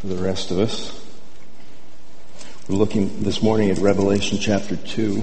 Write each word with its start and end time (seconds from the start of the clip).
for 0.00 0.06
the 0.06 0.16
rest 0.16 0.50
of 0.50 0.58
us. 0.58 0.98
We're 2.66 2.76
looking 2.76 3.22
this 3.22 3.42
morning 3.42 3.68
at 3.68 3.76
Revelation 3.76 4.38
chapter 4.38 4.76
2, 4.76 5.22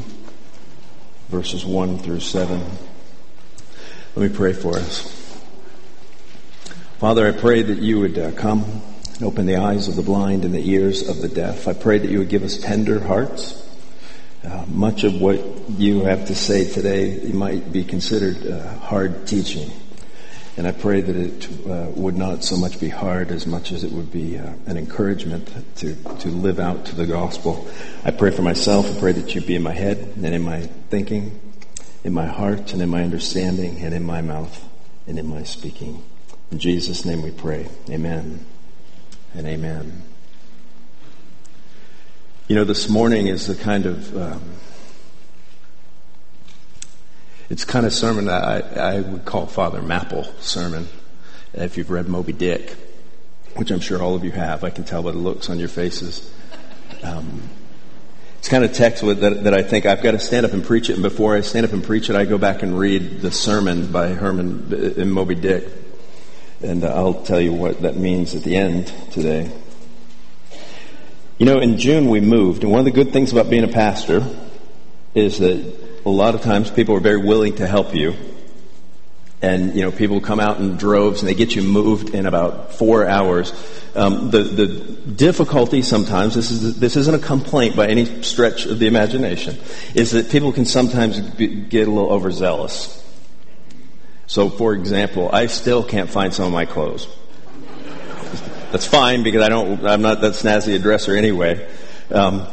verses 1.30 1.66
1 1.66 1.98
through 1.98 2.20
7. 2.20 2.62
Let 4.16 4.32
me 4.32 4.38
pray 4.38 4.54
for 4.54 4.76
us. 4.76 5.02
Father, 7.00 7.28
I 7.28 7.32
pray 7.32 7.64
that 7.64 7.80
you 7.80 8.02
would 8.02 8.20
uh, 8.20 8.32
come 8.34 8.84
and 9.16 9.24
open 9.24 9.48
the 9.48 9.56
eyes 9.56 9.88
of 9.88 9.96
the 9.96 10.04
blind 10.04 10.46
and 10.46 10.54
the 10.54 10.70
ears 10.70 11.10
of 11.10 11.24
the 11.24 11.28
deaf. 11.28 11.68
I 11.68 11.74
pray 11.74 11.98
that 11.98 12.12
you 12.12 12.20
would 12.20 12.30
give 12.30 12.44
us 12.44 12.58
tender 12.58 13.00
hearts. 13.00 13.68
Uh, 14.44 14.64
much 14.68 15.04
of 15.04 15.20
what 15.20 15.40
you 15.72 16.02
have 16.02 16.28
to 16.28 16.36
say 16.36 16.72
today 16.72 17.32
might 17.34 17.72
be 17.72 17.84
considered 17.84 18.46
uh, 18.46 18.78
hard 18.78 19.26
teaching. 19.26 19.72
And 20.58 20.68
I 20.68 20.72
pray 20.72 21.02
that 21.02 21.16
it 21.16 21.48
uh, 21.70 21.92
would 21.92 22.18
not 22.18 22.44
so 22.44 22.58
much 22.58 22.80
be 22.80 22.90
hard 22.90 23.30
as 23.30 23.46
much 23.46 23.72
as 23.72 23.84
it 23.84 23.92
would 23.92 24.12
be 24.12 24.40
uh, 24.40 24.54
an 24.66 24.76
encouragement 24.76 25.54
to, 25.78 25.96
to 25.96 26.30
live 26.30 26.60
out 26.60 26.86
to 26.88 26.96
the 26.96 27.06
gospel. 27.06 27.70
I 28.04 28.10
pray 28.10 28.32
for 28.32 28.42
myself. 28.42 28.90
I 28.90 29.00
pray 29.00 29.12
that 29.12 29.36
you 29.36 29.42
be 29.42 29.56
in 29.56 29.62
my 29.62 29.74
head 29.74 30.00
and 30.16 30.26
in 30.26 30.42
my 30.42 30.62
thinking, 30.90 31.40
in 32.04 32.12
my 32.12 32.26
heart 32.26 32.74
and 32.74 32.82
in 32.82 32.90
my 32.90 33.04
understanding 33.04 33.82
and 33.82 33.94
in 33.94 34.04
my 34.04 34.22
mouth 34.22 34.68
and 35.06 35.20
in 35.20 35.28
my 35.28 35.44
speaking. 35.44 36.04
In 36.52 36.58
Jesus' 36.58 37.06
name 37.06 37.22
we 37.22 37.32
pray. 37.32 37.68
Amen 37.90 38.44
and 39.36 39.46
amen. 39.46 40.02
You 42.48 42.56
know, 42.56 42.64
this 42.64 42.90
morning 42.90 43.28
is 43.28 43.46
the 43.46 43.56
kind 43.56 43.86
of 43.86 44.18
um, 44.18 44.42
it's 47.50 47.64
kind 47.66 47.86
of 47.86 47.94
sermon 47.94 48.30
I, 48.30 48.60
I 48.60 49.00
would 49.02 49.26
call 49.26 49.46
Father 49.46 49.82
Mapple 49.82 50.40
sermon. 50.42 50.88
If 51.54 51.78
you've 51.78 51.90
read 51.90 52.08
Moby 52.08 52.34
Dick, 52.34 52.76
which 53.56 53.72
I'm 53.72 53.80
sure 53.80 54.02
all 54.02 54.16
of 54.16 54.24
you 54.24 54.32
have, 54.32 54.64
I 54.64 54.70
can 54.70 54.84
tell 54.84 55.02
by 55.02 55.12
the 55.12 55.18
looks 55.18 55.50
on 55.50 55.58
your 55.58 55.70
faces. 55.70 56.32
Um, 57.04 57.50
it's 58.38 58.50
kind 58.50 58.64
of 58.64 58.74
text 58.74 59.04
that, 59.04 59.44
that 59.44 59.54
I 59.54 59.64
think 59.64 59.86
I've 59.86 60.04
got 60.04 60.12
to 60.12 60.20
stand 60.20 60.46
up 60.46 60.54
and 60.54 60.64
preach 60.64 60.90
it, 60.90 60.94
and 60.94 61.04
before 61.04 61.36
I 61.36 61.42
stand 61.42 61.66
up 61.66 61.74
and 61.74 61.84
preach 61.84 62.10
it, 62.10 62.16
I 62.16 62.26
go 62.26 62.38
back 62.38 62.64
and 62.64 62.78
read 62.78 63.22
the 63.22 63.32
sermon 63.32 63.92
by 63.92 64.10
Herman 64.10 64.74
in 64.98 65.10
Moby 65.10 65.36
Dick, 65.36 65.68
and 66.62 66.84
I'll 66.84 67.24
tell 67.24 67.42
you 67.42 67.54
what 67.54 67.82
that 67.82 67.96
means 67.96 68.36
at 68.36 68.44
the 68.44 68.56
end 68.56 68.94
today. 69.12 69.52
You 71.40 71.46
know, 71.46 71.60
in 71.60 71.78
June 71.78 72.10
we 72.10 72.20
moved, 72.20 72.64
and 72.64 72.72
one 72.72 72.80
of 72.80 72.86
the 72.86 72.92
good 72.92 73.12
things 73.12 73.32
about 73.32 73.50
being 73.50 73.64
a 73.64 73.70
pastor 73.70 74.24
is 75.16 75.40
that 75.40 75.97
a 76.08 76.16
lot 76.16 76.36
of 76.36 76.42
times 76.42 76.70
people 76.70 76.96
are 76.96 77.00
very 77.00 77.18
willing 77.18 77.56
to 77.56 77.68
help 77.68 77.94
you. 77.94 78.16
And, 79.42 79.76
you 79.76 79.84
know, 79.84 79.92
people 79.92 80.20
come 80.20 80.40
out 80.40 80.60
in 80.60 80.78
droves 80.78 81.22
and 81.22 81.30
they 81.30 81.36
get 81.36 81.56
you 81.56 81.62
moved 81.62 82.10
in 82.16 82.26
about 82.26 82.74
four 82.74 83.06
hours. 83.08 83.54
Um, 83.96 84.32
the, 84.32 84.40
the 84.40 84.66
difficulty 84.66 85.84
sometimes, 85.84 86.34
this, 86.34 86.50
is, 86.50 86.80
this 86.80 86.96
isn't 86.96 87.14
a 87.14 87.20
complaint 87.20 87.76
by 87.76 87.88
any 87.88 88.24
stretch 88.24 88.66
of 88.66 88.80
the 88.80 88.88
imagination, 88.88 89.58
is 89.94 90.12
that 90.12 90.32
people 90.32 90.52
can 90.52 90.66
sometimes 90.66 91.20
be, 91.20 91.48
get 91.48 91.88
a 91.88 91.92
little 91.92 92.10
overzealous. 92.10 93.04
So, 94.26 94.50
for 94.50 94.74
example, 94.74 95.30
I 95.32 95.46
still 95.48 95.84
can't 95.84 96.10
find 96.10 96.34
some 96.34 96.46
of 96.46 96.52
my 96.52 96.66
clothes. 96.66 97.08
That's 98.72 98.88
fine 98.88 99.24
because 99.24 99.44
I 99.44 99.50
don't, 99.50 99.86
I'm 99.86 100.02
not 100.02 100.22
that 100.22 100.34
snazzy 100.34 100.76
a 100.76 100.80
dresser 100.80 101.16
anyway. 101.16 101.68
Um, 102.12 102.48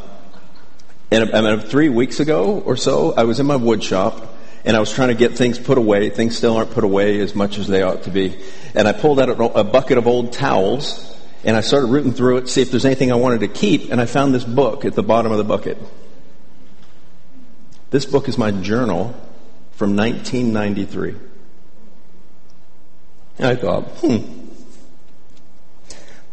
and, 1.11 1.29
and 1.29 1.63
three 1.63 1.89
weeks 1.89 2.19
ago 2.19 2.59
or 2.65 2.75
so, 2.75 3.13
I 3.13 3.23
was 3.23 3.39
in 3.39 3.45
my 3.45 3.55
wood 3.55 3.83
shop 3.83 4.33
and 4.63 4.75
I 4.75 4.79
was 4.79 4.91
trying 4.91 5.09
to 5.09 5.15
get 5.15 5.33
things 5.33 5.59
put 5.59 5.77
away. 5.77 6.09
Things 6.09 6.35
still 6.35 6.57
aren't 6.57 6.71
put 6.71 6.83
away 6.83 7.19
as 7.19 7.35
much 7.35 7.57
as 7.57 7.67
they 7.67 7.83
ought 7.83 8.03
to 8.03 8.09
be. 8.09 8.35
And 8.73 8.87
I 8.87 8.93
pulled 8.93 9.19
out 9.19 9.29
a, 9.29 9.63
bucket 9.63 9.97
of 9.97 10.07
old 10.07 10.33
towels 10.33 11.15
and 11.43 11.55
I 11.55 11.61
started 11.61 11.87
rooting 11.87 12.13
through 12.13 12.37
it, 12.37 12.41
to 12.41 12.47
see 12.47 12.61
if 12.61 12.71
there's 12.71 12.85
anything 12.85 13.11
I 13.11 13.15
wanted 13.15 13.41
to 13.41 13.47
keep, 13.47 13.91
and 13.91 14.01
I 14.01 14.07
found 14.07 14.33
this 14.33 14.43
book 14.43 14.83
at 14.83 14.95
the 14.95 15.03
bottom 15.03 15.31
of 15.31 15.37
the 15.37 15.43
bucket. 15.43 15.77
This 17.91 18.05
book 18.05 18.27
is 18.27 18.35
my 18.35 18.49
journal 18.49 19.13
from 19.73 19.95
1993. 19.95 21.15
And 23.37 23.47
I 23.47 23.55
thought, 23.55 23.83
hmm, 23.99 24.49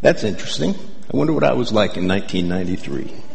that's 0.00 0.25
interesting. 0.25 0.75
I 1.12 1.16
wonder 1.16 1.34
what 1.34 1.44
I 1.44 1.52
was 1.52 1.72
like 1.72 1.98
in 1.98 2.08
1993. 2.08 3.31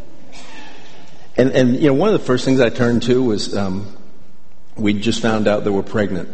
And, 1.37 1.51
and 1.51 1.75
you 1.75 1.87
know, 1.87 1.93
one 1.93 2.09
of 2.09 2.19
the 2.19 2.25
first 2.25 2.45
things 2.45 2.59
I 2.59 2.69
turned 2.69 3.03
to 3.03 3.23
was 3.23 3.55
um, 3.55 3.95
we 4.75 4.93
just 4.93 5.21
found 5.21 5.47
out 5.47 5.63
that 5.63 5.71
we're 5.71 5.83
pregnant. 5.83 6.29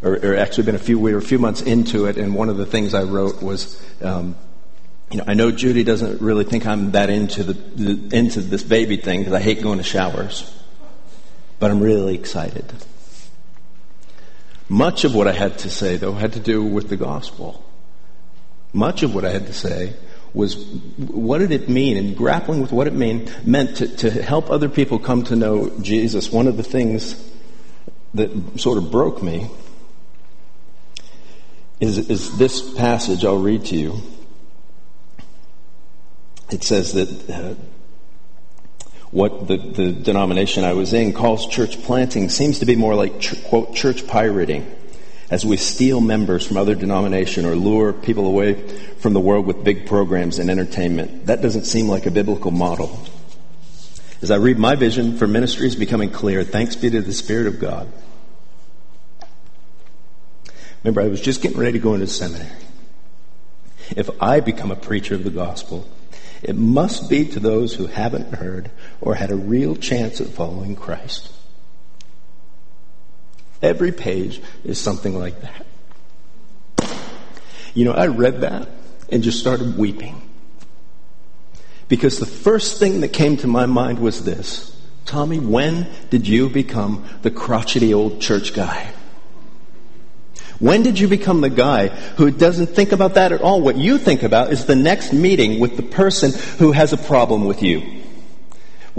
Or, 0.00 0.14
or, 0.14 0.36
actually 0.36 0.64
been 0.64 0.76
a 0.76 0.78
few, 0.78 0.96
we 0.96 1.12
were 1.12 1.18
a 1.18 1.22
few 1.22 1.40
months 1.40 1.60
into 1.60 2.06
it, 2.06 2.16
and 2.16 2.32
one 2.32 2.48
of 2.48 2.56
the 2.56 2.66
things 2.66 2.94
I 2.94 3.02
wrote 3.02 3.42
was, 3.42 3.82
um, 4.00 4.36
you 5.10 5.18
know, 5.18 5.24
I 5.26 5.34
know 5.34 5.50
Judy 5.50 5.82
doesn't 5.82 6.20
really 6.20 6.44
think 6.44 6.66
I'm 6.66 6.92
that 6.92 7.10
into 7.10 7.42
the, 7.42 7.54
the 7.54 8.16
into 8.16 8.40
this 8.40 8.62
baby 8.62 8.96
thing 8.96 9.20
because 9.20 9.32
I 9.32 9.40
hate 9.40 9.60
going 9.60 9.78
to 9.78 9.84
showers, 9.84 10.56
but 11.58 11.72
I'm 11.72 11.80
really 11.80 12.14
excited. 12.14 12.72
Much 14.68 15.02
of 15.02 15.16
what 15.16 15.26
I 15.26 15.32
had 15.32 15.58
to 15.60 15.70
say, 15.70 15.96
though, 15.96 16.12
had 16.12 16.34
to 16.34 16.40
do 16.40 16.62
with 16.62 16.90
the 16.90 16.96
gospel. 16.96 17.64
Much 18.72 19.02
of 19.02 19.16
what 19.16 19.24
I 19.24 19.30
had 19.30 19.46
to 19.46 19.52
say 19.52 19.94
was 20.34 20.56
what 20.96 21.38
did 21.38 21.52
it 21.52 21.68
mean 21.68 21.96
and 21.96 22.16
grappling 22.16 22.60
with 22.60 22.72
what 22.72 22.86
it 22.86 22.92
mean, 22.92 23.30
meant 23.44 23.76
to, 23.76 23.88
to 23.96 24.10
help 24.10 24.50
other 24.50 24.68
people 24.68 24.98
come 24.98 25.24
to 25.24 25.36
know 25.36 25.70
Jesus. 25.80 26.30
One 26.30 26.46
of 26.46 26.56
the 26.56 26.62
things 26.62 27.30
that 28.14 28.60
sort 28.60 28.78
of 28.78 28.90
broke 28.90 29.22
me 29.22 29.50
is, 31.80 31.98
is 32.10 32.36
this 32.38 32.74
passage 32.74 33.24
I'll 33.24 33.38
read 33.38 33.64
to 33.66 33.76
you. 33.76 34.00
It 36.50 36.64
says 36.64 36.94
that 36.94 37.30
uh, 37.30 37.54
what 39.10 39.48
the, 39.48 39.56
the 39.56 39.92
denomination 39.92 40.64
I 40.64 40.72
was 40.72 40.92
in 40.92 41.12
calls 41.12 41.46
church 41.46 41.82
planting 41.82 42.28
seems 42.28 42.58
to 42.60 42.66
be 42.66 42.76
more 42.76 42.94
like, 42.94 43.20
ch- 43.20 43.42
quote, 43.44 43.74
church 43.74 44.06
pirating 44.06 44.77
as 45.30 45.44
we 45.44 45.56
steal 45.56 46.00
members 46.00 46.46
from 46.46 46.56
other 46.56 46.74
denomination 46.74 47.44
or 47.44 47.54
lure 47.54 47.92
people 47.92 48.26
away 48.26 48.54
from 48.98 49.12
the 49.12 49.20
world 49.20 49.46
with 49.46 49.62
big 49.62 49.86
programs 49.86 50.38
and 50.38 50.50
entertainment. 50.50 51.26
That 51.26 51.42
doesn't 51.42 51.64
seem 51.64 51.88
like 51.88 52.06
a 52.06 52.10
biblical 52.10 52.50
model. 52.50 52.98
As 54.22 54.30
I 54.30 54.36
read 54.36 54.58
my 54.58 54.74
vision 54.74 55.16
for 55.16 55.26
ministry 55.26 55.66
is 55.66 55.76
becoming 55.76 56.10
clear, 56.10 56.42
thanks 56.42 56.76
be 56.76 56.90
to 56.90 57.02
the 57.02 57.12
Spirit 57.12 57.46
of 57.46 57.60
God. 57.60 57.88
Remember, 60.82 61.02
I 61.02 61.08
was 61.08 61.20
just 61.20 61.42
getting 61.42 61.58
ready 61.58 61.72
to 61.72 61.78
go 61.78 61.94
into 61.94 62.06
seminary. 62.06 62.50
If 63.96 64.10
I 64.20 64.40
become 64.40 64.70
a 64.70 64.76
preacher 64.76 65.14
of 65.14 65.24
the 65.24 65.30
gospel, 65.30 65.86
it 66.42 66.56
must 66.56 67.10
be 67.10 67.26
to 67.28 67.40
those 67.40 67.74
who 67.74 67.86
haven't 67.86 68.34
heard 68.34 68.70
or 69.00 69.14
had 69.14 69.30
a 69.30 69.36
real 69.36 69.76
chance 69.76 70.20
at 70.20 70.28
following 70.28 70.76
Christ. 70.76 71.32
Every 73.62 73.92
page 73.92 74.40
is 74.64 74.80
something 74.80 75.18
like 75.18 75.40
that. 75.40 75.66
You 77.74 77.84
know, 77.84 77.92
I 77.92 78.06
read 78.06 78.40
that 78.40 78.68
and 79.10 79.22
just 79.22 79.38
started 79.38 79.76
weeping. 79.76 80.22
Because 81.88 82.18
the 82.18 82.26
first 82.26 82.78
thing 82.78 83.00
that 83.00 83.12
came 83.12 83.36
to 83.38 83.46
my 83.46 83.66
mind 83.66 83.98
was 83.98 84.24
this 84.24 84.76
Tommy, 85.06 85.38
when 85.38 85.88
did 86.10 86.28
you 86.28 86.50
become 86.50 87.08
the 87.22 87.30
crotchety 87.30 87.94
old 87.94 88.20
church 88.20 88.52
guy? 88.54 88.92
When 90.58 90.82
did 90.82 90.98
you 90.98 91.08
become 91.08 91.40
the 91.40 91.50
guy 91.50 91.88
who 91.88 92.30
doesn't 92.30 92.66
think 92.66 92.92
about 92.92 93.14
that 93.14 93.32
at 93.32 93.40
all? 93.40 93.60
What 93.60 93.76
you 93.76 93.96
think 93.96 94.22
about 94.22 94.52
is 94.52 94.66
the 94.66 94.76
next 94.76 95.12
meeting 95.12 95.60
with 95.60 95.76
the 95.76 95.82
person 95.82 96.32
who 96.58 96.72
has 96.72 96.92
a 96.92 96.98
problem 96.98 97.44
with 97.44 97.62
you. 97.62 98.02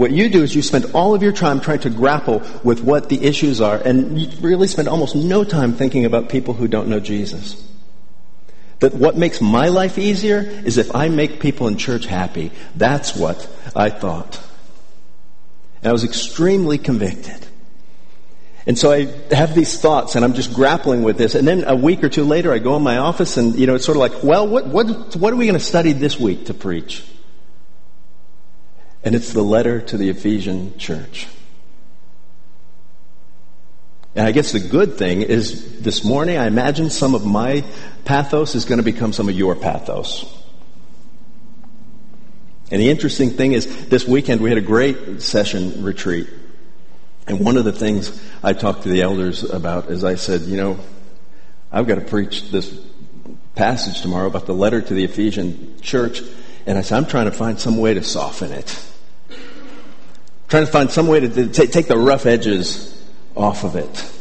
What 0.00 0.12
you 0.12 0.30
do 0.30 0.42
is 0.42 0.54
you 0.54 0.62
spend 0.62 0.86
all 0.94 1.14
of 1.14 1.22
your 1.22 1.30
time 1.30 1.60
trying 1.60 1.80
to 1.80 1.90
grapple 1.90 2.40
with 2.64 2.80
what 2.80 3.10
the 3.10 3.22
issues 3.22 3.60
are, 3.60 3.76
and 3.76 4.18
you 4.18 4.30
really 4.40 4.66
spend 4.66 4.88
almost 4.88 5.14
no 5.14 5.44
time 5.44 5.74
thinking 5.74 6.06
about 6.06 6.30
people 6.30 6.54
who 6.54 6.68
don't 6.68 6.88
know 6.88 7.00
Jesus. 7.00 7.62
That 8.78 8.94
what 8.94 9.18
makes 9.18 9.42
my 9.42 9.68
life 9.68 9.98
easier 9.98 10.38
is 10.38 10.78
if 10.78 10.96
I 10.96 11.10
make 11.10 11.38
people 11.38 11.68
in 11.68 11.76
church 11.76 12.06
happy. 12.06 12.50
That's 12.74 13.14
what 13.14 13.46
I 13.76 13.90
thought. 13.90 14.40
And 15.82 15.90
I 15.90 15.92
was 15.92 16.04
extremely 16.04 16.78
convicted. 16.78 17.46
And 18.66 18.78
so 18.78 18.90
I 18.92 19.04
have 19.34 19.54
these 19.54 19.78
thoughts 19.78 20.16
and 20.16 20.24
I'm 20.24 20.32
just 20.32 20.54
grappling 20.54 21.02
with 21.02 21.18
this. 21.18 21.34
And 21.34 21.46
then 21.46 21.64
a 21.64 21.76
week 21.76 22.02
or 22.02 22.08
two 22.08 22.24
later 22.24 22.54
I 22.54 22.58
go 22.58 22.74
in 22.74 22.82
my 22.82 22.96
office 22.96 23.36
and, 23.36 23.54
you 23.54 23.66
know, 23.66 23.74
it's 23.74 23.84
sort 23.84 23.96
of 23.96 24.00
like, 24.00 24.22
well, 24.22 24.48
what, 24.48 24.66
what, 24.66 25.14
what 25.16 25.30
are 25.30 25.36
we 25.36 25.44
going 25.44 25.58
to 25.58 25.64
study 25.64 25.92
this 25.92 26.18
week 26.18 26.46
to 26.46 26.54
preach? 26.54 27.04
And 29.02 29.14
it's 29.14 29.32
the 29.32 29.42
letter 29.42 29.80
to 29.80 29.96
the 29.96 30.10
Ephesian 30.10 30.76
church. 30.78 31.26
And 34.14 34.26
I 34.26 34.32
guess 34.32 34.52
the 34.52 34.60
good 34.60 34.98
thing 34.98 35.22
is 35.22 35.80
this 35.80 36.04
morning, 36.04 36.36
I 36.36 36.46
imagine 36.46 36.90
some 36.90 37.14
of 37.14 37.24
my 37.24 37.64
pathos 38.04 38.54
is 38.54 38.64
going 38.64 38.78
to 38.78 38.84
become 38.84 39.12
some 39.12 39.28
of 39.28 39.34
your 39.34 39.54
pathos. 39.54 40.36
And 42.72 42.80
the 42.80 42.90
interesting 42.90 43.30
thing 43.30 43.52
is, 43.52 43.86
this 43.86 44.06
weekend 44.06 44.40
we 44.40 44.48
had 44.48 44.58
a 44.58 44.62
great 44.62 45.22
session 45.22 45.82
retreat. 45.82 46.28
And 47.26 47.40
one 47.40 47.56
of 47.56 47.64
the 47.64 47.72
things 47.72 48.20
I 48.42 48.52
talked 48.52 48.82
to 48.82 48.88
the 48.88 49.02
elders 49.02 49.44
about 49.44 49.90
is 49.90 50.04
I 50.04 50.16
said, 50.16 50.42
you 50.42 50.56
know, 50.56 50.78
I've 51.70 51.86
got 51.86 51.96
to 51.96 52.00
preach 52.00 52.50
this 52.50 52.76
passage 53.54 54.02
tomorrow 54.02 54.26
about 54.26 54.46
the 54.46 54.54
letter 54.54 54.80
to 54.80 54.94
the 54.94 55.04
Ephesian 55.04 55.80
church. 55.80 56.22
And 56.66 56.76
I 56.76 56.82
said, 56.82 56.96
I'm 56.96 57.06
trying 57.06 57.26
to 57.26 57.32
find 57.32 57.60
some 57.60 57.76
way 57.76 57.94
to 57.94 58.02
soften 58.02 58.52
it. 58.52 58.86
Trying 60.50 60.66
to 60.66 60.70
find 60.70 60.90
some 60.90 61.06
way 61.06 61.20
to, 61.20 61.48
to 61.48 61.66
take 61.66 61.86
the 61.86 61.96
rough 61.96 62.26
edges 62.26 63.02
off 63.34 63.64
of 63.64 63.76
it. 63.76 64.12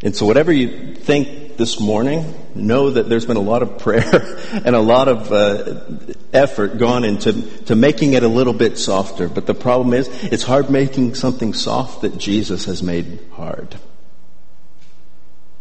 And 0.00 0.14
so 0.14 0.26
whatever 0.26 0.52
you 0.52 0.94
think 0.94 1.56
this 1.56 1.80
morning, 1.80 2.34
know 2.54 2.90
that 2.90 3.08
there's 3.08 3.26
been 3.26 3.36
a 3.36 3.40
lot 3.40 3.62
of 3.62 3.78
prayer 3.78 4.38
and 4.52 4.76
a 4.76 4.80
lot 4.80 5.08
of 5.08 5.32
uh, 5.32 6.14
effort 6.32 6.78
gone 6.78 7.02
into 7.02 7.32
to 7.64 7.74
making 7.74 8.12
it 8.12 8.22
a 8.22 8.28
little 8.28 8.52
bit 8.52 8.78
softer. 8.78 9.28
But 9.28 9.46
the 9.46 9.54
problem 9.54 9.92
is, 9.94 10.08
it's 10.24 10.44
hard 10.44 10.70
making 10.70 11.14
something 11.16 11.52
soft 11.52 12.02
that 12.02 12.16
Jesus 12.16 12.66
has 12.66 12.80
made 12.80 13.18
hard. 13.32 13.74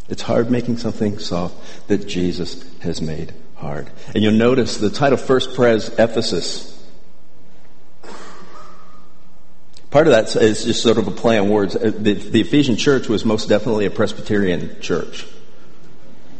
It's 0.08 0.22
hard 0.22 0.52
making 0.52 0.78
something 0.78 1.18
soft 1.18 1.88
that 1.88 2.08
Jesus 2.08 2.64
has 2.80 3.02
made 3.02 3.34
hard. 3.56 3.90
And 4.14 4.24
you'll 4.24 4.34
notice 4.34 4.78
the 4.78 4.92
title 4.92 5.18
First 5.18 5.56
Pres 5.56 5.90
Ephesus. 5.98 6.77
Part 9.98 10.06
of 10.06 10.14
that 10.14 10.40
is 10.40 10.64
just 10.64 10.84
sort 10.84 11.00
of 11.00 11.08
a 11.08 11.12
play 11.12 11.40
on 11.40 11.50
words. 11.50 11.76
Uh, 11.76 11.92
the, 11.92 12.14
the 12.14 12.42
Ephesian 12.42 12.76
church 12.76 13.10
was 13.10 13.26
most 13.26 13.50
definitely 13.50 13.88
a 13.88 13.90
Presbyterian 13.90 14.80
church. 14.80 15.26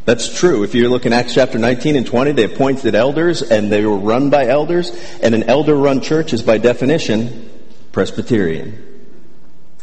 That's 0.04 0.32
true. 0.32 0.62
If 0.62 0.76
you 0.76 0.88
look 0.88 1.06
in 1.06 1.12
Acts 1.12 1.34
chapter 1.34 1.58
19 1.58 1.96
and 1.96 2.06
20, 2.06 2.30
they 2.30 2.44
appointed 2.44 2.94
elders 2.94 3.42
and 3.42 3.68
they 3.72 3.84
were 3.84 3.96
run 3.96 4.30
by 4.30 4.46
elders. 4.46 4.92
And 5.20 5.34
an 5.34 5.42
elder 5.50 5.74
run 5.74 6.02
church 6.02 6.32
is 6.32 6.40
by 6.40 6.58
definition 6.58 7.50
Presbyterian. 7.90 8.80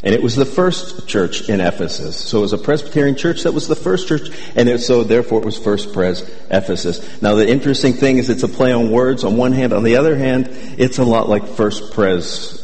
And 0.03 0.15
it 0.15 0.23
was 0.23 0.37
the 0.37 0.45
first 0.45 1.09
church 1.09 1.49
in 1.49 1.59
Ephesus. 1.59 2.15
So 2.15 2.37
it 2.37 2.41
was 2.43 2.53
a 2.53 2.57
Presbyterian 2.57 3.17
church 3.17 3.43
that 3.43 3.53
was 3.53 3.67
the 3.67 3.75
first 3.75 4.07
church, 4.07 4.29
and 4.55 4.69
it, 4.69 4.79
so 4.79 5.03
therefore 5.03 5.41
it 5.41 5.45
was 5.45 5.57
First 5.57 5.91
Pres 5.91 6.21
Ephesus. 6.49 7.21
Now 7.21 7.35
the 7.35 7.45
interesting 7.45 7.91
thing 7.91 8.19
is 8.19 8.29
it's 8.29 8.43
a 8.43 8.47
play 8.47 8.71
on 8.71 8.89
words 8.89 9.25
on 9.25 9.35
one 9.35 9.51
hand. 9.51 9.73
On 9.73 9.83
the 9.83 9.97
other 9.97 10.15
hand, 10.15 10.47
it's 10.77 10.97
a 10.97 11.03
lot 11.03 11.27
like 11.27 11.45
First 11.45 11.91
Pres 11.91 12.54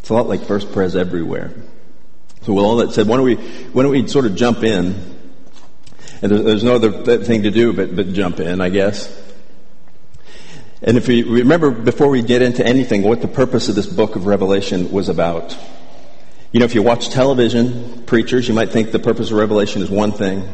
It's 0.00 0.10
a 0.10 0.14
lot 0.14 0.28
like 0.28 0.42
First 0.42 0.72
Pres 0.72 0.96
everywhere. 0.96 1.52
So 2.42 2.54
with 2.54 2.64
all 2.64 2.76
that 2.76 2.92
said, 2.92 3.06
why 3.06 3.16
don't 3.16 3.26
we, 3.26 3.36
why 3.36 3.82
don't 3.82 3.92
we 3.92 4.06
sort 4.08 4.24
of 4.26 4.34
jump 4.34 4.62
in? 4.62 4.94
And 6.22 6.32
there's, 6.32 6.42
there's 6.42 6.64
no 6.64 6.76
other 6.76 7.18
thing 7.22 7.42
to 7.42 7.50
do 7.50 7.72
but, 7.72 7.94
but 7.94 8.12
jump 8.12 8.40
in, 8.40 8.60
I 8.60 8.68
guess. 8.70 9.08
And 10.82 10.96
if 10.96 11.08
we 11.08 11.22
remember 11.22 11.70
before 11.70 12.08
we 12.08 12.22
get 12.22 12.40
into 12.40 12.66
anything, 12.66 13.02
what 13.02 13.20
the 13.20 13.28
purpose 13.28 13.68
of 13.68 13.74
this 13.74 13.86
book 13.86 14.16
of 14.16 14.26
Revelation 14.26 14.90
was 14.90 15.08
about. 15.08 15.56
You 16.52 16.60
know, 16.60 16.66
if 16.66 16.74
you 16.74 16.82
watch 16.82 17.10
television, 17.10 18.04
preachers, 18.04 18.48
you 18.48 18.54
might 18.54 18.70
think 18.70 18.90
the 18.90 18.98
purpose 18.98 19.30
of 19.30 19.36
Revelation 19.36 19.82
is 19.82 19.90
one 19.90 20.12
thing. 20.12 20.48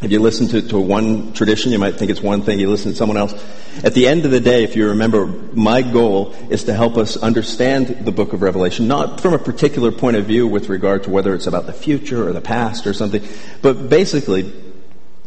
If 0.00 0.12
you 0.12 0.20
listen 0.20 0.46
to, 0.48 0.62
to 0.68 0.78
one 0.78 1.32
tradition, 1.32 1.72
you 1.72 1.78
might 1.78 1.96
think 1.96 2.12
it's 2.12 2.22
one 2.22 2.42
thing. 2.42 2.60
You 2.60 2.70
listen 2.70 2.92
to 2.92 2.96
someone 2.96 3.16
else. 3.16 3.34
At 3.82 3.94
the 3.94 4.06
end 4.06 4.24
of 4.24 4.30
the 4.30 4.38
day, 4.38 4.62
if 4.62 4.76
you 4.76 4.90
remember, 4.90 5.26
my 5.26 5.82
goal 5.82 6.34
is 6.50 6.64
to 6.64 6.74
help 6.74 6.96
us 6.96 7.16
understand 7.16 8.04
the 8.04 8.12
book 8.12 8.32
of 8.32 8.40
Revelation, 8.40 8.86
not 8.86 9.20
from 9.20 9.34
a 9.34 9.38
particular 9.38 9.90
point 9.90 10.16
of 10.16 10.24
view 10.24 10.46
with 10.46 10.68
regard 10.68 11.02
to 11.04 11.10
whether 11.10 11.34
it's 11.34 11.48
about 11.48 11.66
the 11.66 11.72
future 11.72 12.28
or 12.28 12.32
the 12.32 12.40
past 12.40 12.86
or 12.86 12.92
something, 12.92 13.26
but 13.60 13.88
basically, 13.88 14.52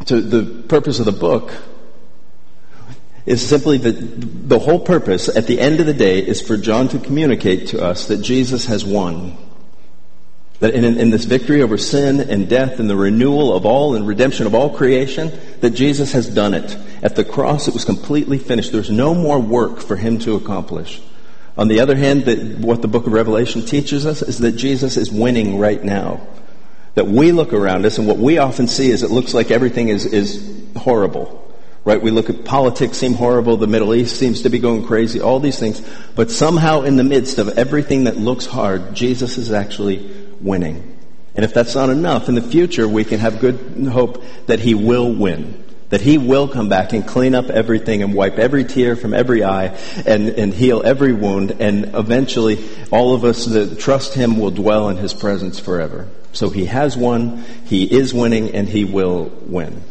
to 0.05 0.21
the 0.21 0.63
purpose 0.63 0.99
of 0.99 1.05
the 1.05 1.11
book 1.11 1.51
is 3.25 3.47
simply 3.47 3.77
that 3.77 4.49
the 4.49 4.57
whole 4.57 4.79
purpose 4.79 5.29
at 5.29 5.47
the 5.47 5.59
end 5.59 5.79
of 5.79 5.85
the 5.85 5.93
day 5.93 6.19
is 6.19 6.41
for 6.41 6.57
John 6.57 6.87
to 6.89 6.99
communicate 6.99 7.67
to 7.67 7.83
us 7.83 8.07
that 8.07 8.17
Jesus 8.17 8.65
has 8.65 8.83
won. 8.83 9.37
That 10.61 10.75
in, 10.75 10.85
in, 10.85 11.09
this 11.09 11.25
victory 11.25 11.63
over 11.63 11.77
sin 11.77 12.19
and 12.19 12.47
death 12.47 12.79
and 12.79 12.87
the 12.87 12.95
renewal 12.95 13.55
of 13.55 13.65
all 13.65 13.95
and 13.95 14.07
redemption 14.07 14.45
of 14.45 14.53
all 14.53 14.69
creation, 14.69 15.31
that 15.59 15.71
Jesus 15.71 16.11
has 16.11 16.29
done 16.29 16.53
it. 16.53 16.77
At 17.01 17.15
the 17.15 17.25
cross, 17.25 17.67
it 17.67 17.73
was 17.73 17.83
completely 17.83 18.37
finished. 18.37 18.71
There's 18.71 18.91
no 18.91 19.15
more 19.15 19.39
work 19.39 19.79
for 19.79 19.95
him 19.95 20.19
to 20.19 20.35
accomplish. 20.35 21.01
On 21.57 21.67
the 21.67 21.79
other 21.79 21.95
hand, 21.95 22.25
that 22.25 22.59
what 22.59 22.83
the 22.83 22.87
book 22.87 23.07
of 23.07 23.13
Revelation 23.13 23.65
teaches 23.65 24.05
us 24.05 24.21
is 24.21 24.37
that 24.39 24.53
Jesus 24.53 24.97
is 24.97 25.11
winning 25.11 25.57
right 25.57 25.83
now. 25.83 26.25
That 26.93 27.07
we 27.07 27.31
look 27.31 27.53
around 27.53 27.85
us 27.85 27.97
and 27.97 28.07
what 28.07 28.17
we 28.17 28.37
often 28.37 28.67
see 28.67 28.91
is 28.91 29.01
it 29.01 29.11
looks 29.11 29.33
like 29.33 29.49
everything 29.49 29.89
is, 29.89 30.05
is 30.05 30.63
horrible. 30.77 31.39
Right? 31.83 31.99
We 31.99 32.11
look 32.11 32.29
at 32.29 32.45
politics 32.45 32.97
seem 32.97 33.13
horrible, 33.13 33.57
the 33.57 33.65
Middle 33.65 33.95
East 33.95 34.17
seems 34.17 34.43
to 34.43 34.49
be 34.49 34.59
going 34.59 34.85
crazy, 34.85 35.19
all 35.19 35.39
these 35.39 35.57
things. 35.57 35.81
But 36.15 36.29
somehow 36.29 36.81
in 36.81 36.95
the 36.95 37.03
midst 37.03 37.39
of 37.39 37.57
everything 37.57 38.03
that 38.03 38.17
looks 38.17 38.45
hard, 38.45 38.93
Jesus 38.93 39.39
is 39.39 39.51
actually 39.51 40.20
winning. 40.41 40.97
And 41.35 41.45
if 41.45 41.53
that's 41.53 41.75
not 41.75 41.89
enough, 41.89 42.27
in 42.27 42.35
the 42.35 42.41
future 42.41 42.87
we 42.87 43.03
can 43.03 43.19
have 43.19 43.39
good 43.39 43.87
hope 43.91 44.23
that 44.47 44.59
He 44.59 44.73
will 44.73 45.13
win. 45.13 45.63
That 45.89 46.01
He 46.01 46.17
will 46.17 46.47
come 46.47 46.69
back 46.69 46.93
and 46.93 47.05
clean 47.05 47.35
up 47.35 47.49
everything 47.49 48.03
and 48.03 48.13
wipe 48.13 48.37
every 48.37 48.63
tear 48.63 48.95
from 48.95 49.13
every 49.13 49.43
eye 49.43 49.77
and, 50.05 50.29
and 50.29 50.53
heal 50.53 50.81
every 50.83 51.13
wound. 51.13 51.51
And 51.59 51.95
eventually 51.95 52.63
all 52.91 53.13
of 53.13 53.23
us 53.23 53.45
that 53.45 53.79
trust 53.79 54.13
Him 54.13 54.37
will 54.37 54.51
dwell 54.51 54.89
in 54.89 54.97
His 54.97 55.13
presence 55.13 55.59
forever. 55.59 56.07
So 56.33 56.49
He 56.49 56.65
has 56.65 56.97
won, 56.97 57.43
He 57.65 57.83
is 57.83 58.13
winning, 58.13 58.51
and 58.55 58.67
He 58.67 58.85
will 58.85 59.31
win. 59.43 59.83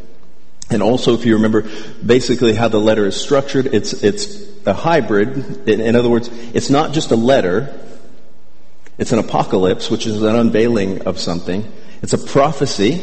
And 0.70 0.82
also, 0.82 1.14
if 1.14 1.26
you 1.26 1.34
remember 1.34 1.68
basically 2.04 2.54
how 2.54 2.68
the 2.68 2.78
letter 2.78 3.06
is 3.06 3.20
structured, 3.20 3.66
it's, 3.66 3.92
it's 3.92 4.42
a 4.66 4.72
hybrid. 4.72 5.68
In, 5.68 5.80
in 5.80 5.96
other 5.96 6.08
words, 6.08 6.28
it's 6.54 6.70
not 6.70 6.92
just 6.92 7.10
a 7.10 7.16
letter, 7.16 7.76
it's 9.00 9.12
an 9.12 9.18
apocalypse, 9.18 9.90
which 9.90 10.06
is 10.06 10.22
an 10.22 10.36
unveiling 10.36 11.02
of 11.06 11.18
something. 11.18 11.64
It's 12.02 12.12
a 12.12 12.18
prophecy, 12.18 12.98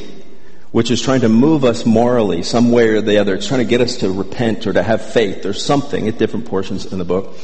which 0.69 0.91
is 0.91 1.01
trying 1.01 1.21
to 1.21 1.29
move 1.29 1.65
us 1.65 1.88
morally 1.88 2.44
some 2.44 2.71
way 2.71 2.89
or 2.89 3.01
the 3.01 3.17
other. 3.17 3.33
It's 3.33 3.47
trying 3.47 3.61
to 3.61 3.65
get 3.65 3.81
us 3.81 3.97
to 3.97 4.11
repent 4.11 4.67
or 4.67 4.73
to 4.73 4.83
have 4.83 5.01
faith 5.01 5.44
or 5.44 5.53
something 5.53 6.07
at 6.07 6.19
different 6.19 6.45
portions 6.45 6.85
in 6.85 6.99
the 6.99 7.03
book. 7.03 7.35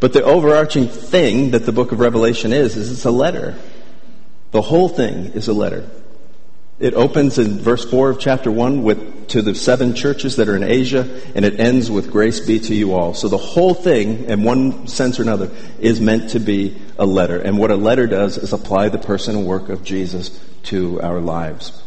But 0.00 0.12
the 0.12 0.22
overarching 0.22 0.86
thing 0.86 1.52
that 1.52 1.64
the 1.64 1.72
book 1.72 1.92
of 1.92 1.98
Revelation 1.98 2.52
is, 2.52 2.76
is 2.76 2.92
it's 2.92 3.06
a 3.06 3.10
letter. 3.10 3.56
The 4.50 4.60
whole 4.60 4.90
thing 4.90 5.32
is 5.32 5.48
a 5.48 5.54
letter. 5.54 5.88
It 6.78 6.94
opens 6.94 7.38
in 7.38 7.60
verse 7.60 7.88
4 7.88 8.10
of 8.10 8.18
chapter 8.18 8.50
1 8.50 8.82
with 8.82 9.28
to 9.28 9.42
the 9.42 9.54
seven 9.54 9.94
churches 9.94 10.36
that 10.36 10.48
are 10.48 10.56
in 10.56 10.64
Asia, 10.64 11.20
and 11.34 11.44
it 11.44 11.60
ends 11.60 11.90
with 11.90 12.10
grace 12.10 12.40
be 12.40 12.58
to 12.60 12.74
you 12.74 12.94
all. 12.94 13.14
So 13.14 13.28
the 13.28 13.38
whole 13.38 13.74
thing, 13.74 14.24
in 14.24 14.42
one 14.42 14.86
sense 14.86 15.18
or 15.18 15.22
another, 15.22 15.50
is 15.78 16.00
meant 16.00 16.30
to 16.30 16.40
be 16.40 16.76
a 16.98 17.06
letter. 17.06 17.40
And 17.40 17.58
what 17.58 17.70
a 17.70 17.76
letter 17.76 18.06
does 18.06 18.38
is 18.38 18.52
apply 18.52 18.88
the 18.88 18.98
person 18.98 19.36
and 19.36 19.46
work 19.46 19.68
of 19.68 19.84
Jesus 19.84 20.38
to 20.64 21.00
our 21.00 21.20
lives. 21.20 21.80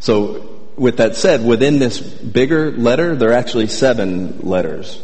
So 0.00 0.60
with 0.76 0.96
that 0.96 1.16
said, 1.16 1.44
within 1.44 1.78
this 1.78 2.00
bigger 2.00 2.72
letter, 2.72 3.14
there 3.14 3.30
are 3.30 3.34
actually 3.34 3.66
seven 3.66 4.40
letters. 4.40 5.00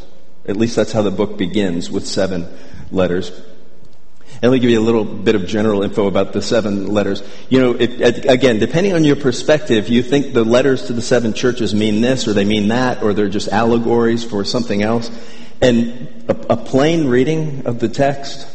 At 0.46 0.56
least 0.56 0.76
that's 0.76 0.92
how 0.92 1.02
the 1.02 1.10
book 1.10 1.36
begins, 1.36 1.90
with 1.90 2.06
seven 2.06 2.48
letters. 2.90 3.30
And 4.40 4.52
let 4.52 4.56
me 4.56 4.60
give 4.60 4.70
you 4.70 4.78
a 4.78 4.82
little 4.82 5.04
bit 5.04 5.34
of 5.34 5.46
general 5.46 5.82
info 5.82 6.06
about 6.06 6.32
the 6.32 6.40
seven 6.40 6.86
letters. 6.86 7.24
You 7.48 7.58
know, 7.58 7.72
it, 7.72 8.24
again, 8.24 8.60
depending 8.60 8.92
on 8.92 9.02
your 9.02 9.16
perspective, 9.16 9.88
you 9.88 10.00
think 10.00 10.32
the 10.32 10.44
letters 10.44 10.86
to 10.86 10.92
the 10.92 11.02
seven 11.02 11.32
churches 11.32 11.74
mean 11.74 12.00
this 12.02 12.28
or 12.28 12.34
they 12.34 12.44
mean 12.44 12.68
that 12.68 13.02
or 13.02 13.14
they're 13.14 13.28
just 13.28 13.48
allegories 13.48 14.24
for 14.24 14.44
something 14.44 14.80
else. 14.80 15.10
And 15.60 16.24
a, 16.28 16.52
a 16.52 16.56
plain 16.56 17.08
reading 17.08 17.66
of 17.66 17.80
the 17.80 17.88
text 17.88 18.46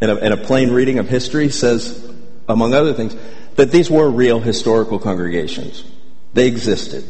and 0.00 0.10
a, 0.10 0.18
and 0.18 0.34
a 0.34 0.36
plain 0.36 0.72
reading 0.72 0.98
of 0.98 1.08
history 1.08 1.48
says, 1.48 2.12
among 2.48 2.74
other 2.74 2.92
things, 2.92 3.14
that 3.54 3.70
these 3.70 3.88
were 3.88 4.10
real 4.10 4.40
historical 4.40 4.98
congregations. 4.98 5.84
They 6.34 6.48
existed. 6.48 7.04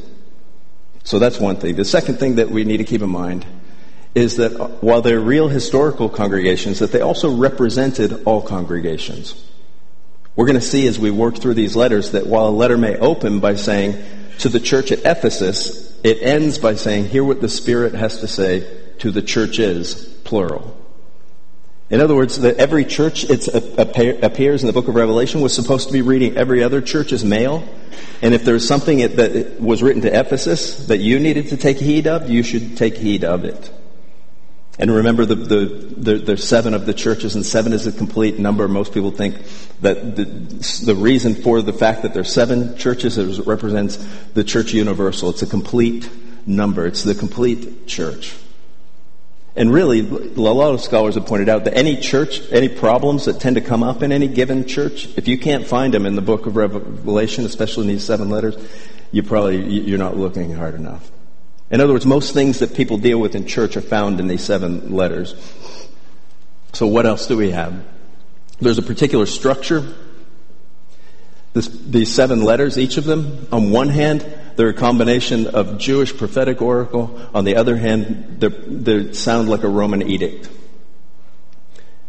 So 1.04 1.18
that's 1.18 1.40
one 1.40 1.56
thing. 1.56 1.76
The 1.76 1.86
second 1.86 2.18
thing 2.18 2.34
that 2.34 2.50
we 2.50 2.64
need 2.64 2.78
to 2.78 2.84
keep 2.84 3.00
in 3.00 3.08
mind 3.08 3.46
is 4.14 4.36
that 4.36 4.82
while 4.82 5.02
they're 5.02 5.20
real 5.20 5.48
historical 5.48 6.08
congregations, 6.08 6.80
that 6.80 6.92
they 6.92 7.00
also 7.00 7.34
represented 7.34 8.24
all 8.24 8.42
congregations. 8.42 9.44
We're 10.34 10.46
going 10.46 10.58
to 10.58 10.60
see 10.60 10.86
as 10.86 10.98
we 10.98 11.10
work 11.10 11.36
through 11.36 11.54
these 11.54 11.76
letters 11.76 12.12
that 12.12 12.26
while 12.26 12.48
a 12.48 12.50
letter 12.50 12.76
may 12.76 12.96
open 12.96 13.40
by 13.40 13.54
saying 13.54 14.02
to 14.38 14.48
the 14.48 14.60
church 14.60 14.90
at 14.90 15.00
Ephesus, 15.00 15.98
it 16.02 16.22
ends 16.22 16.58
by 16.58 16.74
saying, 16.74 17.08
hear 17.08 17.22
what 17.22 17.40
the 17.40 17.48
Spirit 17.48 17.94
has 17.94 18.20
to 18.20 18.26
say 18.26 18.66
to 18.98 19.10
the 19.10 19.22
churches, 19.22 20.06
plural. 20.24 20.76
In 21.90 22.00
other 22.00 22.14
words, 22.14 22.38
that 22.40 22.56
every 22.56 22.84
church 22.84 23.24
it 23.28 23.48
appears 24.22 24.62
in 24.62 24.68
the 24.68 24.72
book 24.72 24.86
of 24.86 24.94
Revelation 24.94 25.40
was 25.40 25.52
supposed 25.52 25.88
to 25.88 25.92
be 25.92 26.02
reading 26.02 26.36
every 26.36 26.62
other 26.62 26.80
church's 26.80 27.24
mail. 27.24 27.68
And 28.22 28.32
if 28.32 28.44
there's 28.44 28.66
something 28.66 28.98
that 28.98 29.60
was 29.60 29.82
written 29.82 30.02
to 30.02 30.18
Ephesus 30.20 30.86
that 30.86 30.98
you 30.98 31.18
needed 31.18 31.48
to 31.48 31.56
take 31.56 31.78
heed 31.78 32.06
of, 32.06 32.30
you 32.30 32.44
should 32.44 32.76
take 32.76 32.96
heed 32.96 33.24
of 33.24 33.44
it. 33.44 33.72
And 34.80 34.90
remember 34.90 35.26
the, 35.26 35.34
the, 35.34 35.64
the, 35.66 36.14
there's 36.14 36.42
seven 36.42 36.72
of 36.72 36.86
the 36.86 36.94
churches 36.94 37.34
and 37.34 37.44
seven 37.44 37.74
is 37.74 37.86
a 37.86 37.92
complete 37.92 38.38
number. 38.38 38.66
Most 38.66 38.94
people 38.94 39.10
think 39.10 39.36
that 39.82 40.16
the, 40.16 40.24
the 40.24 40.94
reason 40.94 41.34
for 41.34 41.60
the 41.60 41.74
fact 41.74 42.00
that 42.00 42.14
there's 42.14 42.32
seven 42.32 42.78
churches 42.78 43.18
represents 43.40 43.98
the 44.32 44.42
church 44.42 44.72
universal. 44.72 45.28
It's 45.28 45.42
a 45.42 45.46
complete 45.46 46.08
number. 46.46 46.86
It's 46.86 47.02
the 47.02 47.14
complete 47.14 47.86
church. 47.86 48.34
And 49.54 49.70
really, 49.70 50.00
a 50.00 50.40
lot 50.40 50.72
of 50.72 50.80
scholars 50.80 51.16
have 51.16 51.26
pointed 51.26 51.50
out 51.50 51.64
that 51.64 51.76
any 51.76 52.00
church, 52.00 52.40
any 52.50 52.70
problems 52.70 53.26
that 53.26 53.38
tend 53.38 53.56
to 53.56 53.60
come 53.60 53.82
up 53.82 54.02
in 54.02 54.12
any 54.12 54.28
given 54.28 54.66
church, 54.66 55.08
if 55.18 55.28
you 55.28 55.36
can't 55.36 55.66
find 55.66 55.92
them 55.92 56.06
in 56.06 56.16
the 56.16 56.22
book 56.22 56.46
of 56.46 56.56
Revelation, 56.56 57.44
especially 57.44 57.82
in 57.82 57.88
these 57.88 58.04
seven 58.04 58.30
letters, 58.30 58.56
you 59.12 59.22
probably, 59.24 59.62
you're 59.80 59.98
not 59.98 60.16
looking 60.16 60.54
hard 60.54 60.74
enough. 60.74 61.10
In 61.70 61.80
other 61.80 61.92
words, 61.92 62.06
most 62.06 62.34
things 62.34 62.58
that 62.58 62.74
people 62.74 62.98
deal 62.98 63.18
with 63.18 63.34
in 63.34 63.46
church 63.46 63.76
are 63.76 63.80
found 63.80 64.18
in 64.18 64.26
these 64.26 64.42
seven 64.42 64.92
letters. 64.92 65.34
So 66.72 66.86
what 66.86 67.06
else 67.06 67.26
do 67.26 67.36
we 67.36 67.50
have? 67.50 67.84
There's 68.60 68.78
a 68.78 68.82
particular 68.82 69.26
structure. 69.26 69.94
This, 71.52 71.68
these 71.68 72.12
seven 72.12 72.42
letters, 72.42 72.78
each 72.78 72.96
of 72.96 73.04
them, 73.04 73.48
on 73.50 73.70
one 73.70 73.88
hand, 73.88 74.26
they're 74.56 74.68
a 74.68 74.74
combination 74.74 75.46
of 75.46 75.78
Jewish 75.78 76.16
prophetic 76.16 76.60
oracle. 76.60 77.20
On 77.34 77.44
the 77.44 77.56
other 77.56 77.76
hand, 77.76 78.40
they 78.40 79.12
sound 79.12 79.48
like 79.48 79.62
a 79.62 79.68
Roman 79.68 80.02
edict. 80.02 80.48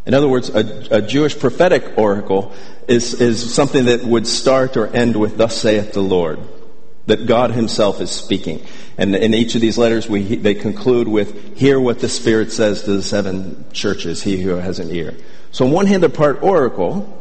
In 0.06 0.14
other 0.14 0.28
words, 0.28 0.50
a, 0.50 0.98
a, 0.98 1.02
Jewish 1.02 1.38
prophetic 1.38 1.98
oracle 1.98 2.54
is, 2.88 3.22
is 3.22 3.54
something 3.54 3.86
that 3.86 4.04
would 4.04 4.28
start 4.28 4.76
or 4.76 4.88
end 4.88 5.16
with, 5.16 5.38
Thus 5.38 5.56
saith 5.56 5.94
the 5.94 6.02
Lord, 6.02 6.40
that 7.08 7.26
God 7.26 7.52
Himself 7.52 8.02
is 8.02 8.12
speaking. 8.12 8.66
And 8.98 9.16
in 9.16 9.34
each 9.34 9.56
of 9.56 9.62
these 9.62 9.78
letters, 9.78 10.08
we, 10.08 10.36
they 10.36 10.54
conclude 10.54 11.08
with, 11.08 11.58
Hear 11.58 11.80
what 11.80 12.00
the 12.00 12.10
Spirit 12.10 12.52
says 12.52 12.84
to 12.84 12.94
the 12.94 13.04
seven 13.04 13.66
churches, 13.74 14.22
he 14.22 14.42
who 14.42 14.52
has 14.52 14.80
an 14.80 14.92
ear. 14.92 15.16
So 15.52 15.66
on 15.66 15.72
one 15.72 15.86
hand, 15.86 16.04
they're 16.04 16.10
part 16.10 16.44
oracle. 16.44 17.18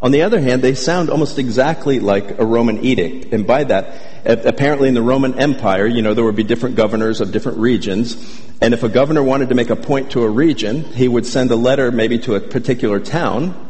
On 0.00 0.12
the 0.12 0.22
other 0.22 0.40
hand, 0.40 0.62
they 0.62 0.74
sound 0.74 1.10
almost 1.10 1.38
exactly 1.40 1.98
like 1.98 2.38
a 2.38 2.44
Roman 2.44 2.84
edict. 2.84 3.32
And 3.32 3.46
by 3.46 3.64
that, 3.64 4.00
apparently 4.24 4.86
in 4.86 4.94
the 4.94 5.02
Roman 5.02 5.38
Empire, 5.38 5.86
you 5.86 6.02
know, 6.02 6.14
there 6.14 6.24
would 6.24 6.36
be 6.36 6.44
different 6.44 6.76
governors 6.76 7.20
of 7.20 7.32
different 7.32 7.58
regions. 7.58 8.16
And 8.60 8.74
if 8.74 8.84
a 8.84 8.88
governor 8.88 9.24
wanted 9.24 9.48
to 9.48 9.56
make 9.56 9.70
a 9.70 9.76
point 9.76 10.12
to 10.12 10.22
a 10.22 10.28
region, 10.28 10.84
he 10.84 11.08
would 11.08 11.26
send 11.26 11.50
a 11.50 11.56
letter 11.56 11.90
maybe 11.90 12.20
to 12.20 12.36
a 12.36 12.40
particular 12.40 13.00
town, 13.00 13.68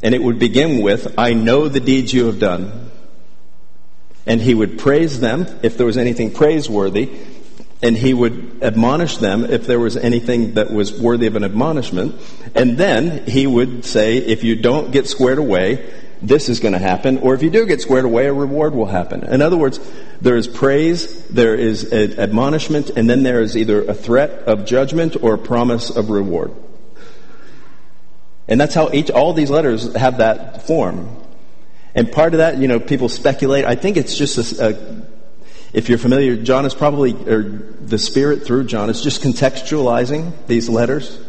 and 0.00 0.14
it 0.14 0.22
would 0.22 0.38
begin 0.38 0.80
with, 0.80 1.18
I 1.18 1.34
know 1.34 1.68
the 1.68 1.80
deeds 1.80 2.12
you 2.12 2.26
have 2.26 2.38
done. 2.38 2.83
And 4.26 4.40
he 4.40 4.54
would 4.54 4.78
praise 4.78 5.20
them 5.20 5.46
if 5.62 5.76
there 5.76 5.86
was 5.86 5.98
anything 5.98 6.32
praiseworthy, 6.32 7.10
and 7.82 7.96
he 7.96 8.14
would 8.14 8.60
admonish 8.62 9.18
them 9.18 9.44
if 9.44 9.66
there 9.66 9.78
was 9.78 9.96
anything 9.96 10.54
that 10.54 10.70
was 10.70 10.98
worthy 10.98 11.26
of 11.26 11.36
an 11.36 11.44
admonishment. 11.44 12.14
And 12.54 12.78
then 12.78 13.26
he 13.26 13.46
would 13.46 13.84
say, 13.84 14.16
if 14.16 14.42
you 14.42 14.56
don't 14.56 14.90
get 14.90 15.06
squared 15.06 15.38
away, 15.38 15.92
this 16.22 16.48
is 16.48 16.60
going 16.60 16.72
to 16.72 16.78
happen. 16.78 17.18
Or 17.18 17.34
if 17.34 17.42
you 17.42 17.50
do 17.50 17.66
get 17.66 17.82
squared 17.82 18.06
away, 18.06 18.26
a 18.26 18.32
reward 18.32 18.74
will 18.74 18.86
happen. 18.86 19.24
In 19.24 19.42
other 19.42 19.58
words, 19.58 19.78
there 20.22 20.36
is 20.36 20.48
praise, 20.48 21.26
there 21.28 21.54
is 21.54 21.92
admonishment, 21.92 22.90
and 22.90 23.10
then 23.10 23.22
there 23.22 23.42
is 23.42 23.56
either 23.56 23.84
a 23.84 23.94
threat 23.94 24.30
of 24.30 24.64
judgment 24.64 25.22
or 25.22 25.34
a 25.34 25.38
promise 25.38 25.90
of 25.90 26.08
reward. 26.08 26.52
And 28.48 28.60
that's 28.60 28.74
how 28.74 28.90
each, 28.92 29.10
all 29.10 29.34
these 29.34 29.50
letters 29.50 29.94
have 29.94 30.18
that 30.18 30.66
form. 30.66 31.23
And 31.94 32.10
part 32.10 32.34
of 32.34 32.38
that, 32.38 32.58
you 32.58 32.68
know, 32.68 32.80
people 32.80 33.08
speculate. 33.08 33.64
I 33.64 33.76
think 33.76 33.96
it's 33.96 34.16
just 34.16 34.58
a, 34.58 34.70
a 34.70 35.04
if 35.74 35.88
you're 35.88 35.98
familiar, 35.98 36.36
John 36.36 36.66
is 36.66 36.74
probably, 36.74 37.12
or 37.12 37.42
the 37.42 37.98
Spirit 37.98 38.46
through 38.46 38.64
John 38.64 38.90
is 38.90 39.00
just 39.00 39.22
contextualizing 39.22 40.46
these 40.46 40.68
letters. 40.68 41.20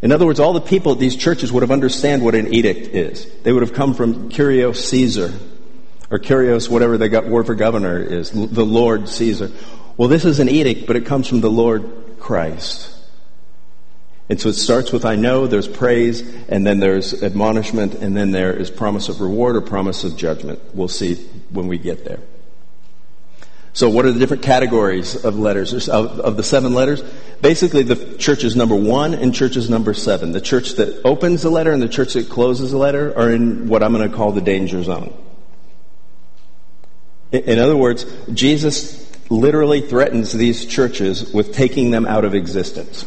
In 0.00 0.10
other 0.10 0.24
words, 0.24 0.40
all 0.40 0.54
the 0.54 0.60
people 0.60 0.92
at 0.92 0.98
these 0.98 1.16
churches 1.16 1.52
would 1.52 1.62
have 1.62 1.70
understand 1.70 2.22
what 2.22 2.34
an 2.34 2.52
edict 2.52 2.94
is. 2.94 3.26
They 3.42 3.52
would 3.52 3.62
have 3.62 3.74
come 3.74 3.92
from 3.92 4.30
Kyrios 4.30 4.76
Caesar, 4.76 5.32
or 6.10 6.18
Kyrios, 6.18 6.68
whatever 6.68 6.96
the 6.96 7.20
word 7.20 7.46
for 7.46 7.54
governor 7.54 7.98
is, 7.98 8.30
the 8.30 8.64
Lord 8.64 9.08
Caesar. 9.08 9.50
Well, 9.98 10.08
this 10.08 10.24
is 10.24 10.40
an 10.40 10.48
edict, 10.48 10.86
but 10.86 10.96
it 10.96 11.04
comes 11.06 11.28
from 11.28 11.40
the 11.40 11.50
Lord 11.50 12.16
Christ. 12.18 12.93
And 14.28 14.40
so 14.40 14.48
it 14.48 14.54
starts 14.54 14.90
with 14.90 15.04
I 15.04 15.16
know, 15.16 15.46
there's 15.46 15.68
praise, 15.68 16.22
and 16.48 16.66
then 16.66 16.80
there's 16.80 17.22
admonishment, 17.22 17.94
and 17.94 18.16
then 18.16 18.30
there 18.30 18.54
is 18.54 18.70
promise 18.70 19.08
of 19.08 19.20
reward 19.20 19.56
or 19.56 19.60
promise 19.60 20.02
of 20.04 20.16
judgment. 20.16 20.60
We'll 20.74 20.88
see 20.88 21.16
when 21.50 21.66
we 21.66 21.78
get 21.78 22.04
there. 22.04 22.20
So 23.74 23.90
what 23.90 24.06
are 24.06 24.12
the 24.12 24.20
different 24.20 24.44
categories 24.44 25.24
of 25.24 25.36
letters, 25.36 25.88
of, 25.88 26.20
of, 26.20 26.36
the 26.36 26.44
seven 26.44 26.74
letters? 26.74 27.02
Basically, 27.42 27.82
the 27.82 28.16
church 28.18 28.44
is 28.44 28.54
number 28.54 28.76
one 28.76 29.14
and 29.14 29.34
church 29.34 29.56
is 29.56 29.68
number 29.68 29.92
seven. 29.94 30.30
The 30.30 30.40
church 30.40 30.74
that 30.74 31.04
opens 31.04 31.42
the 31.42 31.50
letter 31.50 31.72
and 31.72 31.82
the 31.82 31.88
church 31.88 32.14
that 32.14 32.28
closes 32.28 32.70
the 32.70 32.78
letter 32.78 33.12
are 33.18 33.32
in 33.32 33.66
what 33.66 33.82
I'm 33.82 33.92
going 33.92 34.08
to 34.08 34.16
call 34.16 34.30
the 34.30 34.40
danger 34.40 34.80
zone. 34.84 35.12
In 37.32 37.58
other 37.58 37.76
words, 37.76 38.06
Jesus 38.32 39.10
literally 39.28 39.80
threatens 39.80 40.32
these 40.32 40.66
churches 40.66 41.32
with 41.32 41.52
taking 41.52 41.90
them 41.90 42.06
out 42.06 42.24
of 42.24 42.32
existence. 42.32 43.04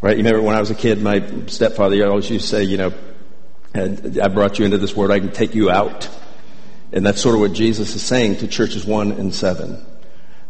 Right? 0.00 0.16
You 0.16 0.24
remember 0.24 0.42
when 0.42 0.56
I 0.56 0.60
was 0.60 0.70
a 0.70 0.74
kid, 0.74 1.00
my 1.00 1.22
stepfather 1.46 2.06
always 2.06 2.28
used 2.28 2.48
to 2.48 2.56
say, 2.56 2.64
you 2.64 2.76
know, 2.76 2.92
I 3.74 4.28
brought 4.28 4.58
you 4.58 4.64
into 4.64 4.78
this 4.78 4.94
world, 4.94 5.10
I 5.10 5.18
can 5.18 5.32
take 5.32 5.54
you 5.54 5.70
out. 5.70 6.08
And 6.92 7.04
that's 7.04 7.20
sort 7.20 7.34
of 7.34 7.40
what 7.40 7.52
Jesus 7.52 7.96
is 7.96 8.02
saying 8.02 8.36
to 8.36 8.46
churches 8.46 8.84
1 8.84 9.12
and 9.12 9.34
7. 9.34 9.84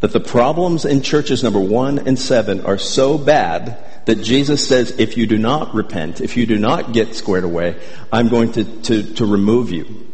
That 0.00 0.12
the 0.12 0.20
problems 0.20 0.84
in 0.84 1.00
churches 1.00 1.42
number 1.42 1.60
1 1.60 2.00
and 2.00 2.18
7 2.18 2.66
are 2.66 2.76
so 2.76 3.16
bad 3.16 3.78
that 4.04 4.16
Jesus 4.16 4.66
says, 4.66 4.90
if 4.98 5.16
you 5.16 5.26
do 5.26 5.38
not 5.38 5.74
repent, 5.74 6.20
if 6.20 6.36
you 6.36 6.44
do 6.44 6.58
not 6.58 6.92
get 6.92 7.14
squared 7.14 7.44
away, 7.44 7.80
I'm 8.12 8.28
going 8.28 8.52
to, 8.52 8.64
to, 8.82 9.14
to 9.14 9.24
remove 9.24 9.70
you. 9.70 10.10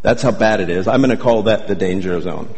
That's 0.00 0.22
how 0.22 0.30
bad 0.30 0.60
it 0.60 0.70
is. 0.70 0.88
I'm 0.88 1.00
going 1.00 1.10
to 1.14 1.22
call 1.22 1.42
that 1.42 1.68
the 1.68 1.74
danger 1.74 2.18
zone. 2.22 2.54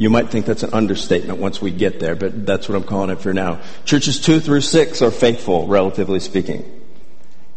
You 0.00 0.08
might 0.08 0.30
think 0.30 0.46
that's 0.46 0.62
an 0.62 0.72
understatement 0.72 1.40
once 1.40 1.60
we 1.60 1.70
get 1.70 2.00
there, 2.00 2.16
but 2.16 2.46
that's 2.46 2.70
what 2.70 2.74
I'm 2.74 2.84
calling 2.84 3.10
it 3.10 3.20
for 3.20 3.34
now. 3.34 3.60
Churches 3.84 4.18
2 4.18 4.40
through 4.40 4.62
6 4.62 5.02
are 5.02 5.10
faithful, 5.10 5.66
relatively 5.66 6.20
speaking. 6.20 6.64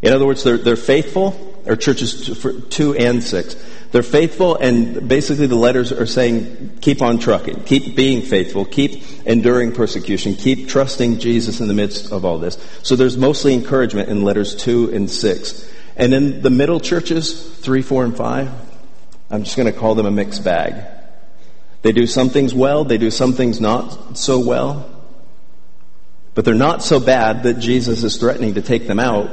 In 0.02 0.12
other 0.12 0.26
words, 0.26 0.44
they're, 0.44 0.58
they're 0.58 0.76
faithful, 0.76 1.62
or 1.66 1.78
churches 1.78 2.38
2 2.70 2.96
and 2.96 3.24
6. 3.24 3.56
They're 3.94 4.04
faithful, 4.04 4.58
and 4.58 5.08
basically 5.08 5.48
the 5.48 5.56
letters 5.56 5.94
are 5.94 6.06
saying, 6.06 6.80
keep 6.82 7.02
on 7.02 7.18
trucking, 7.18 7.64
keep 7.64 7.96
being 7.96 8.22
faithful, 8.22 8.66
keep 8.66 9.26
enduring 9.26 9.72
persecution, 9.72 10.36
keep 10.36 10.68
trusting 10.68 11.20
Jesus 11.20 11.62
in 11.62 11.70
the 11.70 11.74
midst 11.74 12.12
of 12.12 12.26
all 12.26 12.40
this. 12.40 12.58
So 12.82 12.98
there's 12.98 13.16
mostly 13.16 13.54
encouragement 13.54 14.10
in 14.10 14.26
letters 14.26 14.54
2 14.54 14.94
and 14.94 15.10
6. 15.10 15.74
And 15.96 16.14
in 16.14 16.42
the 16.42 16.50
middle 16.50 16.82
churches, 16.82 17.56
3, 17.60 17.82
4, 17.82 18.04
and 18.04 18.18
5, 18.18 18.52
I'm 19.32 19.46
just 19.46 19.56
going 19.56 19.72
to 19.72 19.80
call 19.80 19.96
them 19.96 20.08
a 20.08 20.12
mixed 20.12 20.44
bag. 20.44 21.03
They 21.84 21.92
do 21.92 22.08
some 22.08 22.30
things 22.30 22.54
well, 22.54 22.84
they 22.84 22.98
do 22.98 23.12
some 23.12 23.34
things 23.34 23.62
not 23.62 24.18
so 24.18 24.40
well. 24.40 24.90
But 26.34 26.46
they're 26.46 26.56
not 26.56 26.82
so 26.82 27.00
bad 27.00 27.44
that 27.44 27.60
Jesus 27.60 28.04
is 28.04 28.18
threatening 28.18 28.56
to 28.56 28.62
take 28.62 28.88
them 28.88 29.00
out 29.00 29.30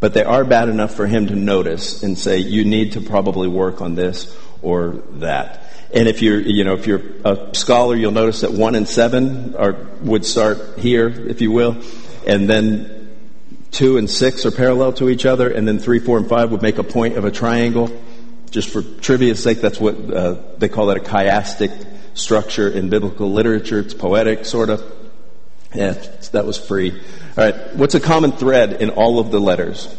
but 0.00 0.14
they 0.14 0.22
are 0.22 0.44
bad 0.44 0.68
enough 0.68 0.94
for 0.94 1.06
him 1.06 1.26
to 1.26 1.34
notice 1.34 2.02
and 2.02 2.16
say, 2.16 2.38
you 2.38 2.64
need 2.64 2.92
to 2.92 3.00
probably 3.00 3.48
work 3.48 3.80
on 3.80 3.94
this 3.94 4.36
or 4.62 5.02
that. 5.12 5.64
And 5.92 6.06
if 6.06 6.22
you're, 6.22 6.40
you 6.40 6.64
know, 6.64 6.74
if 6.74 6.86
you're 6.86 7.02
a 7.24 7.54
scholar, 7.54 7.96
you'll 7.96 8.12
notice 8.12 8.42
that 8.42 8.52
one 8.52 8.74
and 8.74 8.86
seven 8.86 9.56
are, 9.56 9.72
would 10.02 10.24
start 10.24 10.78
here, 10.78 11.08
if 11.08 11.40
you 11.40 11.50
will, 11.50 11.82
and 12.26 12.48
then 12.48 13.16
two 13.70 13.96
and 13.96 14.08
six 14.08 14.46
are 14.46 14.50
parallel 14.50 14.92
to 14.94 15.08
each 15.08 15.26
other, 15.26 15.50
and 15.50 15.66
then 15.66 15.78
three, 15.78 15.98
four, 15.98 16.18
and 16.18 16.28
five 16.28 16.52
would 16.52 16.62
make 16.62 16.78
a 16.78 16.84
point 16.84 17.16
of 17.16 17.24
a 17.24 17.30
triangle. 17.30 17.90
Just 18.50 18.70
for 18.70 18.82
trivia's 18.82 19.42
sake, 19.42 19.60
that's 19.60 19.80
what 19.80 19.94
uh, 19.94 20.36
they 20.58 20.68
call 20.68 20.86
that 20.86 20.96
a 20.96 21.00
chiastic 21.00 21.86
structure 22.14 22.68
in 22.68 22.88
biblical 22.88 23.30
literature. 23.32 23.78
It's 23.80 23.94
poetic, 23.94 24.44
sort 24.44 24.70
of. 24.70 24.82
Yeah, 25.74 25.92
that 26.32 26.46
was 26.46 26.58
free. 26.58 26.92
All 26.92 27.44
right, 27.44 27.76
what's 27.76 27.94
a 27.94 28.00
common 28.00 28.32
thread 28.32 28.80
in 28.80 28.90
all 28.90 29.18
of 29.18 29.30
the 29.30 29.40
letters? 29.40 29.94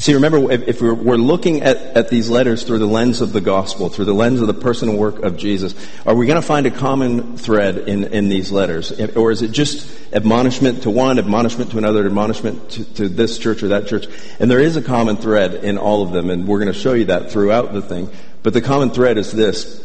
See, 0.00 0.14
remember, 0.14 0.52
if 0.52 0.80
we're, 0.80 0.94
we're 0.94 1.16
looking 1.16 1.62
at, 1.62 1.76
at 1.76 2.08
these 2.08 2.30
letters 2.30 2.62
through 2.62 2.78
the 2.78 2.86
lens 2.86 3.20
of 3.20 3.32
the 3.32 3.40
gospel, 3.40 3.88
through 3.88 4.04
the 4.04 4.14
lens 4.14 4.40
of 4.40 4.46
the 4.46 4.54
personal 4.54 4.96
work 4.96 5.24
of 5.24 5.36
Jesus, 5.36 5.74
are 6.06 6.14
we 6.14 6.26
going 6.26 6.40
to 6.40 6.46
find 6.46 6.66
a 6.66 6.70
common 6.70 7.36
thread 7.36 7.78
in, 7.78 8.04
in 8.04 8.28
these 8.28 8.52
letters? 8.52 8.92
Or 9.16 9.32
is 9.32 9.42
it 9.42 9.50
just 9.50 9.90
admonishment 10.12 10.84
to 10.84 10.90
one, 10.90 11.18
admonishment 11.18 11.72
to 11.72 11.78
another, 11.78 12.06
admonishment 12.06 12.70
to, 12.70 12.84
to 12.94 13.08
this 13.08 13.38
church 13.38 13.64
or 13.64 13.68
that 13.68 13.88
church? 13.88 14.06
And 14.38 14.48
there 14.48 14.60
is 14.60 14.76
a 14.76 14.82
common 14.82 15.16
thread 15.16 15.54
in 15.54 15.78
all 15.78 16.02
of 16.02 16.12
them, 16.12 16.30
and 16.30 16.46
we're 16.46 16.60
going 16.60 16.72
to 16.72 16.78
show 16.78 16.92
you 16.92 17.06
that 17.06 17.32
throughout 17.32 17.72
the 17.72 17.82
thing. 17.82 18.08
But 18.44 18.52
the 18.52 18.60
common 18.60 18.90
thread 18.90 19.18
is 19.18 19.32
this 19.32 19.84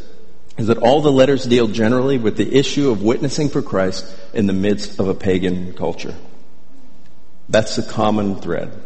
is 0.60 0.68
that 0.68 0.78
all 0.78 1.02
the 1.02 1.12
letters 1.12 1.46
deal 1.46 1.68
generally 1.68 2.20
with 2.20 2.38
the 2.38 2.56
issue 2.56 2.92
of 2.92 3.02
witnessing 3.02 3.50
for 3.50 3.64
Christ 3.64 4.06
in 4.36 4.46
the 4.46 4.54
midst 4.54 5.00
of 5.00 5.08
a 5.08 5.16
pagan 5.16 5.74
culture. 5.74 6.14
That's 7.50 7.76
the 7.76 7.82
common 7.82 8.36
thread. 8.36 8.80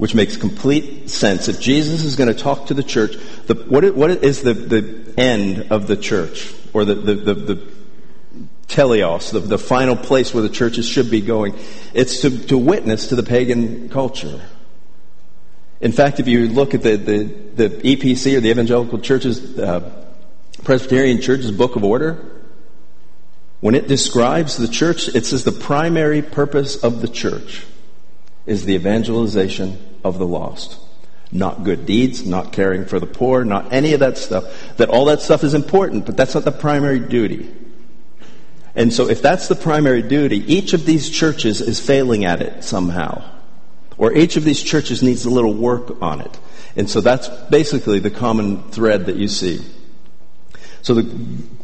Which 0.00 0.14
makes 0.14 0.38
complete 0.38 1.10
sense. 1.10 1.46
If 1.48 1.60
Jesus 1.60 2.04
is 2.04 2.16
going 2.16 2.34
to 2.34 2.42
talk 2.42 2.68
to 2.68 2.74
the 2.74 2.82
church, 2.82 3.16
the, 3.46 3.54
what, 3.54 3.84
is, 3.84 3.92
what 3.92 4.08
is 4.10 4.40
the, 4.40 4.54
the 4.54 5.12
end 5.18 5.70
of 5.70 5.88
the 5.88 5.96
church? 5.96 6.54
Or 6.72 6.86
the, 6.86 6.94
the, 6.94 7.14
the, 7.14 7.34
the 7.34 7.68
teleos, 8.66 9.30
the, 9.30 9.40
the 9.40 9.58
final 9.58 9.96
place 9.96 10.32
where 10.32 10.42
the 10.42 10.48
churches 10.48 10.88
should 10.88 11.10
be 11.10 11.20
going? 11.20 11.54
It's 11.92 12.22
to, 12.22 12.30
to 12.46 12.56
witness 12.56 13.08
to 13.08 13.14
the 13.14 13.22
pagan 13.22 13.90
culture. 13.90 14.40
In 15.82 15.92
fact, 15.92 16.18
if 16.18 16.26
you 16.28 16.48
look 16.48 16.72
at 16.72 16.82
the, 16.82 16.96
the, 16.96 17.24
the 17.68 17.68
EPC 17.68 18.38
or 18.38 18.40
the 18.40 18.48
Evangelical 18.48 19.00
Church's, 19.00 19.58
uh, 19.58 20.06
Presbyterian 20.64 21.20
Church's 21.20 21.50
Book 21.50 21.76
of 21.76 21.84
Order, 21.84 22.40
When 23.60 23.74
it 23.74 23.86
describes 23.86 24.56
the 24.56 24.68
church, 24.68 25.14
it 25.14 25.26
says 25.26 25.44
the 25.44 25.52
primary 25.52 26.22
purpose 26.22 26.76
of 26.76 27.02
the 27.02 27.08
church 27.08 27.66
is 28.46 28.64
the 28.64 28.72
evangelization 28.74 29.78
of 30.04 30.18
the 30.18 30.26
lost. 30.26 30.78
Not 31.32 31.64
good 31.64 31.86
deeds, 31.86 32.26
not 32.26 32.52
caring 32.52 32.84
for 32.84 32.98
the 32.98 33.06
poor, 33.06 33.44
not 33.44 33.72
any 33.72 33.92
of 33.92 34.00
that 34.00 34.18
stuff. 34.18 34.76
That 34.76 34.88
all 34.88 35.04
that 35.06 35.20
stuff 35.20 35.44
is 35.44 35.54
important, 35.54 36.06
but 36.06 36.16
that's 36.16 36.34
not 36.34 36.44
the 36.44 36.52
primary 36.52 36.98
duty. 36.98 37.54
And 38.74 38.92
so 38.92 39.08
if 39.08 39.22
that's 39.22 39.48
the 39.48 39.54
primary 39.54 40.02
duty, 40.02 40.38
each 40.52 40.72
of 40.72 40.86
these 40.86 41.10
churches 41.10 41.60
is 41.60 41.80
failing 41.80 42.24
at 42.24 42.40
it 42.40 42.64
somehow. 42.64 43.22
Or 43.96 44.12
each 44.12 44.36
of 44.36 44.44
these 44.44 44.62
churches 44.62 45.02
needs 45.02 45.24
a 45.24 45.30
little 45.30 45.52
work 45.52 46.00
on 46.02 46.20
it. 46.20 46.38
And 46.76 46.88
so 46.88 47.00
that's 47.00 47.28
basically 47.50 47.98
the 47.98 48.10
common 48.10 48.62
thread 48.70 49.06
that 49.06 49.16
you 49.16 49.28
see. 49.28 49.60
So 50.82 50.94
the 50.94 51.02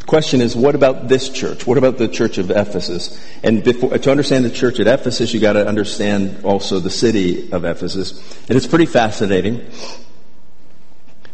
question 0.07 0.41
is, 0.41 0.57
what 0.57 0.75
about 0.75 1.09
this 1.09 1.29
church? 1.29 1.67
What 1.67 1.79
about 1.79 1.99
the 1.99 2.09
church 2.09 2.39
of 2.39 2.51
Ephesus? 2.51 3.21
And 3.43 3.63
before, 3.63 3.99
to 3.99 4.11
understand 4.11 4.45
the 4.45 4.51
church 4.51 4.81
at 4.81 4.87
Ephesus, 4.87 5.35
you 5.35 5.41
got 5.41 5.55
to 5.55 5.67
understand 5.67 6.45
also 6.45 6.79
the 6.79 6.91
city 6.91 7.51
of 7.53 7.65
Ephesus. 7.65 8.13
And 8.49 8.57
it's 8.57 8.67
pretty 8.67 8.87
fascinating. 8.87 9.69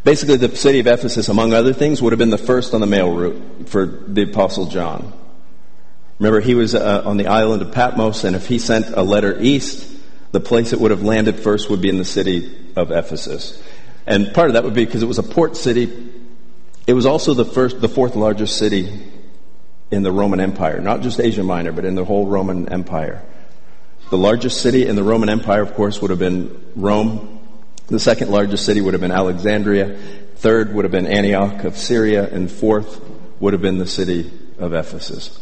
Basically, 0.04 0.36
the 0.36 0.56
city 0.56 0.80
of 0.80 0.86
Ephesus, 0.86 1.28
among 1.28 1.52
other 1.52 1.72
things, 1.72 2.02
would 2.02 2.12
have 2.12 2.18
been 2.18 2.30
the 2.30 2.38
first 2.38 2.74
on 2.74 2.80
the 2.80 2.86
mail 2.86 3.14
route 3.14 3.68
for 3.68 3.86
the 3.86 4.22
Apostle 4.22 4.66
John. 4.66 5.12
Remember, 6.18 6.40
he 6.40 6.54
was 6.54 6.74
uh, 6.74 7.02
on 7.04 7.16
the 7.16 7.26
island 7.26 7.62
of 7.62 7.72
Patmos, 7.72 8.24
and 8.24 8.34
if 8.34 8.46
he 8.46 8.58
sent 8.58 8.88
a 8.88 9.02
letter 9.02 9.40
east, 9.40 9.88
the 10.32 10.40
place 10.40 10.72
it 10.72 10.80
would 10.80 10.90
have 10.90 11.02
landed 11.02 11.38
first 11.38 11.70
would 11.70 11.80
be 11.80 11.88
in 11.88 11.98
the 11.98 12.04
city 12.04 12.72
of 12.74 12.90
Ephesus. 12.90 13.62
And 14.06 14.32
part 14.34 14.48
of 14.48 14.54
that 14.54 14.64
would 14.64 14.74
be 14.74 14.84
because 14.84 15.02
it 15.02 15.06
was 15.06 15.18
a 15.18 15.22
port 15.22 15.56
city. 15.56 16.11
It 16.86 16.94
was 16.94 17.06
also 17.06 17.34
the 17.34 17.44
first, 17.44 17.80
the 17.80 17.88
fourth 17.88 18.16
largest 18.16 18.56
city 18.56 18.92
in 19.90 20.02
the 20.02 20.10
Roman 20.10 20.40
Empire, 20.40 20.80
not 20.80 21.02
just 21.02 21.20
Asia 21.20 21.44
Minor, 21.44 21.72
but 21.72 21.84
in 21.84 21.94
the 21.94 22.04
whole 22.04 22.26
Roman 22.26 22.68
Empire. 22.72 23.22
The 24.10 24.18
largest 24.18 24.60
city 24.60 24.86
in 24.86 24.96
the 24.96 25.02
Roman 25.02 25.28
Empire, 25.28 25.62
of 25.62 25.74
course, 25.74 26.02
would 26.02 26.10
have 26.10 26.18
been 26.18 26.72
Rome. 26.74 27.40
The 27.86 28.00
second 28.00 28.30
largest 28.30 28.64
city 28.64 28.80
would 28.80 28.94
have 28.94 29.00
been 29.00 29.12
Alexandria. 29.12 29.96
Third 30.36 30.74
would 30.74 30.84
have 30.84 30.92
been 30.92 31.06
Antioch 31.06 31.64
of 31.64 31.76
Syria. 31.76 32.28
And 32.28 32.50
fourth 32.50 33.00
would 33.38 33.52
have 33.52 33.62
been 33.62 33.78
the 33.78 33.86
city 33.86 34.30
of 34.58 34.74
Ephesus. 34.74 35.38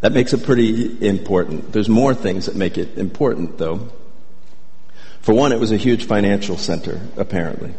That 0.00 0.12
makes 0.12 0.32
it 0.32 0.44
pretty 0.44 1.06
important. 1.06 1.72
There's 1.72 1.88
more 1.88 2.14
things 2.14 2.46
that 2.46 2.54
make 2.54 2.76
it 2.76 2.98
important, 2.98 3.58
though. 3.58 3.88
For 5.20 5.34
one, 5.34 5.52
it 5.52 5.58
was 5.58 5.72
a 5.72 5.76
huge 5.76 6.06
financial 6.06 6.56
center, 6.58 7.00
apparently. 7.16 7.74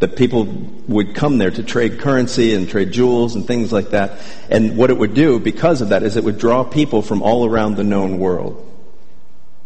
That 0.00 0.16
people 0.16 0.44
would 0.88 1.14
come 1.14 1.38
there 1.38 1.50
to 1.50 1.62
trade 1.62 2.00
currency 2.00 2.52
and 2.54 2.68
trade 2.68 2.90
jewels 2.90 3.36
and 3.36 3.46
things 3.46 3.72
like 3.72 3.90
that. 3.90 4.20
And 4.50 4.76
what 4.76 4.90
it 4.90 4.98
would 4.98 5.14
do 5.14 5.38
because 5.38 5.80
of 5.80 5.90
that 5.90 6.02
is 6.02 6.16
it 6.16 6.24
would 6.24 6.38
draw 6.38 6.64
people 6.64 7.00
from 7.00 7.22
all 7.22 7.46
around 7.46 7.76
the 7.76 7.84
known 7.84 8.18
world. 8.18 8.60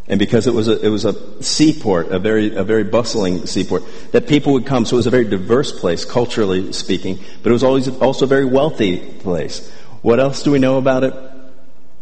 And 0.07 0.19
because 0.19 0.47
it 0.47 0.55
was 0.55 0.69
a, 0.69 0.81
it 0.81 0.89
was 0.89 1.05
a 1.05 1.43
seaport, 1.43 2.09
a 2.09 2.19
very, 2.19 2.55
a 2.55 2.65
very 2.65 2.85
bustling 2.85 3.47
seaport, 3.47 3.83
that 4.13 4.27
people 4.27 4.55
would 4.55 4.65
come. 4.65 4.87
So 4.87 4.97
it 4.97 4.99
was 4.99 5.07
a 5.07 5.11
very 5.11 5.25
diverse 5.25 5.71
place, 5.71 6.07
culturally 6.07 6.73
speaking, 6.73 7.19
but 7.43 7.51
it 7.51 7.53
was 7.53 7.63
always 7.63 7.89
also 8.01 8.25
a 8.25 8.29
very 8.29 8.47
wealthy 8.47 8.99
place. 8.99 9.71
What 10.01 10.19
else 10.19 10.43
do 10.43 10.51
we 10.51 10.59
know 10.59 10.79
about 10.79 11.05
it? 11.05 11.15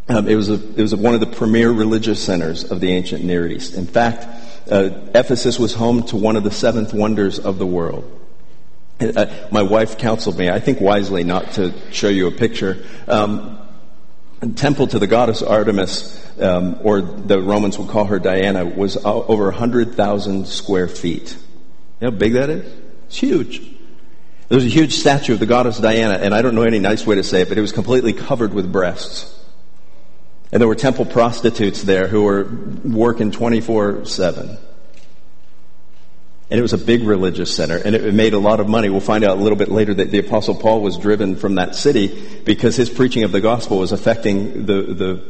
Um, 0.09 0.29
it 0.29 0.37
was 0.37 0.49
a, 0.49 0.55
it 0.55 0.79
was 0.79 0.93
a, 0.93 0.97
one 0.97 1.15
of 1.15 1.21
the 1.21 1.27
premier 1.27 1.73
religious 1.73 2.23
centers 2.23 2.71
of 2.71 2.79
the 2.79 2.93
ancient 2.93 3.25
Near 3.25 3.49
East. 3.49 3.75
In 3.75 3.87
fact, 3.87 4.29
uh, 4.71 4.91
Ephesus 5.15 5.59
was 5.59 5.75
home 5.75 6.03
to 6.05 6.17
one 6.17 6.37
of 6.37 6.45
the 6.45 6.51
seventh 6.51 6.93
wonders 6.93 7.39
of 7.39 7.59
the 7.59 7.67
world. 7.67 8.13
Uh, 9.01 9.27
my 9.51 9.63
wife 9.63 9.99
counseled 9.99 10.39
me, 10.39 10.49
I 10.49 10.59
think 10.59 10.81
wisely, 10.81 11.23
not 11.23 11.53
to 11.53 11.75
show 11.93 12.09
you 12.09 12.29
a 12.29 12.31
picture. 12.31 12.85
Um, 13.07 13.59
temple 14.55 14.87
to 14.89 14.99
the 14.99 15.07
goddess 15.07 15.43
Artemis, 15.43 16.41
um, 16.41 16.79
or 16.83 17.01
the 17.01 17.41
Romans 17.41 17.79
would 17.79 17.89
call 17.89 18.07
her 18.07 18.19
Diana, 18.19 18.65
was 18.65 18.97
over 19.05 19.45
100,000 19.45 20.47
square 20.47 20.89
feet. 20.89 21.37
You 22.01 22.07
know 22.07 22.11
how 22.13 22.19
big 22.19 22.35
that 22.35 22.51
is? 22.51 22.73
It's 23.07 23.19
huge. 23.19 23.61
There 24.49 24.57
was 24.57 24.65
a 24.65 24.69
huge 24.69 24.95
statue 24.95 25.35
of 25.35 25.41
the 25.41 25.47
goddess 25.47 25.79
Diana, 25.79 26.15
and 26.15 26.35
I 26.35 26.41
don't 26.41 26.55
know 26.55 26.63
any 26.63 26.79
nice 26.79 27.07
way 27.07 27.17
to 27.17 27.25
say 27.25 27.43
it, 27.43 27.49
but 27.49 27.59
it 27.59 27.63
was 27.63 27.73
completely 27.73 28.13
covered 28.13 28.55
with 28.55 28.71
breasts. 28.71 29.36
And 30.53 30.61
there 30.61 30.69
were 30.69 30.75
temple 30.75 31.05
prostitutes 31.05 31.83
there 31.83 32.07
who 32.07 32.23
were 32.23 32.45
working 32.85 33.31
24 33.31 34.05
7. 34.05 34.59
And 36.49 36.59
it 36.61 36.63
was 36.63 36.73
a 36.73 36.79
big 36.79 37.03
religious 37.03 37.55
center, 37.55 37.77
and 37.77 37.97
it 37.97 38.15
made 38.15 38.33
a 38.33 38.39
lot 38.39 38.61
of 38.61 38.69
money. 38.69 38.89
We'll 38.89 39.01
find 39.01 39.25
out 39.25 39.37
a 39.37 39.41
little 39.41 39.59
bit 39.59 39.69
later 39.69 39.93
that 39.95 40.13
the 40.13 40.21
Apostle 40.21 40.55
Paul 40.55 40.81
was 40.81 40.97
driven 40.97 41.35
from 41.35 41.57
that 41.57 41.75
city 41.75 42.41
because 42.45 42.77
his 42.77 42.89
preaching 42.89 43.25
of 43.25 43.33
the 43.33 43.41
gospel 43.41 43.79
was 43.79 43.91
affecting 43.91 44.65
the, 44.65 44.83
the 44.83 45.25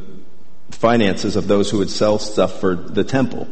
finances 0.71 1.35
of 1.35 1.49
those 1.49 1.71
who 1.71 1.79
would 1.79 1.89
sell 1.89 2.19
stuff 2.19 2.61
for 2.61 2.75
the 2.75 3.03
temple. 3.03 3.49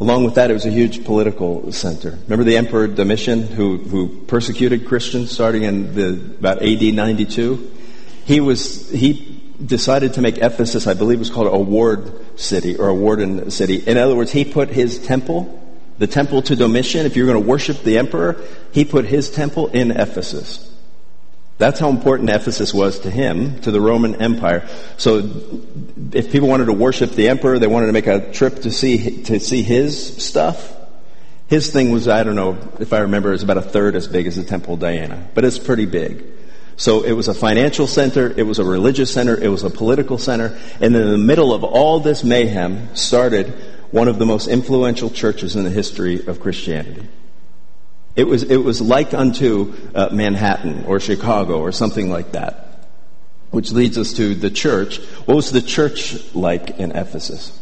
Along 0.00 0.24
with 0.24 0.34
that, 0.34 0.50
it 0.50 0.54
was 0.54 0.66
a 0.66 0.70
huge 0.70 1.04
political 1.04 1.72
center. 1.72 2.18
Remember 2.24 2.44
the 2.44 2.58
Emperor 2.58 2.86
Domitian, 2.86 3.42
who, 3.46 3.78
who 3.78 4.20
persecuted 4.26 4.86
Christians 4.86 5.30
starting 5.30 5.62
in 5.62 5.94
the, 5.94 6.08
about 6.38 6.62
AD 6.62 6.82
92? 6.82 7.79
He 8.30 8.38
was, 8.38 8.88
he 8.88 9.42
decided 9.66 10.14
to 10.14 10.20
make 10.20 10.38
Ephesus, 10.38 10.86
I 10.86 10.94
believe 10.94 11.18
was 11.18 11.30
called 11.30 11.48
a 11.52 11.58
ward 11.58 12.38
city 12.38 12.76
or 12.76 12.86
a 12.86 12.94
warden 12.94 13.50
city. 13.50 13.82
In 13.84 13.96
other 13.96 14.14
words, 14.14 14.30
he 14.30 14.44
put 14.44 14.68
his 14.68 15.04
temple, 15.04 15.60
the 15.98 16.06
temple 16.06 16.40
to 16.42 16.54
Domitian, 16.54 17.06
if 17.06 17.16
you're 17.16 17.26
going 17.26 17.42
to 17.42 17.48
worship 17.48 17.82
the 17.82 17.98
emperor, 17.98 18.40
he 18.70 18.84
put 18.84 19.04
his 19.04 19.32
temple 19.32 19.66
in 19.66 19.90
Ephesus. 19.90 20.72
That's 21.58 21.80
how 21.80 21.88
important 21.88 22.30
Ephesus 22.30 22.72
was 22.72 23.00
to 23.00 23.10
him, 23.10 23.60
to 23.62 23.72
the 23.72 23.80
Roman 23.80 24.22
Empire. 24.22 24.68
So 24.96 25.28
if 26.12 26.30
people 26.30 26.46
wanted 26.46 26.66
to 26.66 26.72
worship 26.72 27.10
the 27.10 27.30
emperor, 27.30 27.58
they 27.58 27.66
wanted 27.66 27.86
to 27.86 27.92
make 27.92 28.06
a 28.06 28.30
trip 28.30 28.62
to 28.62 28.70
see, 28.70 29.24
to 29.24 29.40
see 29.40 29.62
his 29.64 30.24
stuff, 30.24 30.72
his 31.48 31.72
thing 31.72 31.90
was, 31.90 32.06
I 32.06 32.22
don't 32.22 32.36
know 32.36 32.56
if 32.78 32.92
I 32.92 33.00
remember, 33.00 33.32
it's 33.32 33.42
about 33.42 33.56
a 33.56 33.62
third 33.62 33.96
as 33.96 34.06
big 34.06 34.28
as 34.28 34.36
the 34.36 34.44
Temple 34.44 34.74
of 34.74 34.80
Diana, 34.80 35.28
but 35.34 35.44
it's 35.44 35.58
pretty 35.58 35.86
big. 35.86 36.24
So 36.80 37.02
it 37.02 37.12
was 37.12 37.28
a 37.28 37.34
financial 37.34 37.86
center, 37.86 38.32
it 38.34 38.44
was 38.44 38.58
a 38.58 38.64
religious 38.64 39.12
center, 39.12 39.36
it 39.36 39.48
was 39.48 39.64
a 39.64 39.68
political 39.68 40.16
center, 40.16 40.58
and 40.80 40.96
in 40.96 41.10
the 41.10 41.18
middle 41.18 41.52
of 41.52 41.62
all 41.62 42.00
this 42.00 42.24
mayhem 42.24 42.96
started 42.96 43.48
one 43.90 44.08
of 44.08 44.18
the 44.18 44.24
most 44.24 44.48
influential 44.48 45.10
churches 45.10 45.56
in 45.56 45.64
the 45.64 45.68
history 45.68 46.26
of 46.26 46.40
Christianity. 46.40 47.06
It 48.16 48.24
was, 48.24 48.44
it 48.44 48.56
was 48.56 48.80
like 48.80 49.12
unto 49.12 49.74
uh, 49.94 50.08
Manhattan 50.10 50.86
or 50.86 51.00
Chicago 51.00 51.60
or 51.60 51.70
something 51.70 52.08
like 52.08 52.32
that. 52.32 52.88
Which 53.50 53.72
leads 53.72 53.98
us 53.98 54.14
to 54.14 54.34
the 54.34 54.48
church. 54.48 55.00
What 55.26 55.34
was 55.34 55.52
the 55.52 55.60
church 55.60 56.34
like 56.34 56.78
in 56.78 56.92
Ephesus? 56.92 57.60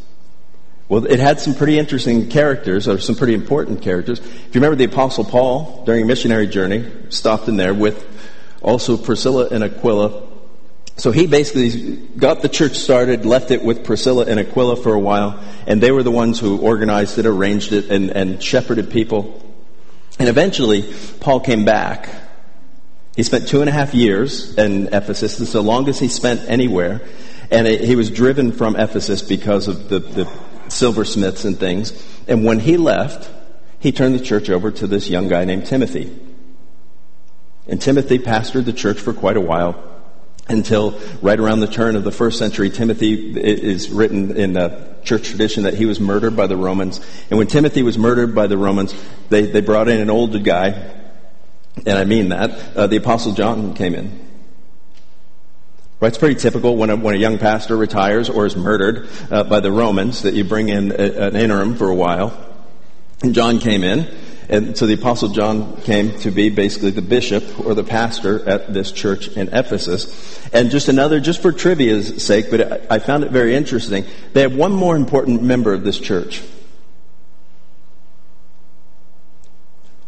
Well, 0.88 1.04
it 1.06 1.18
had 1.18 1.40
some 1.40 1.56
pretty 1.56 1.76
interesting 1.76 2.30
characters, 2.30 2.86
or 2.86 3.00
some 3.00 3.16
pretty 3.16 3.34
important 3.34 3.82
characters. 3.82 4.20
If 4.20 4.54
you 4.54 4.60
remember 4.60 4.76
the 4.76 4.84
Apostle 4.84 5.24
Paul, 5.24 5.82
during 5.84 6.04
a 6.04 6.06
missionary 6.06 6.46
journey, 6.46 6.88
stopped 7.08 7.48
in 7.48 7.56
there 7.56 7.74
with 7.74 8.14
also 8.62 8.96
Priscilla 8.96 9.48
and 9.50 9.64
Aquila. 9.64 10.26
So 10.96 11.12
he 11.12 11.26
basically 11.26 11.96
got 11.96 12.42
the 12.42 12.48
church 12.48 12.76
started, 12.76 13.24
left 13.24 13.52
it 13.52 13.62
with 13.62 13.84
Priscilla 13.84 14.24
and 14.26 14.40
Aquila 14.40 14.76
for 14.76 14.94
a 14.94 14.98
while, 14.98 15.38
and 15.66 15.80
they 15.80 15.92
were 15.92 16.02
the 16.02 16.10
ones 16.10 16.40
who 16.40 16.58
organized 16.58 17.18
it, 17.18 17.26
arranged 17.26 17.72
it, 17.72 17.90
and, 17.90 18.10
and 18.10 18.42
shepherded 18.42 18.90
people. 18.90 19.40
And 20.18 20.28
eventually, 20.28 20.92
Paul 21.20 21.40
came 21.40 21.64
back. 21.64 22.08
He 23.14 23.22
spent 23.22 23.46
two 23.46 23.60
and 23.60 23.68
a 23.68 23.72
half 23.72 23.94
years 23.94 24.56
in 24.58 24.88
Ephesus. 24.88 25.40
It's 25.40 25.52
the 25.52 25.62
longest 25.62 26.00
he 26.00 26.08
spent 26.08 26.48
anywhere. 26.48 27.02
And 27.50 27.66
it, 27.66 27.82
he 27.82 27.94
was 27.94 28.10
driven 28.10 28.52
from 28.52 28.74
Ephesus 28.74 29.22
because 29.22 29.68
of 29.68 29.88
the, 29.88 30.00
the 30.00 30.30
silversmiths 30.68 31.44
and 31.44 31.58
things. 31.58 31.92
And 32.26 32.44
when 32.44 32.58
he 32.58 32.76
left, 32.76 33.30
he 33.78 33.92
turned 33.92 34.16
the 34.16 34.24
church 34.24 34.50
over 34.50 34.70
to 34.72 34.86
this 34.88 35.08
young 35.08 35.28
guy 35.28 35.44
named 35.44 35.66
Timothy. 35.66 36.27
And 37.68 37.80
Timothy 37.80 38.18
pastored 38.18 38.64
the 38.64 38.72
church 38.72 38.98
for 38.98 39.12
quite 39.12 39.36
a 39.36 39.40
while 39.40 39.84
until 40.48 40.98
right 41.20 41.38
around 41.38 41.60
the 41.60 41.66
turn 41.66 41.94
of 41.96 42.04
the 42.04 42.10
first 42.10 42.38
century. 42.38 42.70
Timothy 42.70 43.38
is 43.38 43.90
written 43.90 44.36
in 44.36 44.54
the 44.54 44.96
church 45.04 45.28
tradition 45.28 45.64
that 45.64 45.74
he 45.74 45.86
was 45.86 46.00
murdered 46.00 46.34
by 46.36 46.46
the 46.46 46.56
Romans. 46.56 47.00
And 47.30 47.38
when 47.38 47.46
Timothy 47.46 47.82
was 47.82 47.98
murdered 47.98 48.34
by 48.34 48.46
the 48.46 48.56
Romans, 48.56 48.94
they, 49.28 49.46
they 49.46 49.60
brought 49.60 49.88
in 49.88 50.00
an 50.00 50.10
older 50.10 50.38
guy, 50.38 50.94
and 51.86 51.98
I 51.98 52.04
mean 52.04 52.30
that. 52.30 52.76
Uh, 52.76 52.86
the 52.86 52.96
Apostle 52.96 53.32
John 53.32 53.74
came 53.74 53.94
in. 53.94 54.26
Right, 56.00 56.08
it's 56.08 56.18
pretty 56.18 56.36
typical 56.36 56.76
when 56.76 56.90
a, 56.90 56.96
when 56.96 57.14
a 57.14 57.18
young 57.18 57.38
pastor 57.38 57.76
retires 57.76 58.30
or 58.30 58.46
is 58.46 58.56
murdered 58.56 59.08
uh, 59.30 59.44
by 59.44 59.60
the 59.60 59.72
Romans 59.72 60.22
that 60.22 60.34
you 60.34 60.44
bring 60.44 60.68
in 60.68 60.92
a, 60.92 61.26
an 61.26 61.36
interim 61.36 61.74
for 61.74 61.88
a 61.88 61.94
while. 61.94 62.32
And 63.22 63.34
John 63.34 63.58
came 63.58 63.82
in. 63.82 64.08
And 64.48 64.78
so 64.78 64.86
the 64.86 64.94
apostle 64.94 65.28
John 65.28 65.76
came 65.82 66.18
to 66.20 66.30
be 66.30 66.48
basically 66.48 66.90
the 66.90 67.02
bishop 67.02 67.66
or 67.66 67.74
the 67.74 67.84
pastor 67.84 68.48
at 68.48 68.72
this 68.72 68.92
church 68.92 69.28
in 69.28 69.48
Ephesus. 69.48 70.40
And 70.52 70.70
just 70.70 70.88
another, 70.88 71.20
just 71.20 71.42
for 71.42 71.52
trivia's 71.52 72.24
sake, 72.24 72.50
but 72.50 72.90
I 72.90 72.98
found 72.98 73.24
it 73.24 73.30
very 73.30 73.54
interesting. 73.54 74.06
They 74.32 74.40
have 74.40 74.54
one 74.54 74.72
more 74.72 74.96
important 74.96 75.42
member 75.42 75.74
of 75.74 75.84
this 75.84 75.98
church. 75.98 76.42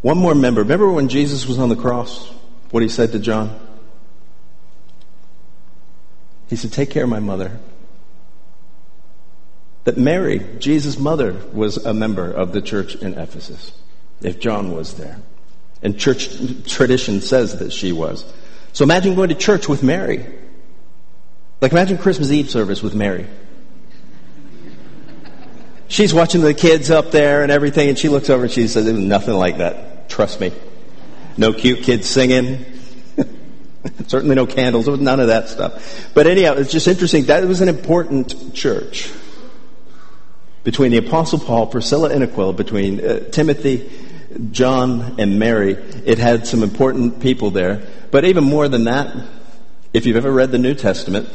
One 0.01 0.17
more 0.17 0.35
member. 0.35 0.63
Remember 0.63 0.91
when 0.91 1.09
Jesus 1.09 1.47
was 1.47 1.59
on 1.59 1.69
the 1.69 1.77
cross? 1.77 2.29
What 2.71 2.83
he 2.83 2.89
said 2.89 3.13
to 3.13 3.19
John? 3.19 3.59
He 6.49 6.57
said, 6.57 6.73
Take 6.73 6.91
care 6.91 7.05
of 7.05 7.11
my 7.11 7.21
mother. 7.21 7.59
That 9.85 9.99
Mary, 9.99 10.47
Jesus' 10.59 10.99
mother, 10.99 11.33
was 11.53 11.77
a 11.79 11.93
member 11.93 12.31
of 12.31 12.53
the 12.53 12.63
church 12.63 12.95
in 12.97 13.15
Ephesus, 13.15 13.73
if 14.23 14.41
John 14.41 14.73
was 14.73 14.95
there. 14.95 15.19
And 15.83 15.99
church 15.99 16.29
tradition 16.67 17.21
says 17.21 17.59
that 17.59 17.73
she 17.73 17.93
was. 17.93 18.31
So 18.73 18.85
imagine 18.85 19.15
going 19.15 19.31
to 19.31 19.35
church 19.35 19.69
with 19.69 19.83
Mary. 19.83 20.27
Like 21.61 21.73
imagine 21.73 21.99
Christmas 21.99 22.31
Eve 22.31 22.51
service 22.51 22.83
with 22.83 22.95
Mary. 22.95 23.27
She's 25.89 26.15
watching 26.15 26.41
the 26.41 26.55
kids 26.55 26.91
up 26.91 27.11
there 27.11 27.43
and 27.43 27.51
everything, 27.51 27.89
and 27.89 27.99
she 27.99 28.09
looks 28.09 28.31
over 28.31 28.45
and 28.45 28.53
she 28.53 28.69
says, 28.69 28.87
nothing 28.87 29.35
like 29.35 29.59
that. 29.59 30.09
Trust 30.09 30.41
me. 30.41 30.53
No 31.37 31.53
cute 31.53 31.83
kids 31.83 32.09
singing. 32.09 32.65
Certainly 34.07 34.37
no 34.37 34.47
candles. 34.47 34.87
None 34.87 35.19
of 35.19 35.27
that 35.27 35.49
stuff. 35.49 36.11
But 36.15 36.29
anyhow, 36.29 36.55
it's 36.55 36.71
just 36.71 36.87
interesting. 36.87 37.25
That 37.25 37.45
was 37.45 37.61
an 37.61 37.69
important 37.69 38.55
church. 38.55 39.11
Between 40.63 40.93
the 40.93 40.99
Apostle 40.99 41.41
Paul, 41.41 41.67
Priscilla 41.67 42.11
and 42.11 42.23
Aquila, 42.23 42.53
between 42.53 43.05
uh, 43.05 43.21
Timothy, 43.31 43.91
John, 44.53 45.17
and 45.19 45.39
Mary, 45.39 45.73
it 45.73 46.19
had 46.19 46.47
some 46.47 46.63
important 46.63 47.21
people 47.21 47.51
there. 47.51 47.83
But 48.11 48.25
even 48.25 48.45
more 48.45 48.69
than 48.69 48.85
that, 48.85 49.15
if 49.93 50.07
you've 50.07 50.17
ever 50.17 50.33
read 50.33 50.53
the 50.53 50.59
New 50.59 50.75
Testament, 50.75 51.29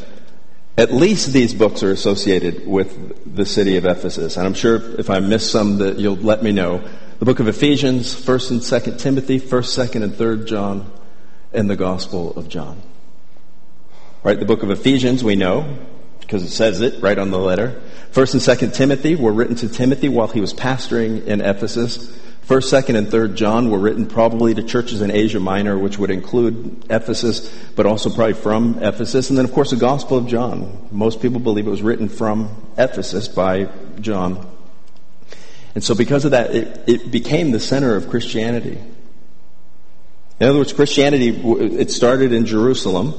at 0.77 0.93
least 0.93 1.31
these 1.31 1.53
books 1.53 1.83
are 1.83 1.91
associated 1.91 2.67
with 2.67 3.35
the 3.35 3.45
city 3.45 3.77
of 3.77 3.85
Ephesus. 3.85 4.37
And 4.37 4.45
I'm 4.45 4.53
sure 4.53 4.99
if 4.99 5.09
I 5.09 5.19
miss 5.19 5.49
some 5.49 5.77
that 5.79 5.97
you'll 5.97 6.15
let 6.15 6.43
me 6.43 6.51
know. 6.51 6.87
The 7.19 7.25
book 7.25 7.39
of 7.39 7.47
Ephesians, 7.47 8.13
1st 8.13 8.51
and 8.51 8.59
2nd 8.61 8.99
Timothy, 8.99 9.39
1st, 9.39 9.87
2nd, 9.87 10.03
and 10.03 10.13
3rd 10.13 10.47
John, 10.47 10.91
and 11.53 11.69
the 11.69 11.77
Gospel 11.77 12.33
of 12.37 12.49
John. 12.49 12.81
Right, 14.23 14.39
the 14.39 14.45
book 14.45 14.63
of 14.63 14.71
Ephesians 14.71 15.23
we 15.23 15.35
know, 15.35 15.77
because 16.19 16.43
it 16.43 16.49
says 16.49 16.81
it 16.81 17.01
right 17.01 17.17
on 17.17 17.31
the 17.31 17.39
letter. 17.39 17.81
1st 18.11 18.33
and 18.33 18.71
2nd 18.71 18.73
Timothy 18.75 19.15
were 19.15 19.31
written 19.31 19.55
to 19.57 19.69
Timothy 19.69 20.09
while 20.09 20.27
he 20.27 20.41
was 20.41 20.53
pastoring 20.53 21.25
in 21.25 21.39
Ephesus. 21.39 22.19
First, 22.45 22.69
second, 22.69 22.95
and 22.95 23.09
third 23.09 23.35
John 23.35 23.71
were 23.71 23.79
written 23.79 24.05
probably 24.05 24.53
to 24.53 24.61
churches 24.61 25.01
in 25.01 25.09
Asia 25.09 25.39
Minor, 25.39 25.79
which 25.79 25.97
would 25.97 26.11
include 26.11 26.85
Ephesus, 26.91 27.51
but 27.75 27.87
also 27.87 28.11
probably 28.11 28.33
from 28.33 28.83
Ephesus. 28.83 29.29
And 29.29 29.37
then, 29.37 29.45
of 29.45 29.51
course, 29.51 29.71
the 29.71 29.77
Gospel 29.77 30.19
of 30.19 30.27
John. 30.27 30.87
Most 30.91 31.23
people 31.23 31.39
believe 31.39 31.65
it 31.65 31.71
was 31.71 31.81
written 31.81 32.07
from 32.07 32.55
Ephesus 32.77 33.27
by 33.27 33.69
John. 33.99 34.47
And 35.73 35.83
so 35.83 35.95
because 35.95 36.23
of 36.23 36.31
that, 36.31 36.53
it, 36.53 36.83
it 36.87 37.11
became 37.11 37.49
the 37.49 37.59
center 37.59 37.95
of 37.95 38.09
Christianity. 38.11 38.77
In 40.39 40.47
other 40.47 40.59
words, 40.59 40.71
Christianity, 40.71 41.29
it 41.29 41.89
started 41.89 42.31
in 42.31 42.45
Jerusalem, 42.45 43.15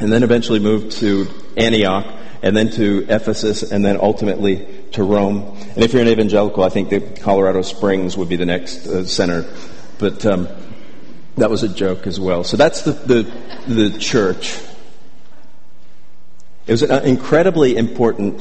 and 0.00 0.12
then 0.12 0.22
eventually 0.22 0.60
moved 0.60 0.92
to 0.98 1.26
Antioch, 1.56 2.06
and 2.42 2.56
then 2.56 2.70
to 2.70 3.04
Ephesus, 3.08 3.62
and 3.62 3.84
then 3.84 3.98
ultimately 4.00 4.66
to 4.92 5.02
Rome. 5.02 5.56
And 5.74 5.84
if 5.84 5.92
you're 5.92 6.02
an 6.02 6.08
evangelical, 6.08 6.62
I 6.62 6.68
think 6.68 6.90
that 6.90 7.20
Colorado 7.20 7.62
Springs 7.62 8.16
would 8.16 8.28
be 8.28 8.36
the 8.36 8.46
next 8.46 8.86
uh, 8.86 9.04
center. 9.04 9.44
But 9.98 10.24
um, 10.24 10.48
that 11.36 11.50
was 11.50 11.62
a 11.62 11.68
joke 11.68 12.06
as 12.06 12.20
well. 12.20 12.44
So 12.44 12.56
that's 12.56 12.82
the, 12.82 12.92
the, 12.92 13.22
the 13.66 13.98
church. 13.98 14.58
It 16.66 16.72
was 16.72 16.82
an 16.82 17.04
incredibly 17.04 17.76
important 17.76 18.40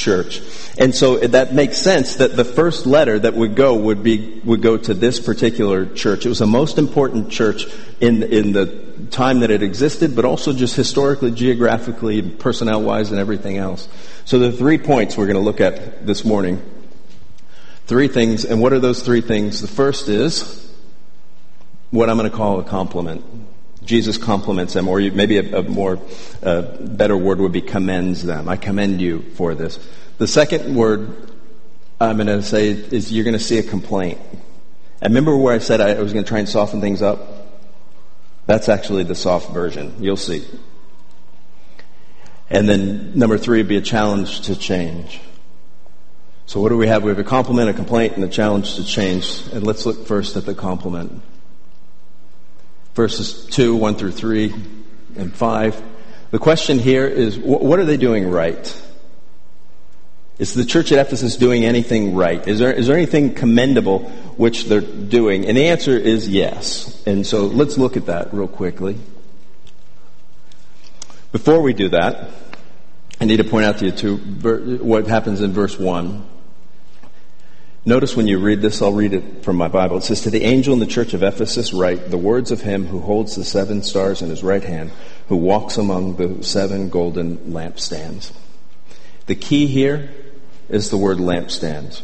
church. 0.00 0.40
And 0.78 0.94
so 0.94 1.18
that 1.18 1.52
makes 1.52 1.78
sense 1.78 2.16
that 2.16 2.34
the 2.34 2.44
first 2.44 2.86
letter 2.86 3.18
that 3.18 3.34
would 3.34 3.54
go 3.54 3.74
would 3.74 4.02
be, 4.02 4.40
would 4.44 4.62
go 4.62 4.76
to 4.78 4.94
this 4.94 5.20
particular 5.20 5.86
church. 5.86 6.24
It 6.24 6.30
was 6.30 6.38
the 6.38 6.46
most 6.46 6.78
important 6.78 7.30
church 7.30 7.66
in, 8.00 8.22
in 8.22 8.52
the 8.52 8.66
time 9.10 9.40
that 9.40 9.50
it 9.50 9.62
existed, 9.62 10.16
but 10.16 10.24
also 10.24 10.52
just 10.52 10.74
historically, 10.74 11.30
geographically, 11.30 12.22
personnel 12.22 12.82
wise, 12.82 13.10
and 13.10 13.20
everything 13.20 13.58
else. 13.58 13.88
So 14.24 14.38
the 14.38 14.52
three 14.52 14.78
points 14.78 15.16
we're 15.16 15.26
going 15.26 15.36
to 15.36 15.42
look 15.42 15.60
at 15.60 16.06
this 16.06 16.24
morning. 16.24 16.62
Three 17.86 18.08
things, 18.08 18.44
and 18.44 18.62
what 18.62 18.72
are 18.72 18.78
those 18.78 19.02
three 19.02 19.20
things? 19.20 19.60
The 19.60 19.68
first 19.68 20.08
is 20.08 20.72
what 21.90 22.08
I'm 22.08 22.16
going 22.16 22.30
to 22.30 22.36
call 22.36 22.60
a 22.60 22.64
compliment. 22.64 23.24
Jesus 23.90 24.16
compliments 24.18 24.72
them, 24.72 24.86
or 24.86 25.00
maybe 25.00 25.38
a, 25.38 25.58
a 25.58 25.62
more 25.64 25.98
better 26.80 27.16
word 27.16 27.40
would 27.40 27.50
be 27.50 27.60
commends 27.60 28.22
them. 28.22 28.48
I 28.48 28.56
commend 28.56 29.00
you 29.00 29.22
for 29.34 29.56
this. 29.56 29.80
The 30.18 30.28
second 30.28 30.76
word 30.76 31.28
I'm 32.00 32.16
going 32.16 32.28
to 32.28 32.40
say 32.40 32.68
is 32.68 33.12
you're 33.12 33.24
going 33.24 33.36
to 33.36 33.44
see 33.44 33.58
a 33.58 33.64
complaint. 33.64 34.20
And 35.02 35.12
remember 35.12 35.36
where 35.36 35.52
I 35.52 35.58
said 35.58 35.80
I 35.80 36.00
was 36.00 36.12
going 36.12 36.24
to 36.24 36.28
try 36.28 36.38
and 36.38 36.48
soften 36.48 36.80
things 36.80 37.02
up? 37.02 37.18
That's 38.46 38.68
actually 38.68 39.02
the 39.02 39.16
soft 39.16 39.50
version. 39.52 39.96
You'll 39.98 40.16
see. 40.16 40.46
And 42.48 42.68
then 42.68 43.18
number 43.18 43.38
three 43.38 43.58
would 43.58 43.68
be 43.68 43.76
a 43.76 43.82
challenge 43.82 44.42
to 44.42 44.54
change. 44.54 45.20
So 46.46 46.60
what 46.60 46.68
do 46.68 46.76
we 46.76 46.86
have? 46.86 47.02
We 47.02 47.08
have 47.08 47.18
a 47.18 47.24
compliment, 47.24 47.70
a 47.70 47.72
complaint, 47.72 48.14
and 48.14 48.22
a 48.22 48.28
challenge 48.28 48.76
to 48.76 48.84
change. 48.84 49.42
And 49.52 49.66
let's 49.66 49.84
look 49.84 50.06
first 50.06 50.36
at 50.36 50.46
the 50.46 50.54
compliment. 50.54 51.22
Verses 52.94 53.46
2, 53.46 53.76
1 53.76 53.94
through 53.96 54.12
3, 54.12 54.54
and 55.16 55.34
5. 55.34 55.82
The 56.30 56.38
question 56.38 56.78
here 56.78 57.06
is, 57.06 57.38
what 57.38 57.78
are 57.78 57.84
they 57.84 57.96
doing 57.96 58.28
right? 58.28 58.82
Is 60.38 60.54
the 60.54 60.64
church 60.64 60.90
at 60.90 60.98
Ephesus 60.98 61.36
doing 61.36 61.64
anything 61.64 62.14
right? 62.14 62.46
Is 62.48 62.58
there, 62.58 62.72
is 62.72 62.86
there 62.86 62.96
anything 62.96 63.34
commendable 63.34 64.00
which 64.38 64.64
they're 64.64 64.80
doing? 64.80 65.44
And 65.44 65.56
the 65.56 65.66
answer 65.68 65.96
is 65.96 66.28
yes. 66.28 67.02
And 67.06 67.26
so 67.26 67.46
let's 67.46 67.76
look 67.76 67.96
at 67.96 68.06
that 68.06 68.32
real 68.32 68.48
quickly. 68.48 68.98
Before 71.30 71.60
we 71.60 71.74
do 71.74 71.90
that, 71.90 72.30
I 73.20 73.26
need 73.26 73.36
to 73.36 73.44
point 73.44 73.66
out 73.66 73.78
to 73.78 73.86
you 73.86 73.92
too 73.92 74.16
what 74.82 75.06
happens 75.06 75.42
in 75.42 75.52
verse 75.52 75.78
1. 75.78 76.26
Notice 77.84 78.14
when 78.14 78.26
you 78.26 78.38
read 78.38 78.60
this, 78.60 78.82
I'll 78.82 78.92
read 78.92 79.14
it 79.14 79.42
from 79.42 79.56
my 79.56 79.68
Bible. 79.68 79.96
It 79.96 80.04
says, 80.04 80.20
To 80.22 80.30
the 80.30 80.44
angel 80.44 80.74
in 80.74 80.80
the 80.80 80.86
church 80.86 81.14
of 81.14 81.22
Ephesus 81.22 81.72
write 81.72 82.10
the 82.10 82.18
words 82.18 82.50
of 82.50 82.60
him 82.60 82.86
who 82.86 83.00
holds 83.00 83.36
the 83.36 83.44
seven 83.44 83.82
stars 83.82 84.20
in 84.20 84.28
his 84.28 84.42
right 84.42 84.62
hand, 84.62 84.90
who 85.28 85.36
walks 85.36 85.78
among 85.78 86.16
the 86.16 86.44
seven 86.44 86.90
golden 86.90 87.38
lampstands. 87.38 88.32
The 89.26 89.34
key 89.34 89.66
here 89.66 90.10
is 90.68 90.90
the 90.90 90.98
word 90.98 91.18
lampstands. 91.18 92.02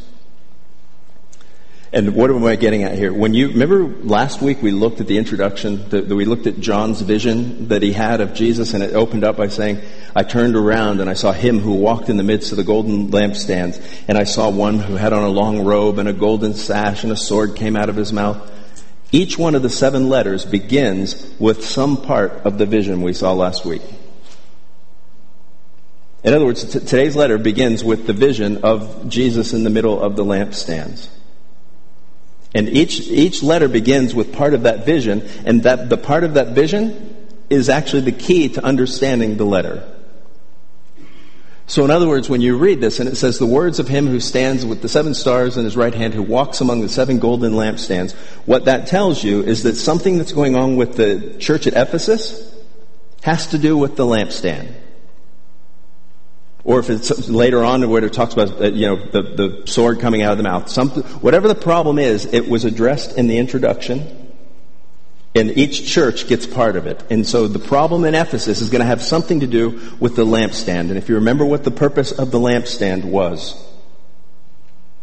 And 1.96 2.14
what 2.14 2.28
am 2.28 2.44
I 2.44 2.56
getting 2.56 2.82
at 2.82 2.98
here? 2.98 3.10
When 3.10 3.32
you 3.32 3.48
remember 3.48 3.86
last 4.06 4.42
week 4.42 4.60
we 4.60 4.70
looked 4.70 5.00
at 5.00 5.06
the 5.06 5.16
introduction, 5.16 5.88
that, 5.88 6.08
we 6.08 6.26
looked 6.26 6.46
at 6.46 6.60
John's 6.60 7.00
vision 7.00 7.68
that 7.68 7.82
he 7.82 7.90
had 7.94 8.20
of 8.20 8.34
Jesus, 8.34 8.74
and 8.74 8.82
it 8.82 8.92
opened 8.92 9.24
up 9.24 9.38
by 9.38 9.48
saying, 9.48 9.78
"I 10.14 10.22
turned 10.22 10.56
around 10.56 11.00
and 11.00 11.08
I 11.08 11.14
saw 11.14 11.32
him 11.32 11.58
who 11.58 11.72
walked 11.72 12.10
in 12.10 12.18
the 12.18 12.22
midst 12.22 12.52
of 12.52 12.58
the 12.58 12.64
golden 12.64 13.10
lampstands, 13.12 13.80
and 14.08 14.18
I 14.18 14.24
saw 14.24 14.50
one 14.50 14.78
who 14.78 14.96
had 14.96 15.14
on 15.14 15.22
a 15.22 15.30
long 15.30 15.64
robe 15.64 15.98
and 15.98 16.06
a 16.06 16.12
golden 16.12 16.52
sash, 16.52 17.02
and 17.02 17.10
a 17.10 17.16
sword 17.16 17.56
came 17.56 17.76
out 17.76 17.88
of 17.88 17.96
his 17.96 18.12
mouth." 18.12 18.36
Each 19.10 19.38
one 19.38 19.54
of 19.54 19.62
the 19.62 19.70
seven 19.70 20.10
letters 20.10 20.44
begins 20.44 21.16
with 21.38 21.64
some 21.64 21.96
part 21.96 22.42
of 22.44 22.58
the 22.58 22.66
vision 22.66 23.00
we 23.00 23.14
saw 23.14 23.32
last 23.32 23.64
week. 23.64 23.80
In 26.22 26.34
other 26.34 26.44
words, 26.44 26.62
t- 26.62 26.78
today's 26.78 27.16
letter 27.16 27.38
begins 27.38 27.82
with 27.82 28.06
the 28.06 28.12
vision 28.12 28.58
of 28.58 29.08
Jesus 29.08 29.54
in 29.54 29.64
the 29.64 29.70
middle 29.70 29.98
of 29.98 30.14
the 30.16 30.26
lampstands. 30.26 31.06
And 32.56 32.70
each, 32.70 33.00
each 33.00 33.42
letter 33.42 33.68
begins 33.68 34.14
with 34.14 34.32
part 34.32 34.54
of 34.54 34.62
that 34.62 34.86
vision, 34.86 35.20
and 35.44 35.62
that 35.64 35.90
the 35.90 35.98
part 35.98 36.24
of 36.24 36.34
that 36.34 36.48
vision 36.48 37.14
is 37.50 37.68
actually 37.68 38.00
the 38.00 38.12
key 38.12 38.48
to 38.48 38.64
understanding 38.64 39.36
the 39.36 39.44
letter. 39.44 39.86
So 41.66 41.84
in 41.84 41.90
other 41.90 42.08
words, 42.08 42.30
when 42.30 42.40
you 42.40 42.56
read 42.56 42.80
this 42.80 42.98
and 42.98 43.10
it 43.10 43.16
says 43.16 43.38
the 43.38 43.44
words 43.44 43.78
of 43.78 43.88
him 43.88 44.06
who 44.06 44.20
stands 44.20 44.64
with 44.64 44.80
the 44.80 44.88
seven 44.88 45.12
stars 45.12 45.58
in 45.58 45.64
his 45.64 45.76
right 45.76 45.94
hand, 45.94 46.14
who 46.14 46.22
walks 46.22 46.62
among 46.62 46.80
the 46.80 46.88
seven 46.88 47.18
golden 47.18 47.52
lampstands, 47.52 48.14
what 48.46 48.64
that 48.64 48.86
tells 48.86 49.22
you 49.22 49.42
is 49.42 49.64
that 49.64 49.74
something 49.74 50.16
that's 50.16 50.32
going 50.32 50.56
on 50.56 50.76
with 50.76 50.96
the 50.96 51.36
church 51.38 51.66
at 51.66 51.74
Ephesus 51.74 52.54
has 53.22 53.48
to 53.48 53.58
do 53.58 53.76
with 53.76 53.96
the 53.96 54.06
lampstand 54.06 54.72
or 56.66 56.80
if 56.80 56.90
it's 56.90 57.28
later 57.28 57.64
on 57.64 57.88
where 57.88 58.04
it 58.04 58.12
talks 58.12 58.34
about 58.34 58.60
uh, 58.60 58.66
you 58.66 58.86
know 58.86 58.96
the, 58.96 59.22
the 59.22 59.62
sword 59.66 60.00
coming 60.00 60.22
out 60.22 60.32
of 60.32 60.38
the 60.38 60.44
mouth. 60.44 60.68
Something 60.68 61.02
whatever 61.22 61.48
the 61.48 61.54
problem 61.54 61.98
is 61.98 62.26
it 62.26 62.48
was 62.48 62.64
addressed 62.64 63.16
in 63.16 63.28
the 63.28 63.38
introduction 63.38 64.24
and 65.34 65.56
each 65.56 65.86
church 65.86 66.28
gets 66.28 66.46
part 66.46 66.76
of 66.76 66.86
it. 66.86 67.02
And 67.10 67.26
so 67.26 67.46
the 67.46 67.58
problem 67.58 68.04
in 68.04 68.14
ephesus 68.14 68.62
is 68.62 68.70
going 68.70 68.80
to 68.80 68.86
have 68.86 69.02
something 69.02 69.40
to 69.40 69.46
do 69.46 69.80
with 70.00 70.16
the 70.16 70.24
lampstand. 70.24 70.88
And 70.88 70.96
if 70.96 71.08
you 71.08 71.16
remember 71.16 71.44
what 71.44 71.62
the 71.62 71.70
purpose 71.70 72.10
of 72.10 72.30
the 72.30 72.38
lampstand 72.38 73.04
was 73.04 73.54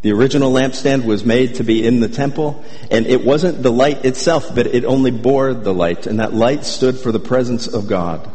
the 0.04 0.12
original 0.12 0.52
lampstand 0.52 1.06
was 1.06 1.24
made 1.24 1.56
to 1.56 1.64
be 1.64 1.88
in 1.88 2.02
the 2.02 2.10
temple, 2.10 2.62
and 2.92 3.08
it 3.08 3.24
wasn't 3.24 3.64
the 3.64 3.72
light 3.72 4.04
itself, 4.04 4.54
but 4.54 4.68
it 4.68 4.84
only 4.84 5.12
bore 5.12 5.54
the 5.54 5.74
light, 5.74 6.08
and 6.08 6.20
that 6.20 6.34
light 6.34 6.66
stood 6.66 6.98
for 6.98 7.14
the 7.14 7.22
presence 7.22 7.68
of 7.68 7.88
God. 7.88 8.30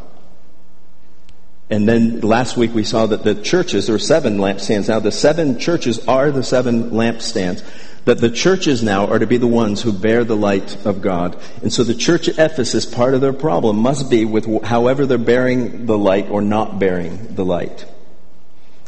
And 1.70 1.86
then 1.86 2.20
last 2.20 2.56
week 2.56 2.74
we 2.74 2.84
saw 2.84 3.06
that 3.06 3.24
the 3.24 3.34
churches, 3.34 3.86
there 3.86 3.96
are 3.96 3.98
seven 3.98 4.38
lampstands 4.38 4.88
now, 4.88 5.00
the 5.00 5.12
seven 5.12 5.58
churches 5.58 6.06
are 6.08 6.30
the 6.30 6.42
seven 6.42 6.90
lampstands. 6.90 7.62
that 8.04 8.18
the 8.22 8.30
churches 8.30 8.82
now 8.82 9.06
are 9.06 9.18
to 9.18 9.26
be 9.26 9.36
the 9.36 9.46
ones 9.46 9.82
who 9.82 9.92
bear 9.92 10.24
the 10.24 10.36
light 10.36 10.86
of 10.86 11.02
God. 11.02 11.38
And 11.60 11.70
so 11.70 11.84
the 11.84 11.94
church 11.94 12.26
at 12.26 12.38
Ephesus, 12.38 12.86
part 12.86 13.12
of 13.12 13.20
their 13.20 13.34
problem 13.34 13.76
must 13.76 14.08
be 14.08 14.24
with 14.24 14.64
however 14.64 15.04
they're 15.04 15.18
bearing 15.18 15.84
the 15.84 15.98
light 15.98 16.30
or 16.30 16.40
not 16.40 16.78
bearing 16.78 17.34
the 17.34 17.44
light. 17.44 17.84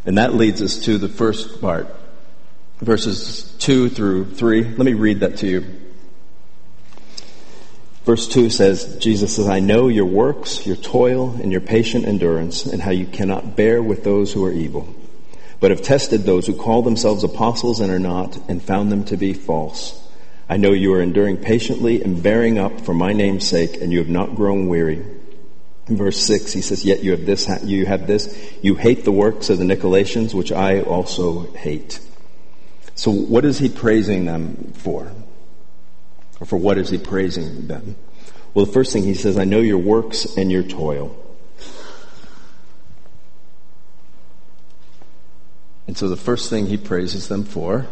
And 0.06 0.16
that 0.16 0.34
leads 0.34 0.62
us 0.62 0.78
to 0.84 0.96
the 0.96 1.08
first 1.08 1.60
part, 1.60 1.94
verses 2.78 3.54
2 3.58 3.90
through 3.90 4.34
3. 4.36 4.64
Let 4.64 4.78
me 4.78 4.94
read 4.94 5.20
that 5.20 5.36
to 5.38 5.46
you. 5.46 5.79
Verse 8.10 8.26
2 8.26 8.50
says, 8.50 8.96
Jesus 8.98 9.36
says, 9.36 9.46
I 9.46 9.60
know 9.60 9.86
your 9.86 10.04
works, 10.04 10.66
your 10.66 10.74
toil, 10.74 11.30
and 11.40 11.52
your 11.52 11.60
patient 11.60 12.06
endurance, 12.06 12.66
and 12.66 12.82
how 12.82 12.90
you 12.90 13.06
cannot 13.06 13.54
bear 13.54 13.80
with 13.80 14.02
those 14.02 14.32
who 14.32 14.44
are 14.44 14.52
evil 14.52 14.92
but 15.60 15.70
have 15.70 15.82
tested 15.82 16.22
those 16.22 16.46
who 16.46 16.54
call 16.54 16.82
themselves 16.82 17.22
apostles 17.22 17.78
and 17.80 17.92
are 17.92 18.00
not, 18.00 18.36
and 18.48 18.60
found 18.62 18.90
them 18.90 19.04
to 19.04 19.16
be 19.16 19.34
false. 19.34 19.96
I 20.48 20.56
know 20.56 20.72
you 20.72 20.94
are 20.94 21.02
enduring 21.02 21.36
patiently 21.36 22.02
and 22.02 22.20
bearing 22.20 22.58
up 22.58 22.80
for 22.80 22.94
my 22.94 23.12
name's 23.12 23.46
sake, 23.46 23.80
and 23.80 23.92
you 23.92 23.98
have 23.98 24.08
not 24.08 24.34
grown 24.34 24.66
weary. 24.66 25.04
In 25.86 25.96
verse 25.96 26.20
6, 26.20 26.52
he 26.52 26.62
says, 26.62 26.84
Yet 26.84 27.04
you 27.04 27.12
have 27.12 27.26
this, 27.26 27.48
you 27.62 27.86
have 27.86 28.06
this, 28.06 28.34
you 28.62 28.74
hate 28.74 29.04
the 29.04 29.12
works 29.12 29.50
of 29.50 29.58
the 29.58 29.64
Nicolaitans, 29.64 30.34
which 30.34 30.50
I 30.50 30.80
also 30.80 31.52
hate. 31.52 32.00
So 32.94 33.12
what 33.12 33.44
is 33.44 33.58
he 33.58 33.68
praising 33.68 34.24
them 34.24 34.72
for? 34.74 35.12
Or 36.40 36.46
for 36.46 36.56
what 36.56 36.78
is 36.78 36.90
he 36.90 36.98
praising 36.98 37.66
them? 37.66 37.96
Well, 38.54 38.66
the 38.66 38.72
first 38.72 38.92
thing 38.92 39.04
he 39.04 39.14
says, 39.14 39.38
I 39.38 39.44
know 39.44 39.60
your 39.60 39.78
works 39.78 40.36
and 40.36 40.50
your 40.50 40.62
toil. 40.62 41.16
And 45.86 45.96
so 45.96 46.08
the 46.08 46.16
first 46.16 46.50
thing 46.50 46.66
he 46.66 46.76
praises 46.76 47.28
them 47.28 47.44
for 47.44 47.86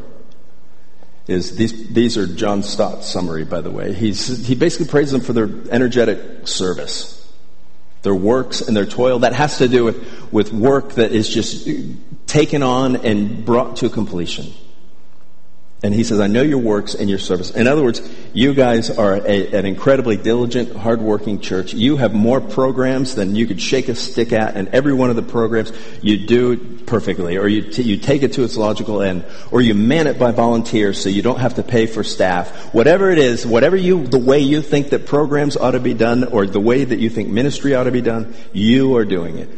is 1.27 1.57
these, 1.57 1.93
these 1.93 2.17
are 2.17 2.27
John 2.27 2.63
Stott's 2.63 3.07
summary, 3.07 3.45
by 3.45 3.61
the 3.61 3.71
way. 3.71 3.93
He's, 3.93 4.47
he 4.47 4.55
basically 4.55 4.87
praises 4.87 5.13
them 5.13 5.21
for 5.21 5.33
their 5.35 5.51
energetic 5.71 6.49
service, 6.49 7.15
their 8.03 8.15
works 8.15 8.63
and 8.63 8.77
their 8.77 8.87
toil. 8.87 9.21
That 9.21 9.35
has 9.35 9.59
to 9.59 9.69
do 9.69 9.85
with, 9.85 10.33
with 10.33 10.53
work 10.53 10.95
that 10.95 11.13
is 11.13 11.29
just 11.29 11.69
taken 12.27 12.63
on 12.63 12.97
and 13.05 13.45
brought 13.45 13.77
to 13.79 13.91
completion. 13.91 14.53
And 15.81 15.95
he 15.95 16.03
says, 16.03 16.19
I 16.19 16.27
know 16.27 16.43
your 16.43 16.59
works 16.59 16.97
and 16.97 17.09
your 17.09 17.21
service. 17.21 17.53
In 17.53 17.69
other 17.69 17.85
words, 17.85 18.03
you 18.33 18.53
guys 18.53 18.91
are 18.91 19.15
a, 19.15 19.53
an 19.53 19.65
incredibly 19.65 20.17
diligent, 20.17 20.75
hardworking 20.75 21.41
church. 21.41 21.73
You 21.73 21.97
have 21.99 22.13
more 22.13 22.41
programs 22.41 23.15
than 23.15 23.37
you 23.37 23.47
could 23.47 23.61
shake 23.61 23.89
a 23.89 23.95
stick 23.95 24.33
at, 24.33 24.57
and 24.57 24.67
every 24.69 24.93
one 24.93 25.09
of 25.09 25.15
the 25.15 25.23
programs 25.23 25.73
you 26.03 26.27
do 26.27 26.79
perfectly, 26.81 27.37
or 27.37 27.47
you, 27.47 27.71
t- 27.71 27.83
you 27.83 27.97
take 27.97 28.25
it 28.25 28.33
to 28.33 28.43
its 28.43 28.57
logical 28.57 29.03
end, 29.03 29.25
or 29.53 29.61
you 29.61 29.75
man 29.75 30.09
it 30.09 30.19
by 30.19 30.33
volunteers 30.33 31.01
so 31.01 31.09
you 31.09 31.23
don't 31.23 31.39
have 31.39 31.55
to 31.55 31.63
pay 31.63 31.87
for 31.87 32.03
staff. 32.03 32.75
Whatever 32.75 33.13
it 33.13 33.19
is, 33.19 33.47
whatever 33.47 33.77
you, 33.77 34.05
the 34.05 34.19
way 34.19 34.41
you 34.41 34.63
think 34.63 34.91
that 34.91 35.07
programs 35.07 35.57
ought 35.57 35.73
to 35.73 35.81
be 35.81 35.95
done, 35.95 36.25
or 36.25 36.45
the 36.45 36.59
way 36.59 36.83
that 36.83 36.99
you 36.99 37.09
think 37.09 37.29
ministry 37.29 37.77
ought 37.77 37.85
to 37.85 37.93
be 37.93 38.03
done, 38.03 38.35
you 38.53 38.97
are 38.97 39.05
doing 39.05 39.39
it. 39.39 39.49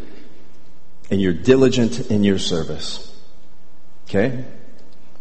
And 1.10 1.18
you're 1.18 1.32
diligent 1.32 2.10
in 2.10 2.24
your 2.24 2.38
service. 2.38 3.10
Okay? 4.04 4.44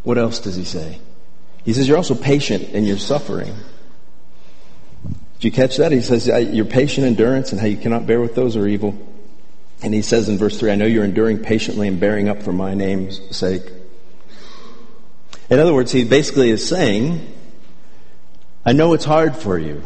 What 0.09 0.17
else 0.17 0.39
does 0.39 0.55
he 0.55 0.63
say? 0.63 0.99
He 1.63 1.71
says, 1.71 1.87
You're 1.87 1.97
also 1.97 2.15
patient 2.15 2.69
in 2.69 2.83
your 2.83 2.97
suffering. 2.97 3.53
Did 5.03 5.43
you 5.43 5.51
catch 5.51 5.77
that? 5.77 5.91
He 5.91 6.01
says, 6.01 6.25
Your 6.25 6.65
patient 6.65 7.05
endurance 7.05 7.51
and 7.51 7.61
how 7.61 7.67
you 7.67 7.77
cannot 7.77 8.07
bear 8.07 8.19
with 8.19 8.33
those 8.33 8.57
are 8.57 8.67
evil. 8.67 8.97
And 9.83 9.93
he 9.93 10.01
says 10.01 10.27
in 10.27 10.39
verse 10.39 10.59
3, 10.59 10.71
I 10.71 10.75
know 10.77 10.87
you're 10.87 11.05
enduring 11.05 11.43
patiently 11.43 11.87
and 11.87 11.99
bearing 11.99 12.27
up 12.27 12.41
for 12.41 12.51
my 12.51 12.73
name's 12.73 13.21
sake. 13.37 13.61
In 15.51 15.59
other 15.59 15.75
words, 15.75 15.91
he 15.91 16.05
basically 16.05 16.49
is 16.49 16.67
saying, 16.67 17.31
I 18.65 18.73
know 18.73 18.93
it's 18.93 19.05
hard 19.05 19.35
for 19.35 19.59
you. 19.59 19.83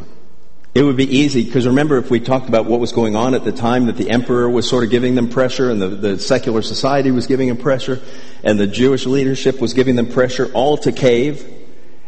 It 0.74 0.82
would 0.82 0.98
be 0.98 1.18
easy, 1.18 1.44
because 1.44 1.68
remember 1.68 1.98
if 1.98 2.10
we 2.10 2.20
talked 2.20 2.50
about 2.50 2.66
what 2.66 2.80
was 2.80 2.92
going 2.92 3.16
on 3.16 3.36
at 3.36 3.44
the 3.44 3.52
time 3.52 3.86
that 3.86 3.96
the 3.96 4.10
emperor 4.10 4.50
was 4.50 4.68
sort 4.68 4.84
of 4.84 4.90
giving 4.90 5.14
them 5.14 5.30
pressure 5.30 5.70
and 5.70 5.80
the, 5.80 5.90
the 5.90 6.20
secular 6.20 6.64
society 6.64 7.12
was 7.12 7.28
giving 7.28 7.48
them 7.48 7.58
pressure 7.58 8.02
and 8.44 8.60
the 8.60 8.66
Jewish 8.66 9.06
leadership 9.06 9.62
was 9.62 9.74
giving 9.74 9.96
them 9.96 10.08
pressure 10.08 10.52
all 10.54 10.78
to 10.78 10.92
cave. 10.92 11.48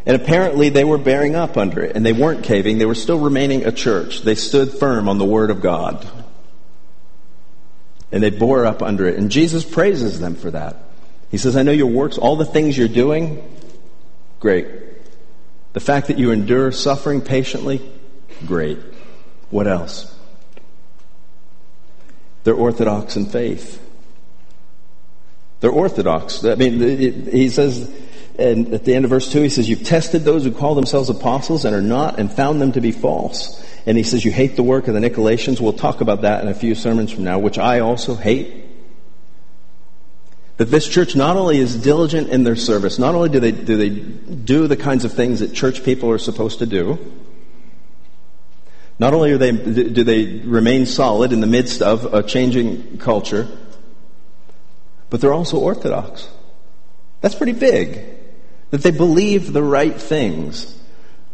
And 0.08 0.19
apparently 0.19 0.69
they 0.69 0.84
were 0.84 0.97
bearing 0.97 1.36
up 1.36 1.58
under 1.58 1.84
it 1.84 1.95
and 1.95 2.04
they 2.04 2.13
weren't 2.13 2.43
caving. 2.43 2.80
They 2.80 2.88
were 2.88 2.95
still 2.95 3.19
remaining 3.19 3.65
a 3.65 3.71
church. 3.71 4.21
They 4.21 4.36
stood 4.36 4.71
firm 4.71 5.10
on 5.10 5.19
the 5.19 5.25
word 5.25 5.51
of 5.51 5.62
God. 5.62 6.08
And 8.12 8.23
they 8.23 8.32
bore 8.32 8.65
up 8.65 8.82
under 8.82 9.08
it. 9.08 9.17
And 9.17 9.30
Jesus 9.30 9.63
praises 9.63 10.19
them 10.19 10.34
for 10.34 10.49
that. 10.51 10.78
He 11.30 11.38
says, 11.38 11.56
I 11.56 11.62
know 11.62 11.71
your 11.71 11.88
works, 11.88 12.17
all 12.17 12.36
the 12.36 12.45
things 12.45 12.78
you're 12.78 12.88
doing, 12.88 13.47
great. 14.39 14.67
The 15.73 15.80
fact 15.80 16.08
that 16.08 16.17
you 16.17 16.32
endure 16.32 16.71
suffering 16.71 17.21
patiently, 17.21 17.91
Great. 18.45 18.79
What 19.49 19.67
else? 19.67 20.13
They're 22.43 22.53
orthodox 22.53 23.15
in 23.15 23.25
faith. 23.25 23.81
They're 25.61 25.71
orthodox. 25.71 26.43
I 26.45 26.55
mean, 26.55 27.27
he 27.27 27.49
says, 27.49 27.91
and 28.37 28.73
at 28.73 28.85
the 28.85 28.93
end 28.93 29.05
of 29.05 29.09
verse 29.09 29.31
2, 29.31 29.41
he 29.41 29.49
says, 29.49 29.69
You've 29.69 29.83
tested 29.83 30.23
those 30.23 30.43
who 30.43 30.51
call 30.51 30.75
themselves 30.75 31.09
apostles 31.09 31.65
and 31.65 31.75
are 31.75 31.81
not, 31.81 32.19
and 32.19 32.31
found 32.31 32.61
them 32.61 32.73
to 32.73 32.81
be 32.81 32.91
false. 32.91 33.63
And 33.85 33.97
he 33.97 34.03
says, 34.03 34.25
You 34.25 34.31
hate 34.31 34.55
the 34.55 34.63
work 34.63 34.87
of 34.87 34.93
the 34.93 34.99
Nicolaitans. 34.99 35.61
We'll 35.61 35.73
talk 35.73 36.01
about 36.01 36.21
that 36.21 36.43
in 36.43 36.49
a 36.49 36.53
few 36.53 36.75
sermons 36.75 37.11
from 37.11 37.23
now, 37.23 37.39
which 37.39 37.57
I 37.57 37.79
also 37.79 38.15
hate. 38.15 38.65
That 40.57 40.65
this 40.65 40.87
church 40.87 41.15
not 41.15 41.35
only 41.35 41.57
is 41.57 41.81
diligent 41.81 42.29
in 42.29 42.43
their 42.43 42.55
service, 42.55 42.99
not 42.99 43.15
only 43.15 43.29
do 43.29 43.39
they, 43.39 43.51
do 43.51 43.75
they 43.75 43.89
do 43.89 44.67
the 44.67 44.77
kinds 44.77 45.03
of 45.03 45.13
things 45.13 45.39
that 45.39 45.53
church 45.53 45.83
people 45.83 46.11
are 46.11 46.17
supposed 46.17 46.59
to 46.59 46.65
do, 46.65 46.99
not 48.97 49.13
only 49.13 49.36
they, 49.38 49.51
do 49.51 50.03
they 50.03 50.39
remain 50.39 50.86
solid 50.86 51.34
in 51.34 51.41
the 51.41 51.47
midst 51.47 51.81
of 51.81 52.13
a 52.13 52.23
changing 52.23 52.97
culture, 52.97 53.47
but 55.10 55.21
they're 55.21 55.34
also 55.34 55.60
orthodox. 55.60 56.27
That's 57.21 57.36
pretty 57.36 57.53
big. 57.53 58.03
That 58.71 58.81
they 58.81 58.91
believe 58.91 59.51
the 59.51 59.63
right 59.63 59.95
things. 59.95 60.77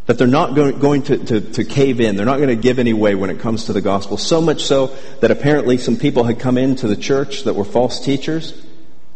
That 0.08 0.18
they're 0.18 0.28
not 0.28 0.56
going 0.56 1.04
to, 1.04 1.18
to, 1.18 1.42
to 1.42 1.64
cave 1.64 2.02
in. 2.02 2.16
They're 2.16 2.26
not 2.26 2.38
going 2.38 2.50
to 2.50 2.56
give 2.56 2.80
any 2.80 2.94
way 2.94 3.14
when 3.14 3.30
it 3.30 3.40
comes 3.40 3.66
to 3.66 3.74
the 3.74 3.82
gospel. 3.82 4.18
So 4.18 4.42
much 4.42 4.64
so 4.64 4.96
that 5.20 5.32
apparently 5.32 5.78
some 5.78 5.98
people 5.98 6.24
had 6.24 6.40
come 6.40 6.58
into 6.58 6.88
the 6.88 6.96
church 6.96 7.44
that 7.44 7.54
were 7.54 7.64
false 7.64 8.04
teachers 8.04 8.60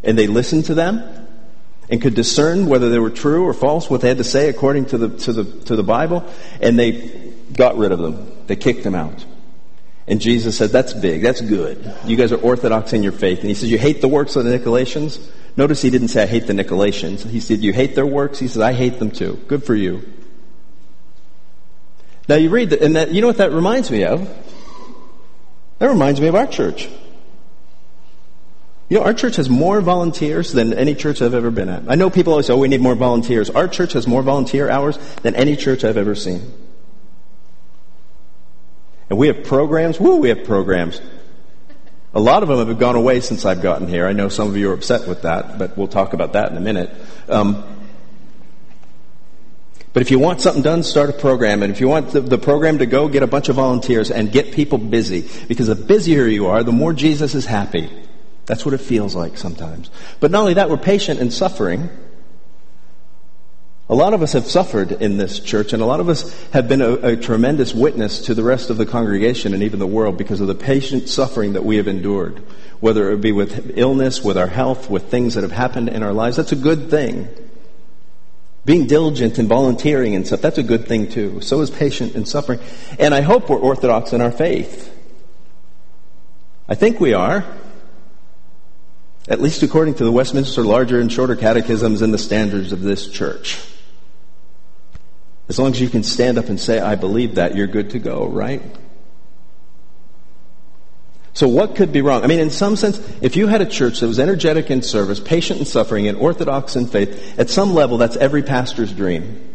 and 0.03 0.17
they 0.17 0.27
listened 0.27 0.65
to 0.65 0.75
them 0.75 1.27
and 1.89 2.01
could 2.01 2.13
discern 2.13 2.67
whether 2.67 2.89
they 2.89 2.99
were 2.99 3.09
true 3.09 3.43
or 3.43 3.53
false, 3.53 3.89
what 3.89 4.01
they 4.01 4.07
had 4.07 4.17
to 4.17 4.23
say 4.23 4.49
according 4.49 4.85
to 4.85 4.97
the, 4.97 5.09
to 5.17 5.33
the, 5.33 5.43
to 5.65 5.75
the 5.75 5.83
Bible, 5.83 6.23
and 6.61 6.79
they 6.79 7.33
got 7.53 7.77
rid 7.77 7.91
of 7.91 7.99
them. 7.99 8.31
They 8.47 8.55
kicked 8.55 8.85
him 8.85 8.95
out. 8.95 9.25
And 10.07 10.21
Jesus 10.21 10.57
said, 10.57 10.69
that's 10.69 10.93
big. 10.93 11.23
That's 11.23 11.41
good. 11.41 11.93
You 12.05 12.15
guys 12.15 12.31
are 12.31 12.37
orthodox 12.37 12.93
in 12.93 13.01
your 13.01 13.11
faith. 13.11 13.39
And 13.39 13.49
he 13.49 13.55
says, 13.55 13.71
you 13.71 13.79
hate 13.79 14.01
the 14.01 14.07
works 14.07 14.35
of 14.35 14.45
the 14.45 14.57
Nicolaitans? 14.57 15.19
Notice 15.57 15.81
he 15.81 15.89
didn't 15.89 16.09
say, 16.09 16.23
I 16.23 16.27
hate 16.27 16.45
the 16.47 16.53
Nicolaitans. 16.53 17.27
He 17.27 17.39
said, 17.39 17.59
you 17.59 17.73
hate 17.73 17.95
their 17.95 18.05
works? 18.05 18.37
He 18.37 18.47
says, 18.47 18.61
I 18.61 18.73
hate 18.73 18.99
them 18.99 19.09
too. 19.09 19.39
Good 19.47 19.63
for 19.63 19.73
you. 19.73 20.07
Now 22.27 22.35
you 22.35 22.49
read 22.49 22.71
that, 22.71 22.81
and 22.81 22.95
that, 22.95 23.11
you 23.11 23.21
know 23.21 23.27
what 23.27 23.37
that 23.37 23.51
reminds 23.51 23.89
me 23.89 24.03
of? 24.03 24.27
That 25.79 25.87
reminds 25.87 26.21
me 26.21 26.27
of 26.27 26.35
our 26.35 26.47
church. 26.47 26.89
You 28.89 28.99
know, 28.99 29.05
our 29.05 29.13
church 29.13 29.37
has 29.37 29.49
more 29.49 29.81
volunteers 29.81 30.51
than 30.51 30.73
any 30.73 30.93
church 30.93 31.21
I've 31.21 31.33
ever 31.33 31.49
been 31.49 31.69
at. 31.69 31.83
I 31.87 31.95
know 31.95 32.11
people 32.11 32.33
always 32.33 32.45
say, 32.45 32.53
oh, 32.53 32.57
we 32.57 32.67
need 32.67 32.81
more 32.81 32.95
volunteers. 32.95 33.49
Our 33.49 33.67
church 33.67 33.93
has 33.93 34.07
more 34.07 34.21
volunteer 34.21 34.69
hours 34.69 34.97
than 35.23 35.35
any 35.35 35.55
church 35.55 35.83
I've 35.83 35.97
ever 35.97 36.13
seen. 36.13 36.53
And 39.09 39.19
we 39.19 39.27
have 39.27 39.43
programs. 39.43 39.99
Woo, 39.99 40.17
we 40.17 40.29
have 40.29 40.43
programs. 40.45 41.01
A 42.13 42.19
lot 42.19 42.43
of 42.43 42.49
them 42.49 42.65
have 42.67 42.79
gone 42.79 42.95
away 42.95 43.19
since 43.19 43.45
I've 43.45 43.61
gotten 43.61 43.87
here. 43.87 44.07
I 44.07 44.13
know 44.13 44.29
some 44.29 44.47
of 44.47 44.55
you 44.55 44.71
are 44.71 44.73
upset 44.73 45.07
with 45.07 45.23
that, 45.23 45.57
but 45.57 45.77
we'll 45.77 45.89
talk 45.89 46.13
about 46.13 46.33
that 46.33 46.49
in 46.49 46.57
a 46.57 46.61
minute. 46.61 46.89
Um, 47.27 47.63
but 49.91 50.01
if 50.01 50.11
you 50.11 50.19
want 50.19 50.41
something 50.41 50.61
done, 50.61 50.83
start 50.83 51.09
a 51.09 51.13
program. 51.13 51.63
And 51.63 51.71
if 51.71 51.79
you 51.79 51.87
want 51.87 52.11
the, 52.11 52.21
the, 52.21 52.37
program 52.37 52.79
to 52.79 52.85
go, 52.85 53.07
get 53.07 53.23
a 53.23 53.27
bunch 53.27 53.47
of 53.47 53.55
volunteers 53.55 54.11
and 54.11 54.31
get 54.31 54.51
people 54.51 54.77
busy. 54.77 55.25
Because 55.47 55.67
the 55.67 55.75
busier 55.75 56.25
you 56.27 56.47
are, 56.47 56.63
the 56.63 56.73
more 56.73 56.91
Jesus 56.91 57.33
is 57.33 57.45
happy. 57.45 57.89
That's 58.45 58.65
what 58.65 58.73
it 58.73 58.81
feels 58.81 59.15
like 59.15 59.37
sometimes. 59.37 59.89
But 60.19 60.31
not 60.31 60.41
only 60.41 60.55
that, 60.55 60.69
we're 60.69 60.77
patient 60.77 61.19
and 61.19 61.33
suffering. 61.33 61.89
A 63.87 63.93
lot 63.93 64.15
of 64.15 64.23
us 64.23 64.33
have 64.33 64.47
suffered 64.47 64.91
in 64.91 65.17
this 65.17 65.39
church, 65.39 65.71
and 65.71 65.81
a 65.81 65.85
lot 65.85 65.99
of 65.99 66.09
us 66.09 66.33
have 66.49 66.67
been 66.67 66.81
a, 66.81 66.93
a, 66.93 67.15
tremendous 67.15 67.71
witness 67.71 68.21
to 68.21 68.33
the 68.33 68.43
rest 68.43 68.71
of 68.71 68.77
the 68.77 68.85
congregation 68.85 69.53
and 69.53 69.61
even 69.61 69.77
the 69.77 69.85
world 69.85 70.17
because 70.17 70.41
of 70.41 70.47
the 70.47 70.55
patient 70.55 71.07
suffering 71.07 71.53
that 71.53 71.63
we 71.63 71.77
have 71.77 71.87
endured. 71.87 72.39
Whether 72.79 73.11
it 73.11 73.21
be 73.21 73.31
with 73.31 73.77
illness, 73.77 74.23
with 74.23 74.39
our 74.39 74.47
health, 74.47 74.89
with 74.89 75.11
things 75.11 75.35
that 75.35 75.43
have 75.43 75.51
happened 75.51 75.89
in 75.89 76.01
our 76.01 76.13
lives, 76.13 76.35
that's 76.35 76.51
a 76.51 76.55
good 76.55 76.89
thing. 76.89 77.27
Being 78.65 78.87
diligent 78.87 79.37
and 79.37 79.47
volunteering 79.47 80.15
and 80.15 80.25
stuff, 80.25 80.41
that's 80.41 80.57
a 80.57 80.63
good 80.63 80.87
thing 80.87 81.07
too. 81.07 81.39
So 81.41 81.61
is 81.61 81.69
patient 81.69 82.15
and 82.15 82.27
suffering. 82.27 82.59
And 82.97 83.13
I 83.13 83.21
hope 83.21 83.49
we're 83.49 83.59
orthodox 83.59 84.13
in 84.13 84.21
our 84.21 84.31
faith. 84.31 84.91
I 86.67 86.73
think 86.73 86.99
we 86.99 87.13
are. 87.13 87.45
At 89.27 89.41
least 89.41 89.61
according 89.61 89.93
to 89.95 90.03
the 90.03 90.11
Westminster 90.11 90.63
Larger 90.63 90.99
and 90.99 91.11
Shorter 91.11 91.35
Catechisms 91.35 92.01
and 92.01 92.11
the 92.11 92.17
standards 92.17 92.71
of 92.71 92.81
this 92.81 93.07
church. 93.07 93.59
As 95.47 95.59
long 95.59 95.71
as 95.71 95.79
you 95.79 95.89
can 95.89 96.03
stand 96.03 96.37
up 96.37 96.49
and 96.49 96.59
say, 96.59 96.79
I 96.79 96.95
believe 96.95 97.35
that, 97.35 97.55
you're 97.55 97.67
good 97.67 97.91
to 97.91 97.99
go, 97.99 98.25
right? 98.25 98.61
So 101.33 101.49
what 101.49 101.75
could 101.75 101.91
be 101.91 102.01
wrong? 102.01 102.23
I 102.23 102.27
mean, 102.27 102.39
in 102.39 102.49
some 102.49 102.77
sense, 102.77 102.97
if 103.21 103.35
you 103.35 103.47
had 103.47 103.61
a 103.61 103.65
church 103.65 103.99
that 103.99 104.07
was 104.07 104.19
energetic 104.19 104.71
in 104.71 104.81
service, 104.81 105.19
patient 105.19 105.59
in 105.59 105.65
suffering, 105.65 106.07
and 106.07 106.17
orthodox 106.17 106.77
in 106.77 106.87
faith, 106.87 107.37
at 107.37 107.49
some 107.49 107.73
level, 107.73 107.97
that's 107.97 108.15
every 108.15 108.41
pastor's 108.41 108.93
dream. 108.93 109.53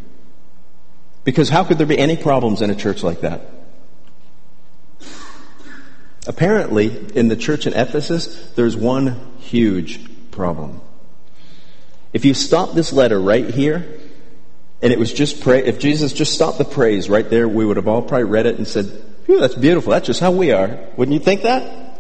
Because 1.25 1.49
how 1.49 1.65
could 1.65 1.79
there 1.79 1.87
be 1.87 1.99
any 1.99 2.17
problems 2.17 2.61
in 2.61 2.71
a 2.71 2.75
church 2.75 3.03
like 3.03 3.23
that? 3.23 3.51
Apparently, 6.27 6.95
in 7.17 7.29
the 7.29 7.37
church 7.37 7.67
in 7.67 7.73
Ephesus, 7.73 8.53
there's 8.53 8.77
one 8.77 9.19
huge 9.39 10.01
problem. 10.31 10.83
If 12.13 12.27
you 12.27 12.35
stop 12.35 12.75
this 12.75 12.93
letter 12.93 13.19
right 13.19 13.49
here, 13.49 13.99
and 14.83 14.93
it 14.93 14.99
was 14.99 15.13
just 15.13 15.43
pray, 15.43 15.65
if 15.65 15.79
Jesus 15.79 16.13
just 16.13 16.33
stopped 16.33 16.59
the 16.59 16.65
praise 16.65 17.11
right 17.11 17.29
there, 17.29 17.49
we 17.49 17.65
would 17.65 17.77
have 17.77 17.89
all 17.89 18.03
probably 18.03 18.25
read 18.25 18.47
it 18.47 18.57
and 18.57 18.67
said, 18.67 18.87
Phew, 19.27 19.39
that's 19.39 19.55
beautiful. 19.55 19.91
That's 19.93 20.07
just 20.07 20.21
how 20.21 20.31
we 20.31 20.53
are. 20.53 20.79
Wouldn't 20.97 21.13
you 21.13 21.21
think 21.21 21.43
that? 21.43 21.91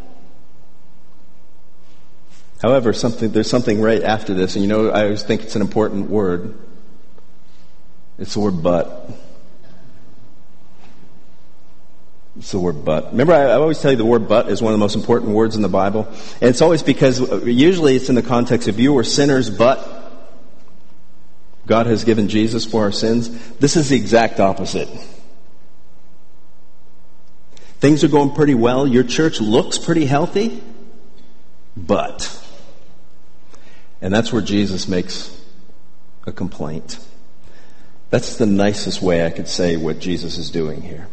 However, 2.62 2.92
something, 2.92 3.30
there's 3.30 3.48
something 3.48 3.80
right 3.80 4.02
after 4.02 4.34
this, 4.34 4.54
and 4.54 4.62
you 4.62 4.68
know, 4.68 4.90
I 4.90 5.04
always 5.04 5.22
think 5.22 5.42
it's 5.42 5.56
an 5.56 5.62
important 5.62 6.10
word. 6.10 6.58
It's 8.18 8.34
the 8.34 8.40
word 8.40 8.62
but. 8.62 9.10
It's 12.36 12.52
the 12.52 12.58
word 12.58 12.84
but. 12.84 13.12
Remember, 13.12 13.32
I, 13.32 13.44
I, 13.44 13.54
always 13.54 13.80
tell 13.80 13.90
you 13.90 13.96
the 13.96 14.04
word 14.04 14.28
but 14.28 14.48
is 14.48 14.60
one 14.62 14.72
of 14.72 14.78
the 14.78 14.82
most 14.82 14.94
important 14.94 15.32
words 15.32 15.56
in 15.56 15.62
the 15.62 15.68
Bible. 15.68 16.06
And 16.40 16.50
it's 16.50 16.60
always 16.60 16.82
because 16.82 17.20
uh, 17.20 17.44
usually 17.44 17.96
it's 17.96 18.08
in 18.08 18.14
the 18.14 18.22
context 18.22 18.68
of 18.68 18.78
you 18.78 18.92
were 18.92 19.04
sinners, 19.04 19.50
but 19.50 19.99
God 21.70 21.87
has 21.87 22.02
given 22.02 22.28
Jesus 22.28 22.66
for 22.66 22.83
our 22.83 22.90
sins. 22.90 23.30
This 23.59 23.76
is 23.76 23.90
the 23.90 23.96
exact 23.96 24.40
opposite. 24.40 24.88
Things 27.78 28.02
are 28.02 28.09
going 28.09 28.35
pretty 28.35 28.56
well. 28.56 28.88
Your 28.88 29.04
church 29.04 29.40
looks 29.40 29.78
pretty 29.78 30.04
healthy, 30.04 30.61
but. 31.76 32.44
And 34.02 34.12
that's 34.12 34.33
where 34.33 34.42
Jesus 34.42 34.88
makes 34.88 35.40
a 36.26 36.33
complaint. 36.33 36.98
That's 38.11 38.37
the 38.37 38.46
nicest 38.46 39.00
way 39.00 39.24
I 39.24 39.30
could 39.30 39.46
say 39.46 39.76
what 39.76 40.00
Jesus 40.00 40.38
is 40.38 40.50
doing 40.50 40.83
here. 40.83 41.06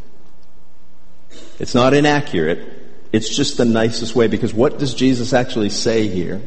It's 1.59 1.75
not 1.75 1.93
inaccurate. 1.93 2.67
It's 3.13 3.29
just 3.29 3.57
the 3.57 3.65
nicest 3.65 4.15
way 4.15 4.25
because 4.25 4.55
what 4.55 4.79
does 4.79 4.95
Jesus 4.95 5.33
actually 5.33 5.69
say 5.69 6.07
here? 6.07 6.41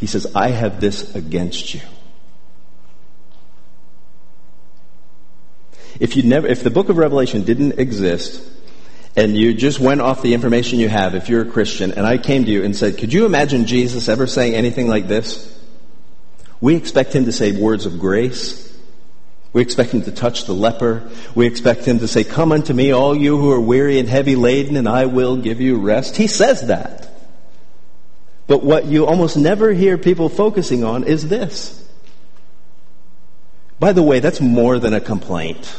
He 0.00 0.06
says, 0.06 0.26
I 0.34 0.48
have 0.48 0.80
this 0.80 1.14
against 1.14 1.74
you. 1.74 1.80
If 6.00 6.16
you 6.16 6.22
never, 6.22 6.46
if 6.46 6.64
the 6.64 6.70
book 6.70 6.88
of 6.88 6.96
Revelation 6.96 7.44
didn't 7.44 7.78
exist, 7.78 8.42
and 9.14 9.36
you 9.36 9.52
just 9.54 9.78
went 9.78 10.00
off 10.00 10.22
the 10.22 10.34
information 10.34 10.78
you 10.78 10.88
have, 10.88 11.14
if 11.14 11.28
you're 11.28 11.42
a 11.42 11.50
Christian, 11.50 11.92
and 11.92 12.06
I 12.06 12.16
came 12.16 12.44
to 12.44 12.50
you 12.50 12.64
and 12.64 12.74
said, 12.74 12.96
could 12.96 13.12
you 13.12 13.26
imagine 13.26 13.66
Jesus 13.66 14.08
ever 14.08 14.26
saying 14.26 14.54
anything 14.54 14.88
like 14.88 15.06
this? 15.06 15.46
We 16.60 16.76
expect 16.76 17.14
him 17.14 17.26
to 17.26 17.32
say 17.32 17.52
words 17.52 17.86
of 17.86 18.00
grace, 18.00 18.70
we 19.52 19.62
expect 19.62 19.90
him 19.90 20.02
to 20.02 20.12
touch 20.12 20.44
the 20.44 20.52
leper. 20.52 21.10
We 21.34 21.46
expect 21.46 21.84
him 21.84 21.98
to 21.98 22.08
say, 22.08 22.22
come 22.22 22.52
unto 22.52 22.72
me, 22.72 22.92
all 22.92 23.16
you 23.16 23.36
who 23.36 23.50
are 23.50 23.60
weary 23.60 23.98
and 23.98 24.08
heavy 24.08 24.36
laden, 24.36 24.76
and 24.76 24.88
I 24.88 25.06
will 25.06 25.36
give 25.36 25.60
you 25.60 25.80
rest. 25.80 26.16
He 26.16 26.28
says 26.28 26.68
that. 26.68 27.09
But 28.50 28.64
what 28.64 28.86
you 28.86 29.06
almost 29.06 29.36
never 29.36 29.72
hear 29.72 29.96
people 29.96 30.28
focusing 30.28 30.82
on 30.82 31.04
is 31.04 31.28
this. 31.28 31.88
By 33.78 33.92
the 33.92 34.02
way, 34.02 34.18
that's 34.18 34.40
more 34.40 34.80
than 34.80 34.92
a 34.92 35.00
complaint. 35.00 35.72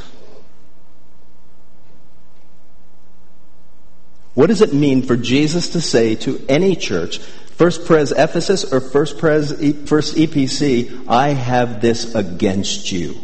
What 4.36 4.48
does 4.48 4.62
it 4.62 4.74
mean 4.74 5.02
for 5.02 5.18
Jesus 5.18 5.72
to 5.72 5.82
say 5.82 6.16
to 6.16 6.42
any 6.48 6.78
church, 6.78 7.18
First 7.18 7.84
Pres 7.84 8.14
Ephesus 8.14 8.64
or 8.72 8.80
First 8.80 9.18
Pres 9.18 9.50
First 9.90 10.16
EPC, 10.16 11.10
I 11.10 11.32
have 11.32 11.82
this 11.82 12.16
against 12.16 12.90
you? 12.90 13.18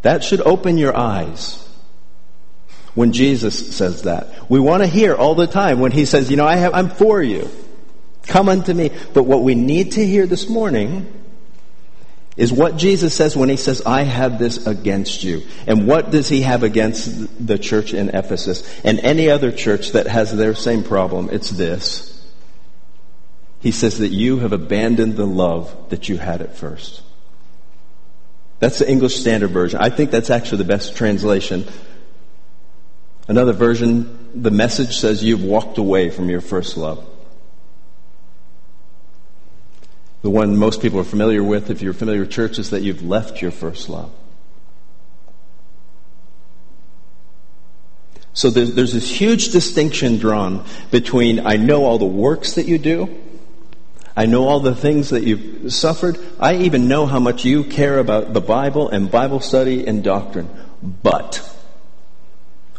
That 0.00 0.24
should 0.24 0.40
open 0.40 0.78
your 0.78 0.96
eyes 0.96 1.69
when 2.94 3.12
Jesus 3.12 3.76
says 3.76 4.02
that. 4.02 4.50
We 4.50 4.60
want 4.60 4.82
to 4.82 4.86
hear 4.86 5.14
all 5.14 5.34
the 5.34 5.46
time 5.46 5.80
when 5.80 5.92
he 5.92 6.04
says, 6.04 6.30
you 6.30 6.36
know, 6.36 6.46
I 6.46 6.56
have, 6.56 6.74
I'm 6.74 6.88
for 6.88 7.22
you. 7.22 7.48
Come 8.26 8.48
unto 8.48 8.74
me. 8.74 8.90
But 9.14 9.24
what 9.24 9.42
we 9.42 9.54
need 9.54 9.92
to 9.92 10.06
hear 10.06 10.26
this 10.26 10.48
morning 10.48 11.12
is 12.36 12.52
what 12.52 12.76
Jesus 12.76 13.14
says 13.14 13.36
when 13.36 13.48
he 13.48 13.56
says, 13.56 13.82
I 13.84 14.02
have 14.02 14.38
this 14.38 14.66
against 14.66 15.24
you. 15.24 15.42
And 15.66 15.86
what 15.86 16.10
does 16.10 16.28
he 16.28 16.42
have 16.42 16.62
against 16.62 17.46
the 17.46 17.58
church 17.58 17.92
in 17.92 18.08
Ephesus 18.10 18.80
and 18.84 18.98
any 19.00 19.28
other 19.30 19.52
church 19.52 19.92
that 19.92 20.06
has 20.06 20.34
their 20.34 20.54
same 20.54 20.82
problem? 20.82 21.28
It's 21.30 21.50
this. 21.50 22.06
He 23.60 23.72
says 23.72 23.98
that 23.98 24.08
you 24.08 24.38
have 24.38 24.52
abandoned 24.52 25.16
the 25.16 25.26
love 25.26 25.90
that 25.90 26.08
you 26.08 26.16
had 26.16 26.40
at 26.40 26.56
first. 26.56 27.02
That's 28.58 28.78
the 28.78 28.90
English 28.90 29.16
Standard 29.16 29.50
Version. 29.50 29.80
I 29.80 29.90
think 29.90 30.10
that's 30.10 30.30
actually 30.30 30.58
the 30.58 30.64
best 30.64 30.96
translation. 30.96 31.66
Another 33.30 33.52
version, 33.52 34.28
the 34.34 34.50
message 34.50 34.98
says 34.98 35.22
you've 35.22 35.44
walked 35.44 35.78
away 35.78 36.10
from 36.10 36.28
your 36.28 36.40
first 36.40 36.76
love. 36.76 37.08
The 40.22 40.30
one 40.30 40.56
most 40.56 40.82
people 40.82 40.98
are 40.98 41.04
familiar 41.04 41.44
with, 41.44 41.70
if 41.70 41.80
you're 41.80 41.92
familiar 41.92 42.22
with 42.22 42.32
church, 42.32 42.58
is 42.58 42.70
that 42.70 42.82
you've 42.82 43.04
left 43.04 43.40
your 43.40 43.52
first 43.52 43.88
love. 43.88 44.10
So 48.32 48.50
there's, 48.50 48.74
there's 48.74 48.94
this 48.94 49.08
huge 49.08 49.50
distinction 49.50 50.18
drawn 50.18 50.66
between 50.90 51.46
I 51.46 51.56
know 51.56 51.84
all 51.84 51.98
the 51.98 52.06
works 52.06 52.54
that 52.54 52.66
you 52.66 52.78
do, 52.78 53.16
I 54.16 54.26
know 54.26 54.48
all 54.48 54.58
the 54.58 54.74
things 54.74 55.10
that 55.10 55.22
you've 55.22 55.72
suffered. 55.72 56.18
I 56.40 56.56
even 56.56 56.88
know 56.88 57.06
how 57.06 57.20
much 57.20 57.44
you 57.44 57.62
care 57.62 58.00
about 58.00 58.32
the 58.32 58.40
Bible 58.40 58.88
and 58.88 59.08
Bible 59.08 59.38
study 59.38 59.86
and 59.86 60.02
doctrine. 60.02 60.50
But 60.82 61.46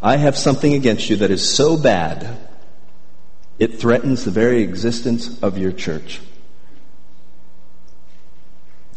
I 0.01 0.17
have 0.17 0.37
something 0.37 0.73
against 0.73 1.09
you 1.09 1.17
that 1.17 1.29
is 1.29 1.47
so 1.47 1.77
bad, 1.77 2.37
it 3.59 3.79
threatens 3.79 4.25
the 4.25 4.31
very 4.31 4.63
existence 4.63 5.41
of 5.41 5.57
your 5.57 5.71
church. 5.71 6.19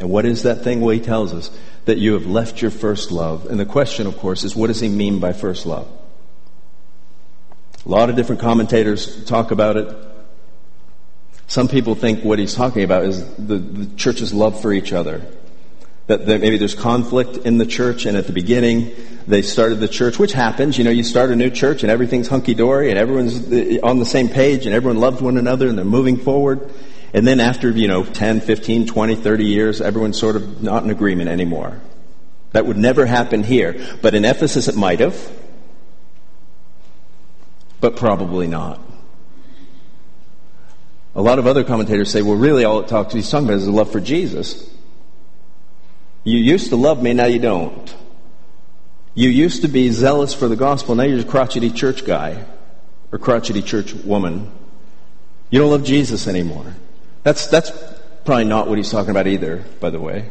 And 0.00 0.08
what 0.10 0.24
is 0.24 0.42
that 0.42 0.64
thing? 0.64 0.80
Well, 0.80 0.94
he 0.94 1.00
tells 1.00 1.32
us 1.32 1.50
that 1.84 1.98
you 1.98 2.14
have 2.14 2.26
left 2.26 2.62
your 2.62 2.70
first 2.70 3.12
love. 3.12 3.46
And 3.46 3.60
the 3.60 3.66
question, 3.66 4.06
of 4.06 4.18
course, 4.18 4.42
is 4.44 4.56
what 4.56 4.68
does 4.68 4.80
he 4.80 4.88
mean 4.88 5.20
by 5.20 5.32
first 5.32 5.66
love? 5.66 5.86
A 7.84 7.88
lot 7.88 8.08
of 8.08 8.16
different 8.16 8.40
commentators 8.40 9.24
talk 9.24 9.50
about 9.50 9.76
it. 9.76 9.94
Some 11.46 11.68
people 11.68 11.94
think 11.94 12.24
what 12.24 12.38
he's 12.38 12.54
talking 12.54 12.82
about 12.82 13.04
is 13.04 13.22
the, 13.36 13.58
the 13.58 13.96
church's 13.96 14.32
love 14.32 14.60
for 14.60 14.72
each 14.72 14.92
other. 14.92 15.20
That, 16.06 16.26
that, 16.26 16.40
maybe 16.42 16.58
there's 16.58 16.74
conflict 16.74 17.38
in 17.46 17.56
the 17.56 17.64
church, 17.64 18.04
and 18.04 18.16
at 18.16 18.26
the 18.26 18.32
beginning 18.32 18.94
they 19.26 19.40
started 19.40 19.76
the 19.76 19.88
church, 19.88 20.18
which 20.18 20.32
happens. 20.32 20.76
You 20.76 20.84
know, 20.84 20.90
you 20.90 21.02
start 21.02 21.30
a 21.30 21.36
new 21.36 21.48
church 21.48 21.82
and 21.82 21.90
everything's 21.90 22.28
hunky 22.28 22.52
dory, 22.52 22.90
and 22.90 22.98
everyone's 22.98 23.50
uh, 23.50 23.78
on 23.82 23.98
the 23.98 24.04
same 24.04 24.28
page, 24.28 24.66
and 24.66 24.74
everyone 24.74 25.00
loves 25.00 25.22
one 25.22 25.38
another, 25.38 25.66
and 25.66 25.78
they're 25.78 25.84
moving 25.84 26.18
forward. 26.18 26.70
And 27.14 27.26
then 27.26 27.40
after, 27.40 27.70
you 27.70 27.88
know, 27.88 28.04
10, 28.04 28.40
15, 28.40 28.86
20, 28.86 29.14
30 29.14 29.44
years, 29.44 29.80
everyone's 29.80 30.18
sort 30.18 30.36
of 30.36 30.62
not 30.62 30.82
in 30.82 30.90
agreement 30.90 31.30
anymore. 31.30 31.80
That 32.52 32.66
would 32.66 32.76
never 32.76 33.06
happen 33.06 33.42
here. 33.42 33.74
But 34.02 34.14
in 34.14 34.24
Ephesus 34.24 34.68
it 34.68 34.76
might 34.76 35.00
have. 35.00 35.16
But 37.80 37.96
probably 37.96 38.46
not. 38.46 38.80
A 41.14 41.22
lot 41.22 41.38
of 41.38 41.46
other 41.46 41.62
commentators 41.62 42.10
say, 42.10 42.22
well, 42.22 42.36
really 42.36 42.64
all 42.64 42.80
it 42.80 42.88
talks, 42.88 43.14
he's 43.14 43.30
talking 43.30 43.46
about 43.46 43.58
is 43.58 43.66
a 43.68 43.72
love 43.72 43.92
for 43.92 44.00
Jesus. 44.00 44.68
You 46.24 46.38
used 46.38 46.70
to 46.70 46.76
love 46.76 47.02
me, 47.02 47.12
now 47.12 47.26
you 47.26 47.38
don't. 47.38 47.94
You 49.14 49.28
used 49.28 49.62
to 49.62 49.68
be 49.68 49.90
zealous 49.90 50.34
for 50.34 50.48
the 50.48 50.56
gospel, 50.56 50.94
now 50.94 51.04
you're 51.04 51.20
a 51.20 51.24
crotchety 51.24 51.70
church 51.70 52.04
guy 52.04 52.44
or 53.12 53.18
crotchety 53.18 53.62
church 53.62 53.94
woman. 53.94 54.50
You 55.50 55.60
don't 55.60 55.70
love 55.70 55.84
Jesus 55.84 56.26
anymore. 56.26 56.74
That's, 57.22 57.46
that's 57.46 57.70
probably 58.24 58.44
not 58.44 58.66
what 58.66 58.78
he's 58.78 58.90
talking 58.90 59.10
about 59.10 59.26
either, 59.26 59.64
by 59.78 59.90
the 59.90 60.00
way. 60.00 60.30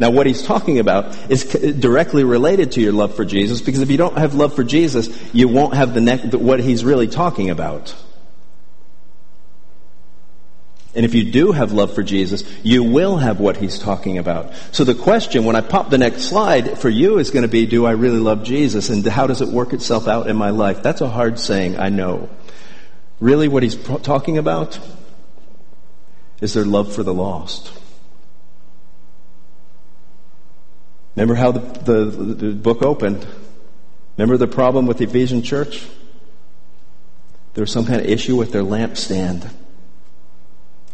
Now, 0.00 0.10
what 0.10 0.26
he's 0.26 0.42
talking 0.42 0.78
about 0.78 1.30
is 1.30 1.44
directly 1.44 2.24
related 2.24 2.72
to 2.72 2.80
your 2.80 2.92
love 2.92 3.14
for 3.14 3.26
Jesus, 3.26 3.60
because 3.60 3.82
if 3.82 3.90
you 3.90 3.98
don't 3.98 4.16
have 4.16 4.34
love 4.34 4.56
for 4.56 4.64
Jesus, 4.64 5.10
you 5.34 5.46
won't 5.46 5.74
have 5.74 5.92
the 5.92 6.00
ne- 6.00 6.30
what 6.30 6.58
he's 6.58 6.82
really 6.82 7.06
talking 7.06 7.50
about. 7.50 7.94
And 10.94 11.06
if 11.06 11.14
you 11.14 11.30
do 11.30 11.52
have 11.52 11.72
love 11.72 11.94
for 11.94 12.02
Jesus, 12.02 12.42
you 12.64 12.82
will 12.82 13.16
have 13.16 13.38
what 13.38 13.56
he's 13.56 13.78
talking 13.78 14.18
about. 14.18 14.52
So 14.72 14.82
the 14.82 14.94
question, 14.94 15.44
when 15.44 15.54
I 15.54 15.60
pop 15.60 15.88
the 15.88 15.98
next 15.98 16.22
slide, 16.22 16.78
for 16.78 16.88
you 16.88 17.18
is 17.18 17.30
going 17.30 17.44
to 17.44 17.48
be, 17.48 17.66
do 17.66 17.86
I 17.86 17.92
really 17.92 18.18
love 18.18 18.42
Jesus? 18.42 18.90
And 18.90 19.06
how 19.06 19.28
does 19.28 19.40
it 19.40 19.48
work 19.48 19.72
itself 19.72 20.08
out 20.08 20.26
in 20.26 20.36
my 20.36 20.50
life? 20.50 20.82
That's 20.82 21.00
a 21.00 21.08
hard 21.08 21.38
saying, 21.38 21.78
I 21.78 21.90
know. 21.90 22.28
Really 23.20 23.46
what 23.46 23.62
he's 23.62 23.76
talking 23.76 24.36
about 24.36 24.80
is 26.40 26.54
their 26.54 26.64
love 26.64 26.92
for 26.92 27.04
the 27.04 27.14
lost. 27.14 27.70
Remember 31.14 31.34
how 31.34 31.52
the, 31.52 31.60
the, 31.60 32.04
the 32.34 32.52
book 32.52 32.82
opened? 32.82 33.26
Remember 34.16 34.36
the 34.36 34.48
problem 34.48 34.86
with 34.86 34.98
the 34.98 35.04
Ephesian 35.04 35.42
church? 35.42 35.86
There 37.54 37.62
was 37.62 37.70
some 37.70 37.84
kind 37.84 38.00
of 38.00 38.06
issue 38.06 38.36
with 38.36 38.52
their 38.52 38.62
lampstand. 38.62 39.50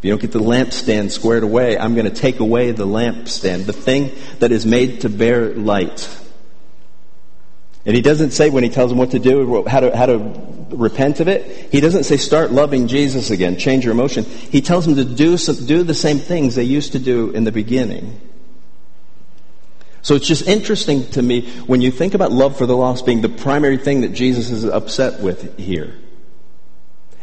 You 0.07 0.12
don't 0.12 0.20
get 0.20 0.30
the 0.30 0.38
lampstand 0.38 1.11
squared 1.11 1.42
away, 1.42 1.76
I'm 1.76 1.96
going 1.96 2.09
to 2.09 2.14
take 2.14 2.38
away 2.38 2.70
the 2.70 2.86
lampstand, 2.86 3.66
the 3.66 3.72
thing 3.72 4.12
that 4.38 4.52
is 4.52 4.64
made 4.64 5.00
to 5.00 5.09
bear 5.09 5.52
light. 5.52 6.09
And 7.84 7.96
he 7.96 8.02
doesn't 8.02 8.30
say 8.30 8.48
when 8.48 8.62
he 8.62 8.70
tells 8.70 8.92
them 8.92 8.98
what 8.98 9.11
to 9.11 9.18
do, 9.18 9.64
how 9.66 9.80
to, 9.80 9.96
how 9.96 10.07
to 10.07 10.18
repent 10.70 11.18
of 11.18 11.26
it, 11.26 11.72
he 11.72 11.80
doesn't 11.80 12.04
say 12.04 12.18
start 12.18 12.52
loving 12.52 12.86
Jesus 12.86 13.32
again, 13.32 13.59
change 13.59 13.84
your 13.84 13.90
emotion. 13.90 14.22
He 14.22 14.61
tells 14.61 14.86
them 14.86 14.94
to 14.94 15.04
do, 15.04 15.36
some, 15.36 15.66
do 15.66 15.82
the 15.82 15.92
same 15.92 16.20
things 16.20 16.54
they 16.54 16.62
used 16.62 16.92
to 16.92 17.00
do 17.00 17.30
in 17.30 17.42
the 17.42 17.50
beginning. 17.50 18.20
So 20.02 20.14
it's 20.14 20.28
just 20.28 20.46
interesting 20.46 21.11
to 21.11 21.22
me 21.22 21.50
when 21.66 21.80
you 21.80 21.90
think 21.90 22.14
about 22.14 22.30
love 22.30 22.57
for 22.57 22.66
the 22.66 22.76
lost 22.76 23.07
being 23.07 23.22
the 23.22 23.28
primary 23.28 23.76
thing 23.76 24.02
that 24.02 24.12
Jesus 24.12 24.50
is 24.50 24.64
upset 24.64 25.20
with 25.20 25.59
here. 25.59 25.96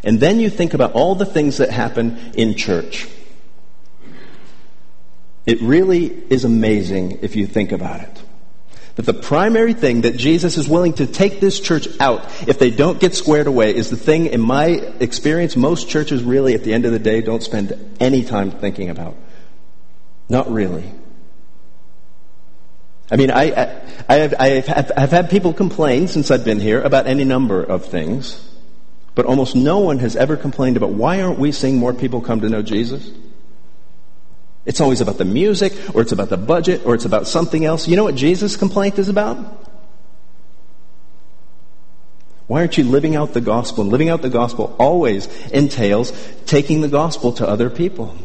And 0.03 0.19
then 0.19 0.39
you 0.39 0.49
think 0.49 0.73
about 0.73 0.93
all 0.93 1.15
the 1.15 1.25
things 1.25 1.57
that 1.57 1.69
happen 1.69 2.17
in 2.35 2.55
church. 2.55 3.07
It 5.45 5.61
really 5.61 6.05
is 6.05 6.45
amazing 6.45 7.19
if 7.21 7.35
you 7.35 7.47
think 7.47 7.71
about 7.71 8.01
it. 8.01 8.23
That 8.95 9.05
the 9.07 9.13
primary 9.13 9.73
thing 9.73 10.01
that 10.01 10.17
Jesus 10.17 10.57
is 10.57 10.69
willing 10.69 10.93
to 10.93 11.07
take 11.07 11.39
this 11.39 11.59
church 11.59 11.87
out 11.99 12.25
if 12.47 12.59
they 12.59 12.69
don't 12.69 12.99
get 12.99 13.15
squared 13.15 13.47
away 13.47 13.75
is 13.75 13.89
the 13.89 13.97
thing, 13.97 14.27
in 14.27 14.39
my 14.39 14.67
experience, 14.99 15.55
most 15.55 15.89
churches 15.89 16.23
really 16.23 16.53
at 16.53 16.63
the 16.63 16.73
end 16.73 16.85
of 16.85 16.91
the 16.91 16.99
day 16.99 17.21
don't 17.21 17.41
spend 17.41 17.97
any 17.99 18.23
time 18.23 18.51
thinking 18.51 18.89
about. 18.89 19.15
Not 20.29 20.51
really. 20.51 20.91
I 23.11 23.15
mean, 23.15 23.31
I, 23.31 23.51
I, 23.51 23.81
I 24.07 24.15
have, 24.15 24.33
I 24.39 24.47
have, 24.47 24.91
I've 24.95 25.11
had 25.11 25.29
people 25.29 25.53
complain 25.53 26.07
since 26.07 26.29
I've 26.29 26.45
been 26.45 26.59
here 26.59 26.81
about 26.81 27.07
any 27.07 27.25
number 27.25 27.63
of 27.63 27.85
things, 27.85 28.47
but 29.15 29.25
almost 29.25 29.55
no 29.55 29.79
one 29.79 29.99
has 29.99 30.15
ever 30.15 30.35
complained 30.35 30.77
about 30.77 30.89
why 30.89 31.21
aren't 31.21 31.39
we 31.39 31.51
seeing 31.51 31.77
more 31.77 31.93
people 31.93 32.21
come 32.21 32.41
to 32.41 32.49
know 32.49 32.61
Jesus? 32.61 33.11
It's 34.65 34.79
always 34.79 35.01
about 35.01 35.17
the 35.17 35.25
music, 35.25 35.73
or 35.93 36.01
it's 36.01 36.13
about 36.13 36.29
the 36.29 36.37
budget, 36.37 36.85
or 36.85 36.95
it's 36.95 37.05
about 37.05 37.27
something 37.27 37.65
else. 37.65 37.87
You 37.87 37.95
know 37.95 38.05
what 38.05 38.15
Jesus' 38.15 38.55
complaint 38.55 38.97
is 38.97 39.09
about? 39.09 39.37
Why 42.47 42.59
aren't 42.61 42.77
you 42.77 42.83
living 42.83 43.15
out 43.15 43.33
the 43.33 43.41
gospel? 43.41 43.83
And 43.83 43.91
living 43.91 44.09
out 44.09 44.21
the 44.21 44.29
gospel 44.29 44.75
always 44.79 45.27
entails 45.49 46.11
taking 46.45 46.81
the 46.81 46.87
gospel 46.87 47.33
to 47.33 47.47
other 47.47 47.69
people. 47.69 48.15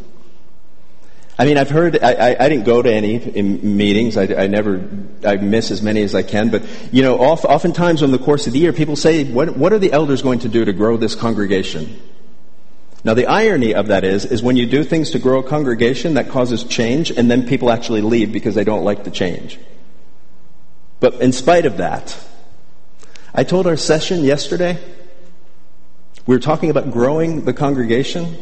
I 1.40 1.44
mean, 1.44 1.56
I've 1.56 1.70
heard, 1.70 2.02
I, 2.02 2.12
I, 2.12 2.44
I 2.44 2.48
didn't 2.48 2.64
go 2.64 2.82
to 2.82 2.92
any 2.92 3.18
meetings. 3.42 4.16
I, 4.16 4.22
I, 4.22 4.46
never, 4.48 4.90
I 5.24 5.36
miss 5.36 5.70
as 5.70 5.80
many 5.82 6.02
as 6.02 6.14
I 6.16 6.24
can. 6.24 6.50
But, 6.50 6.64
you 6.92 7.02
know, 7.02 7.20
oft, 7.20 7.44
oftentimes 7.44 8.02
in 8.02 8.10
the 8.10 8.18
course 8.18 8.48
of 8.48 8.54
the 8.54 8.58
year, 8.58 8.72
people 8.72 8.96
say, 8.96 9.22
what, 9.24 9.56
what 9.56 9.72
are 9.72 9.78
the 9.78 9.92
elders 9.92 10.20
going 10.20 10.40
to 10.40 10.48
do 10.48 10.64
to 10.64 10.72
grow 10.72 10.96
this 10.96 11.14
congregation? 11.14 12.00
Now, 13.04 13.14
the 13.14 13.26
irony 13.26 13.72
of 13.74 13.86
that 13.86 14.02
is, 14.02 14.24
is 14.24 14.42
when 14.42 14.56
you 14.56 14.66
do 14.66 14.82
things 14.82 15.10
to 15.10 15.20
grow 15.20 15.38
a 15.38 15.42
congregation, 15.44 16.14
that 16.14 16.28
causes 16.28 16.64
change, 16.64 17.12
and 17.12 17.30
then 17.30 17.46
people 17.46 17.70
actually 17.70 18.02
leave 18.02 18.32
because 18.32 18.56
they 18.56 18.64
don't 18.64 18.82
like 18.82 19.04
the 19.04 19.10
change. 19.12 19.60
But 20.98 21.14
in 21.14 21.30
spite 21.30 21.66
of 21.66 21.76
that, 21.76 22.18
I 23.32 23.44
told 23.44 23.68
our 23.68 23.76
session 23.76 24.24
yesterday, 24.24 24.76
we 26.26 26.34
were 26.34 26.40
talking 26.40 26.70
about 26.70 26.90
growing 26.90 27.44
the 27.44 27.52
congregation. 27.52 28.36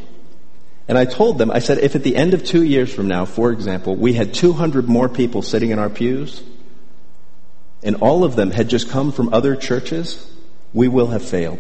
And 0.89 0.97
I 0.97 1.05
told 1.05 1.39
them, 1.39 1.51
I 1.51 1.59
said, 1.59 1.79
if 1.79 1.97
at 1.97 2.05
the 2.05 2.15
end 2.15 2.33
of 2.33 2.45
two 2.45 2.63
years 2.63 2.93
from 2.93 3.09
now, 3.09 3.25
for 3.25 3.51
example, 3.51 3.97
we 3.97 4.13
had 4.13 4.33
200 4.33 4.89
more 4.89 5.09
people 5.09 5.43
sitting 5.43 5.71
in 5.71 5.79
our 5.79 5.91
pews, 5.91 6.43
and 7.83 7.97
all 7.97 8.25
of 8.25 8.37
them 8.37 8.51
had 8.51 8.69
just 8.69 8.89
come 8.89 9.11
from 9.11 9.35
other 9.35 9.57
churches, 9.57 10.31
we 10.73 10.89
will 10.89 11.09
have 11.09 11.23
failed. 11.23 11.59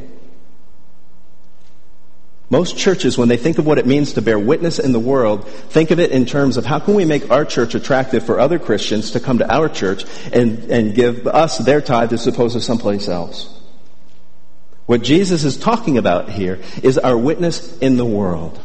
Most 2.48 2.78
churches, 2.78 3.18
when 3.18 3.28
they 3.28 3.36
think 3.36 3.58
of 3.58 3.66
what 3.66 3.78
it 3.78 3.86
means 3.86 4.12
to 4.12 4.22
bear 4.22 4.38
witness 4.38 4.78
in 4.78 4.92
the 4.92 5.00
world, 5.00 5.48
think 5.48 5.90
of 5.90 5.98
it 5.98 6.12
in 6.12 6.26
terms 6.26 6.56
of 6.56 6.64
how 6.64 6.78
can 6.78 6.94
we 6.94 7.04
make 7.04 7.28
our 7.28 7.44
church 7.44 7.74
attractive 7.74 8.24
for 8.24 8.38
other 8.38 8.60
Christians 8.60 9.10
to 9.12 9.20
come 9.20 9.38
to 9.38 9.52
our 9.52 9.68
church 9.68 10.04
and, 10.32 10.70
and 10.70 10.94
give 10.94 11.26
us 11.26 11.58
their 11.58 11.80
tithe 11.80 12.12
as 12.12 12.24
opposed 12.28 12.54
to 12.54 12.60
someplace 12.60 13.08
else. 13.08 13.52
What 14.86 15.02
Jesus 15.02 15.42
is 15.42 15.56
talking 15.56 15.98
about 15.98 16.30
here 16.30 16.60
is 16.84 16.98
our 16.98 17.18
witness 17.18 17.76
in 17.78 17.96
the 17.96 18.04
world. 18.04 18.60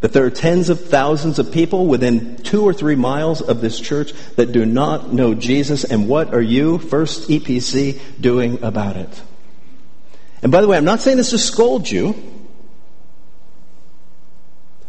That 0.00 0.12
there 0.12 0.24
are 0.24 0.30
tens 0.30 0.68
of 0.68 0.84
thousands 0.84 1.38
of 1.38 1.50
people 1.50 1.86
within 1.86 2.36
two 2.36 2.62
or 2.62 2.72
three 2.72 2.94
miles 2.94 3.40
of 3.40 3.60
this 3.60 3.80
church 3.80 4.12
that 4.36 4.52
do 4.52 4.64
not 4.64 5.12
know 5.12 5.34
Jesus, 5.34 5.82
and 5.82 6.08
what 6.08 6.32
are 6.32 6.40
you, 6.40 6.78
First 6.78 7.28
EPC, 7.28 8.00
doing 8.20 8.62
about 8.62 8.96
it? 8.96 9.22
And 10.42 10.52
by 10.52 10.60
the 10.60 10.68
way, 10.68 10.76
I'm 10.76 10.84
not 10.84 11.00
saying 11.00 11.16
this 11.16 11.30
to 11.30 11.38
scold 11.38 11.90
you. 11.90 12.14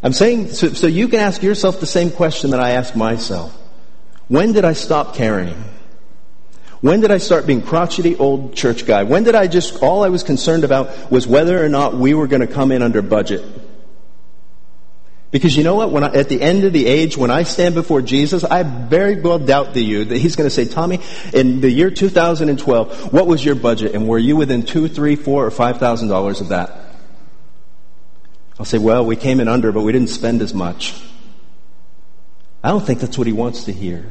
I'm 0.03 0.13
saying 0.13 0.49
so, 0.49 0.69
so 0.69 0.87
you 0.87 1.07
can 1.07 1.19
ask 1.19 1.41
yourself 1.41 1.79
the 1.79 1.85
same 1.85 2.11
question 2.11 2.51
that 2.51 2.59
I 2.59 2.71
ask 2.71 2.95
myself. 2.95 3.55
When 4.27 4.53
did 4.53 4.63
I 4.63 4.73
stop 4.73 5.15
caring? 5.15 5.55
When 6.81 7.01
did 7.01 7.11
I 7.11 7.17
start 7.17 7.45
being 7.45 7.61
crotchety 7.61 8.15
old 8.15 8.55
church 8.55 8.85
guy? 8.85 9.03
When 9.03 9.23
did 9.23 9.35
I 9.35 9.47
just, 9.47 9.81
all 9.81 10.03
I 10.03 10.09
was 10.09 10.23
concerned 10.23 10.63
about 10.63 11.11
was 11.11 11.27
whether 11.27 11.63
or 11.63 11.67
not 11.67 11.95
we 11.95 12.13
were 12.13 12.27
going 12.27 12.41
to 12.41 12.47
come 12.47 12.71
in 12.71 12.81
under 12.81 13.01
budget? 13.01 13.43
Because 15.31 15.55
you 15.55 15.63
know 15.63 15.75
what? 15.75 15.91
When 15.91 16.03
I, 16.03 16.07
at 16.07 16.27
the 16.27 16.41
end 16.41 16.63
of 16.63 16.73
the 16.73 16.87
age, 16.87 17.15
when 17.15 17.29
I 17.29 17.43
stand 17.43 17.75
before 17.75 18.01
Jesus, 18.01 18.43
I 18.43 18.63
very 18.63 19.19
well 19.21 19.37
doubt 19.37 19.73
the 19.75 19.83
you 19.83 20.05
that 20.05 20.17
He's 20.17 20.35
going 20.35 20.49
to 20.49 20.53
say, 20.53 20.65
Tommy, 20.65 20.99
in 21.33 21.61
the 21.61 21.69
year 21.69 21.91
2012, 21.91 23.13
what 23.13 23.27
was 23.27 23.45
your 23.45 23.53
budget, 23.53 23.93
and 23.93 24.07
were 24.07 24.17
you 24.17 24.35
within 24.35 24.63
two, 24.63 24.87
three, 24.87 25.15
four, 25.15 25.45
or 25.45 25.51
five 25.51 25.77
thousand 25.77 26.07
dollars 26.07 26.41
of 26.41 26.49
that? 26.49 26.75
I'll 28.59 28.65
say, 28.65 28.79
well, 28.79 29.05
we 29.05 29.15
came 29.15 29.39
in 29.39 29.47
under, 29.47 29.71
but 29.71 29.81
we 29.81 29.91
didn't 29.91 30.09
spend 30.09 30.41
as 30.41 30.53
much. 30.53 30.99
I 32.63 32.69
don't 32.69 32.85
think 32.85 32.99
that's 32.99 33.17
what 33.17 33.27
He 33.27 33.33
wants 33.33 33.65
to 33.65 33.71
hear. 33.71 34.05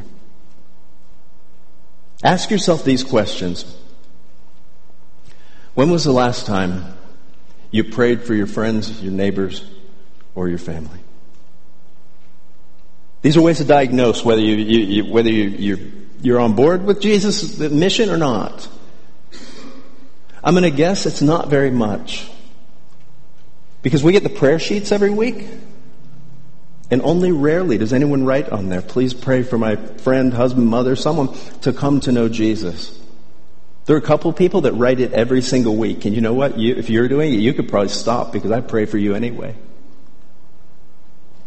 Ask 2.23 2.51
yourself 2.51 2.85
these 2.85 3.03
questions. 3.03 3.77
When 5.75 5.91
was 5.91 6.05
the 6.05 6.13
last 6.13 6.47
time 6.47 6.95
you 7.71 7.85
prayed 7.85 8.23
for 8.23 8.35
your 8.35 8.47
friends, 8.47 9.03
your 9.03 9.13
neighbors, 9.13 9.69
or 10.35 10.49
your 10.49 10.59
family? 10.59 10.99
These 13.23 13.37
are 13.37 13.43
ways 13.43 13.59
to 13.59 13.65
diagnose 13.65 14.25
whether 14.25 14.41
you, 14.41 14.57
you, 14.57 14.79
you 14.81 15.13
whether 15.13 15.31
you, 15.31 15.45
you're, 15.49 15.79
you're 16.23 16.41
on 16.41 16.55
board 16.55 16.85
with 16.85 17.01
Jesus' 17.01 17.59
mission 17.59 18.11
or 18.11 18.17
not. 18.17 18.69
I'm 20.43 20.55
going 20.55 20.63
to 20.63 20.77
guess 20.77 21.05
it's 21.05 21.23
not 21.23 21.49
very 21.49 21.71
much. 21.71 22.31
Because 23.83 24.03
we 24.03 24.13
get 24.13 24.23
the 24.23 24.29
prayer 24.29 24.59
sheets 24.59 24.93
every 24.93 25.11
week, 25.11 25.47
and 26.91 27.03
only 27.03 27.33
rarely 27.33 27.79
does 27.79 27.93
anyone 27.93 28.25
write 28.25 28.49
on 28.49 28.69
there, 28.69 28.83
please 28.83 29.15
pray 29.15 29.43
for 29.43 29.59
my 29.59 29.77
friend, 29.77 30.33
husband, 30.33 30.67
mother, 30.67 30.97
someone 30.97 31.35
to 31.63 31.73
come 31.73 32.01
to 32.01 32.13
know 32.13 32.29
Jesus. 32.29 32.99
There 33.85 33.97
are 33.97 33.99
a 33.99 34.03
couple 34.03 34.33
people 34.33 34.63
that 34.63 34.73
write 34.73 35.01
it 35.01 35.13
every 35.13 35.43
single 35.43 35.77
week, 35.77 36.05
and 36.05 36.15
you 36.15 36.21
know 36.21 36.35
what? 36.35 36.59
You, 36.59 36.75
if 36.75 36.91
you're 36.91 37.09
doing 37.09 37.33
it, 37.35 37.39
you 37.39 37.53
could 37.53 37.69
probably 37.69 37.89
stop 37.89 38.33
because 38.33 38.51
I 38.51 38.61
pray 38.61 38.85
for 38.87 38.99
you 38.99 39.15
anyway. 39.15 39.55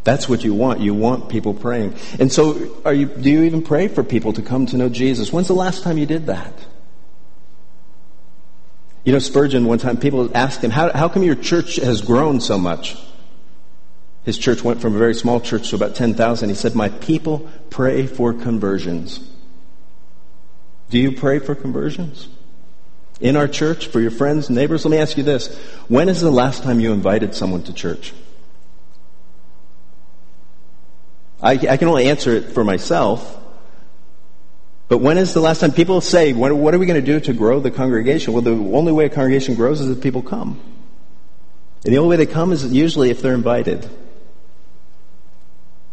That's 0.03 0.27
what 0.27 0.43
you 0.43 0.53
want. 0.53 0.79
You 0.79 0.93
want 0.93 1.29
people 1.29 1.53
praying. 1.53 1.95
And 2.19 2.31
so, 2.31 2.81
are 2.85 2.93
you, 2.93 3.05
do 3.05 3.29
you 3.29 3.43
even 3.43 3.61
pray 3.61 3.87
for 3.87 4.03
people 4.03 4.33
to 4.33 4.41
come 4.41 4.65
to 4.67 4.77
know 4.77 4.89
Jesus? 4.89 5.31
When's 5.31 5.47
the 5.47 5.53
last 5.53 5.83
time 5.83 5.97
you 5.97 6.07
did 6.07 6.25
that? 6.25 6.53
You 9.03 9.13
know, 9.13 9.19
Spurgeon, 9.19 9.65
one 9.65 9.79
time 9.79 9.97
people 9.97 10.35
asked 10.35 10.63
him, 10.63 10.71
how, 10.71 10.91
how 10.93 11.07
come 11.07 11.23
your 11.23 11.35
church 11.35 11.75
has 11.77 12.01
grown 12.01 12.39
so 12.39 12.57
much? 12.57 12.97
His 14.23 14.37
church 14.37 14.63
went 14.63 14.81
from 14.81 14.95
a 14.95 14.99
very 14.99 15.15
small 15.15 15.39
church 15.39 15.69
to 15.69 15.75
about 15.75 15.95
10,000. 15.95 16.49
He 16.49 16.55
said, 16.55 16.75
My 16.75 16.89
people 16.89 17.49
pray 17.71 18.05
for 18.05 18.33
conversions. 18.33 19.19
Do 20.89 20.99
you 20.99 21.13
pray 21.13 21.39
for 21.39 21.55
conversions? 21.55 22.27
In 23.19 23.35
our 23.35 23.47
church, 23.47 23.87
for 23.87 23.99
your 23.99 24.11
friends, 24.11 24.49
neighbors? 24.49 24.85
Let 24.85 24.91
me 24.91 24.97
ask 24.97 25.17
you 25.17 25.23
this. 25.23 25.55
When 25.87 26.09
is 26.09 26.21
the 26.21 26.31
last 26.31 26.63
time 26.63 26.79
you 26.79 26.91
invited 26.91 27.33
someone 27.33 27.63
to 27.63 27.73
church? 27.73 28.13
I, 31.41 31.53
I 31.53 31.77
can 31.77 31.87
only 31.87 32.07
answer 32.09 32.33
it 32.33 32.51
for 32.51 32.63
myself. 32.63 33.37
But 34.87 34.99
when 34.99 35.17
is 35.17 35.33
the 35.33 35.39
last 35.39 35.59
time 35.61 35.71
people 35.71 36.01
say, 36.01 36.33
what, 36.33 36.53
what 36.53 36.73
are 36.73 36.79
we 36.79 36.85
going 36.85 37.03
to 37.03 37.05
do 37.05 37.19
to 37.21 37.33
grow 37.33 37.59
the 37.59 37.71
congregation? 37.71 38.33
Well, 38.33 38.41
the 38.41 38.51
only 38.51 38.91
way 38.91 39.05
a 39.05 39.09
congregation 39.09 39.55
grows 39.55 39.79
is 39.79 39.89
if 39.89 40.01
people 40.01 40.21
come. 40.21 40.59
And 41.85 41.93
the 41.93 41.97
only 41.97 42.09
way 42.09 42.23
they 42.23 42.31
come 42.31 42.51
is 42.51 42.71
usually 42.71 43.09
if 43.09 43.21
they're 43.21 43.33
invited. 43.33 43.89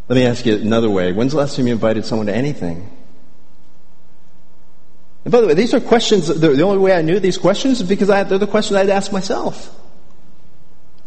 Let 0.08 0.16
me 0.16 0.24
ask 0.24 0.44
you 0.44 0.56
another 0.56 0.90
way. 0.90 1.12
When's 1.12 1.32
the 1.32 1.38
last 1.38 1.56
time 1.56 1.66
you 1.66 1.72
invited 1.72 2.04
someone 2.04 2.26
to 2.26 2.34
anything? 2.34 2.90
And 5.24 5.32
by 5.32 5.40
the 5.42 5.46
way, 5.46 5.54
these 5.54 5.74
are 5.74 5.80
questions, 5.80 6.26
the, 6.26 6.62
only 6.62 6.78
way 6.78 6.92
I 6.92 7.02
knew 7.02 7.20
these 7.20 7.38
questions 7.38 7.80
is 7.80 7.88
because 7.88 8.08
I, 8.10 8.22
they're 8.24 8.38
the 8.38 8.46
questions 8.46 8.76
I'd 8.76 8.88
ask 8.90 9.12
myself. 9.12 9.74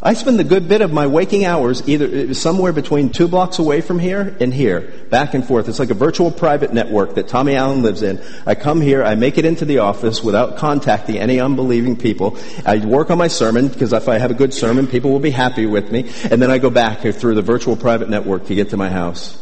I 0.04 0.16
spend 0.16 0.40
the 0.40 0.44
good 0.44 0.68
bit 0.68 0.82
of 0.82 0.92
my 0.92 1.06
waking 1.06 1.46
hours 1.46 1.88
either 1.88 2.34
somewhere 2.34 2.74
between 2.74 3.12
two 3.12 3.28
blocks 3.28 3.60
away 3.60 3.82
from 3.82 4.00
here 4.00 4.36
and 4.40 4.52
here, 4.52 4.92
back 5.12 5.36
and 5.36 5.46
forth. 5.46 5.70
It's 5.70 5.78
like 5.78 5.92
a 5.92 5.96
virtual 5.96 6.32
private 6.32 6.74
network 6.74 7.14
that 7.16 7.28
Tommy 7.28 7.56
Allen 7.56 7.84
lives 7.84 8.02
in. 8.02 8.20
I 8.48 8.56
come 8.56 8.82
here, 8.82 9.04
I 9.04 9.14
make 9.14 9.38
it 9.38 9.46
into 9.46 9.64
the 9.64 9.78
office 9.78 10.24
without 10.24 10.58
contacting 10.58 11.18
any 11.18 11.40
unbelieving 11.40 11.98
people. 11.98 12.36
I 12.66 12.78
work 12.78 13.12
on 13.12 13.20
my 13.20 13.28
sermon 13.28 13.68
because 13.68 13.94
if 13.94 14.10
I 14.10 14.18
have 14.18 14.32
a 14.32 14.34
good 14.34 14.56
sermon, 14.56 14.88
people 14.88 15.12
will 15.12 15.20
be 15.20 15.30
happy 15.30 15.68
with 15.68 15.92
me. 15.92 16.10
And 16.32 16.42
then 16.42 16.50
I 16.50 16.58
go 16.58 16.72
back 16.72 17.02
through 17.02 17.36
the 17.36 17.44
virtual 17.44 17.76
private 17.76 18.10
network 18.10 18.48
to 18.48 18.56
get 18.56 18.72
to 18.72 18.78
my 18.78 18.90
house. 18.90 19.38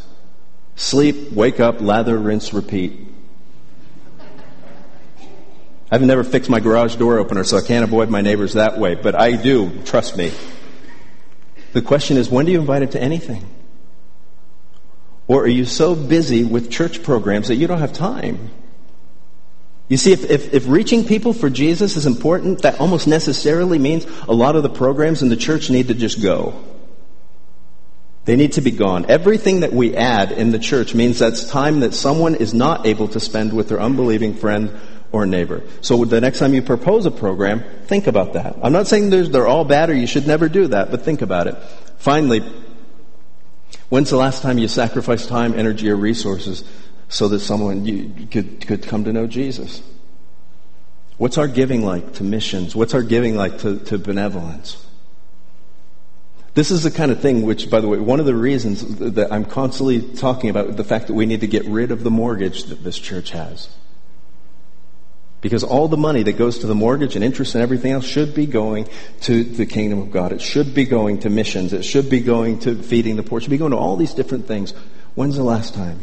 Sleep, 0.76 1.32
wake 1.32 1.62
up, 1.62 1.80
lather, 1.80 2.18
rinse, 2.18 2.54
repeat. 2.54 3.09
I've 5.92 6.02
never 6.02 6.24
fixed 6.24 6.50
my 6.50 6.60
garage 6.60 6.96
door 6.96 7.18
opener, 7.18 7.44
so 7.44 7.58
I 7.58 7.62
can't 7.62 7.84
avoid 7.84 8.10
my 8.10 8.22
neighbors 8.22 8.54
that 8.54 8.78
way, 8.78 8.96
but 8.96 9.16
I 9.16 9.36
do, 9.36 9.72
trust 9.86 10.16
me. 10.16 10.32
The 11.74 11.82
question 11.82 12.18
is, 12.18 12.30
when 12.30 12.46
do 12.46 12.52
you 12.52 12.60
invite 12.60 12.84
it 12.84 12.92
to 12.92 13.02
anything? 13.02 13.48
Or 15.28 15.44
are 15.44 15.48
you 15.48 15.66
so 15.66 15.96
busy 15.96 16.44
with 16.44 16.72
church 16.72 17.04
programs 17.04 17.48
that 17.48 17.56
you 17.56 17.68
don't 17.68 17.80
have 17.80 17.94
time? 17.94 18.52
You 19.88 19.98
see, 19.98 20.12
if, 20.12 20.30
if, 20.30 20.54
if, 20.54 20.68
reaching 20.68 21.04
people 21.06 21.34
for 21.34 21.50
Jesus 21.50 21.96
is 21.96 22.06
important, 22.06 22.62
that 22.62 22.80
almost 22.80 23.08
necessarily 23.08 23.80
means 23.80 24.06
a 24.28 24.34
lot 24.34 24.56
of 24.56 24.62
the 24.62 24.70
programs 24.70 25.24
in 25.24 25.30
the 25.30 25.36
church 25.36 25.72
need 25.72 25.88
to 25.88 25.96
just 25.96 26.22
go. 26.22 26.64
They 28.26 28.36
need 28.36 28.54
to 28.54 28.62
be 28.62 28.70
gone. 28.70 29.08
Everything 29.10 29.62
that 29.62 29.74
we 29.74 29.96
add 29.96 30.32
in 30.32 30.52
the 30.52 30.60
church 30.60 30.94
means 30.94 31.18
that's 31.18 31.50
time 31.50 31.80
that 31.80 31.96
someone 31.96 32.36
is 32.36 32.54
not 32.54 32.86
able 32.86 33.08
to 33.08 33.20
spend 33.20 33.54
with 33.54 33.70
their 33.70 33.80
unbelieving 33.80 34.36
friend 34.36 34.80
or 35.12 35.26
neighbor. 35.26 35.64
So 35.82 36.06
the 36.06 36.22
next 36.22 36.40
time 36.40 36.54
you 36.54 36.62
propose 36.62 37.06
a 37.06 37.12
program, 37.12 37.64
think 37.86 38.08
about 38.08 38.34
that. 38.34 38.58
I'm 38.62 38.74
not 38.74 38.88
saying 38.88 39.10
they're 39.10 39.48
all 39.48 39.66
bad 39.66 39.90
or 39.90 39.94
you 39.94 40.08
should 40.08 40.28
never 40.28 40.50
do 40.50 40.68
that, 40.68 40.92
but 40.92 41.02
think 41.02 41.22
about 41.22 41.48
it. 41.48 41.56
Finally, 41.98 42.42
when's 43.90 44.10
the 44.10 44.18
last 44.18 44.42
time 44.42 44.58
you 44.58 44.68
sacrificed 44.68 45.30
time, 45.30 45.54
energy, 45.54 45.90
or 45.90 45.96
resources 45.96 46.64
so 47.08 47.28
that 47.30 47.40
someone 47.40 47.86
you 47.86 48.28
could, 48.28 48.66
could 48.66 48.84
come 48.84 49.04
to 49.06 49.14
know 49.14 49.26
Jesus? 49.26 49.82
What's 51.18 51.38
our 51.38 51.48
giving 51.48 51.84
like 51.84 52.14
to 52.14 52.24
missions? 52.24 52.76
What's 52.76 52.94
our 52.94 53.04
giving 53.04 53.36
like 53.36 53.60
to, 53.60 53.80
to 53.80 53.98
benevolence? 53.98 54.86
This 56.54 56.72
is 56.72 56.84
the 56.84 56.92
kind 56.92 57.12
of 57.12 57.20
thing 57.20 57.44
which, 57.44 57.70
by 57.70 57.80
the 57.80 57.88
way, 57.88 58.00
one 58.00 58.20
of 58.20 58.26
the 58.26 58.36
reasons 58.36 58.84
that 59.00 59.32
I'm 59.32 59.46
constantly 59.46 60.02
talking 60.02 60.50
about 60.50 60.76
the 60.78 60.84
fact 60.84 61.08
that 61.08 61.14
we 61.14 61.26
need 61.26 61.42
to 61.42 61.48
get 61.48 61.66
rid 61.66 61.92
of 61.92 62.04
the 62.04 62.12
mortgage 62.12 62.66
that 62.66 62.84
this 62.84 62.98
church 62.98 63.32
has. 63.32 63.70
Because 65.42 65.64
all 65.64 65.88
the 65.88 65.98
money 65.98 66.24
that 66.24 66.34
goes 66.34 66.60
to 66.60 66.68
the 66.68 66.76
mortgage 66.76 67.16
and 67.16 67.24
interest 67.24 67.56
and 67.56 67.62
everything 67.62 67.94
else 67.94 68.06
should 68.06 68.36
be 68.36 68.46
going 68.46 68.90
to 69.22 69.44
the 69.44 69.66
kingdom 69.66 70.00
of 70.00 70.12
God. 70.12 70.34
It 70.34 70.42
should 70.42 70.74
be 70.74 70.84
going 70.84 71.20
to 71.20 71.30
missions. 71.30 71.72
It 71.72 71.84
should 71.84 72.10
be 72.10 72.20
going 72.20 72.60
to 72.60 72.76
feeding 72.76 73.16
the 73.16 73.24
poor. 73.24 73.40
It 73.40 73.44
should 73.44 73.52
be 73.52 73.58
going 73.58 73.72
to 73.72 73.78
all 73.78 73.96
these 73.96 74.14
different 74.14 74.48
things. 74.48 74.74
When's 75.16 75.38
the 75.38 75.44
last 75.44 75.74
time? 75.74 76.00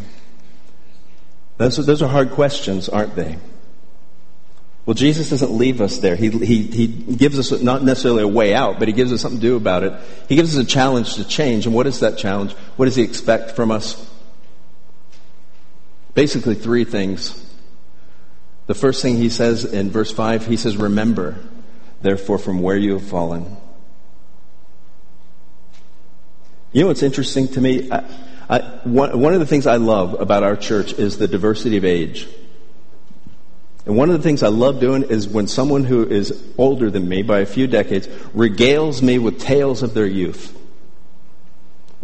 Those 1.59 1.79
are, 1.79 1.83
those 1.83 2.03
are 2.03 2.09
hard 2.09 2.31
questions, 2.31 2.89
aren't 2.89 3.15
they? 3.15 3.39
Well, 4.87 4.95
Jesus 4.95 5.31
doesn't 5.31 5.51
leave 5.51 5.81
us 5.81 5.99
there. 5.99 6.15
He, 6.15 6.31
he, 6.31 6.63
he 6.63 6.87
gives 6.87 7.39
us 7.39 7.61
not 7.61 7.83
necessarily 7.83 8.23
a 8.23 8.29
way 8.29 8.55
out, 8.55 8.79
but 8.79 8.89
he 8.89 8.95
gives 8.95 9.13
us 9.13 9.21
something 9.21 9.41
to 9.41 9.47
do 9.47 9.57
about 9.57 9.83
it. 9.83 9.93
He 10.29 10.37
gives 10.37 10.57
us 10.57 10.65
a 10.65 10.67
challenge 10.67 11.17
to 11.17 11.27
change. 11.27 11.67
And 11.67 11.75
what 11.75 11.87
is 11.87 12.01
that 12.01 12.19
challenge? 12.19 12.53
What 12.77 12.85
does 12.85 12.95
he 12.95 13.03
expect 13.03 13.51
from 13.51 13.71
us? 13.73 14.09
Basically, 16.15 16.55
three 16.55 16.85
things. 16.85 17.43
The 18.67 18.75
first 18.75 19.01
thing 19.03 19.17
he 19.17 19.29
says 19.29 19.65
in 19.65 19.91
verse 19.91 20.11
5, 20.13 20.47
he 20.47 20.57
says, 20.57 20.77
Remember, 20.77 21.39
therefore, 22.03 22.39
from 22.39 22.61
where 22.61 22.77
you 22.77 22.95
have 22.95 23.07
fallen. 23.07 23.57
You 26.73 26.83
know 26.83 26.89
what's 26.89 27.03
interesting 27.03 27.49
to 27.49 27.61
me? 27.61 27.91
I, 27.91 28.05
I, 28.49 28.59
one, 28.85 29.19
one 29.21 29.35
of 29.35 29.41
the 29.41 29.47
things 29.47 29.67
I 29.67 29.77
love 29.77 30.21
about 30.21 30.43
our 30.43 30.57
church 30.57 30.93
is 30.95 31.17
the 31.17 31.29
diversity 31.29 31.77
of 31.77 31.85
age. 31.85 32.29
And 33.87 33.97
one 33.97 34.11
of 34.11 34.17
the 34.17 34.23
things 34.23 34.43
I 34.43 34.49
love 34.49 34.81
doing 34.81 35.05
is 35.05 35.29
when 35.29 35.47
someone 35.47 35.85
who 35.85 36.05
is 36.05 36.43
older 36.59 36.91
than 36.91 37.09
me 37.09 37.23
by 37.23 37.41
a 37.41 37.47
few 37.47 37.69
decades 37.69 38.09
regales 38.35 39.01
me 39.01 39.19
with 39.19 39.41
tales 39.41 39.85
of 39.85 39.95
their 39.95 40.07
youth. 40.07 40.56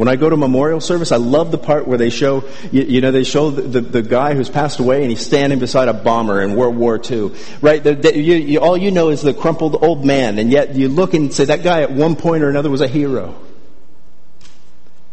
When 0.02 0.08
I 0.08 0.16
go 0.16 0.28
to 0.28 0.36
memorial 0.36 0.80
service, 0.80 1.12
I 1.12 1.16
love 1.16 1.52
the 1.52 1.58
part 1.58 1.86
where 1.86 1.96
they 1.96 2.10
show, 2.10 2.42
you, 2.72 2.82
you 2.82 3.00
know, 3.00 3.12
they 3.12 3.22
show 3.22 3.50
the, 3.52 3.62
the, 3.62 3.80
the, 3.80 4.02
guy 4.02 4.34
who's 4.34 4.48
passed 4.48 4.80
away 4.80 5.02
and 5.02 5.10
he's 5.10 5.24
standing 5.24 5.60
beside 5.60 5.86
a 5.86 5.92
bomber 5.92 6.42
in 6.42 6.56
World 6.56 6.74
War 6.74 7.00
II. 7.00 7.30
Right? 7.60 7.84
The, 7.84 7.94
the, 7.94 8.18
you, 8.18 8.34
you, 8.34 8.58
all 8.58 8.76
you 8.76 8.90
know 8.90 9.10
is 9.10 9.22
the 9.22 9.32
crumpled 9.32 9.80
old 9.80 10.04
man, 10.04 10.40
and 10.40 10.50
yet 10.50 10.74
you 10.74 10.88
look 10.88 11.14
and 11.14 11.32
say 11.32 11.44
that 11.44 11.62
guy 11.62 11.82
at 11.82 11.92
one 11.92 12.16
point 12.16 12.42
or 12.42 12.50
another 12.50 12.68
was 12.68 12.80
a 12.80 12.88
hero. 12.88 13.40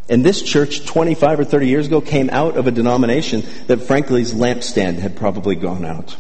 And 0.10 0.26
this 0.26 0.42
church 0.42 0.84
25 0.88 1.42
or 1.42 1.44
30 1.44 1.68
years 1.68 1.86
ago 1.86 2.02
came 2.02 2.32
out 2.32 2.58
of 2.58 2.66
a 2.66 2.72
denomination 2.72 3.44
that 3.68 3.82
frankly's 3.82 4.34
lampstand 4.34 4.98
had 4.98 5.16
probably 5.16 5.54
gone 5.54 5.86
out. 5.86 6.18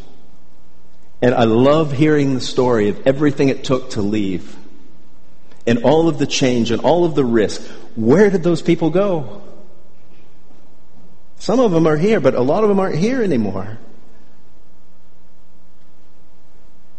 And 1.23 1.33
I 1.33 1.45
love 1.45 1.91
hearing 1.91 2.35
the 2.35 2.41
story 2.41 2.89
of 2.89 3.07
everything 3.07 3.49
it 3.49 3.63
took 3.63 3.89
to 3.91 4.03
leave 4.03 4.59
and 5.69 5.83
all 5.83 6.09
of 6.09 6.17
the 6.17 6.25
change 6.25 6.71
and 6.71 6.81
all 6.81 7.05
of 7.05 7.13
the 7.13 7.23
risk, 7.23 7.61
where 7.95 8.29
did 8.29 8.43
those 8.43 8.61
people 8.61 8.89
go? 8.89 9.41
Some 11.37 11.59
of 11.59 11.71
them 11.71 11.87
are 11.87 11.97
here, 11.97 12.19
but 12.19 12.35
a 12.35 12.41
lot 12.41 12.63
of 12.63 12.69
them 12.69 12.79
aren't 12.79 12.97
here 12.97 13.23
anymore. 13.23 13.77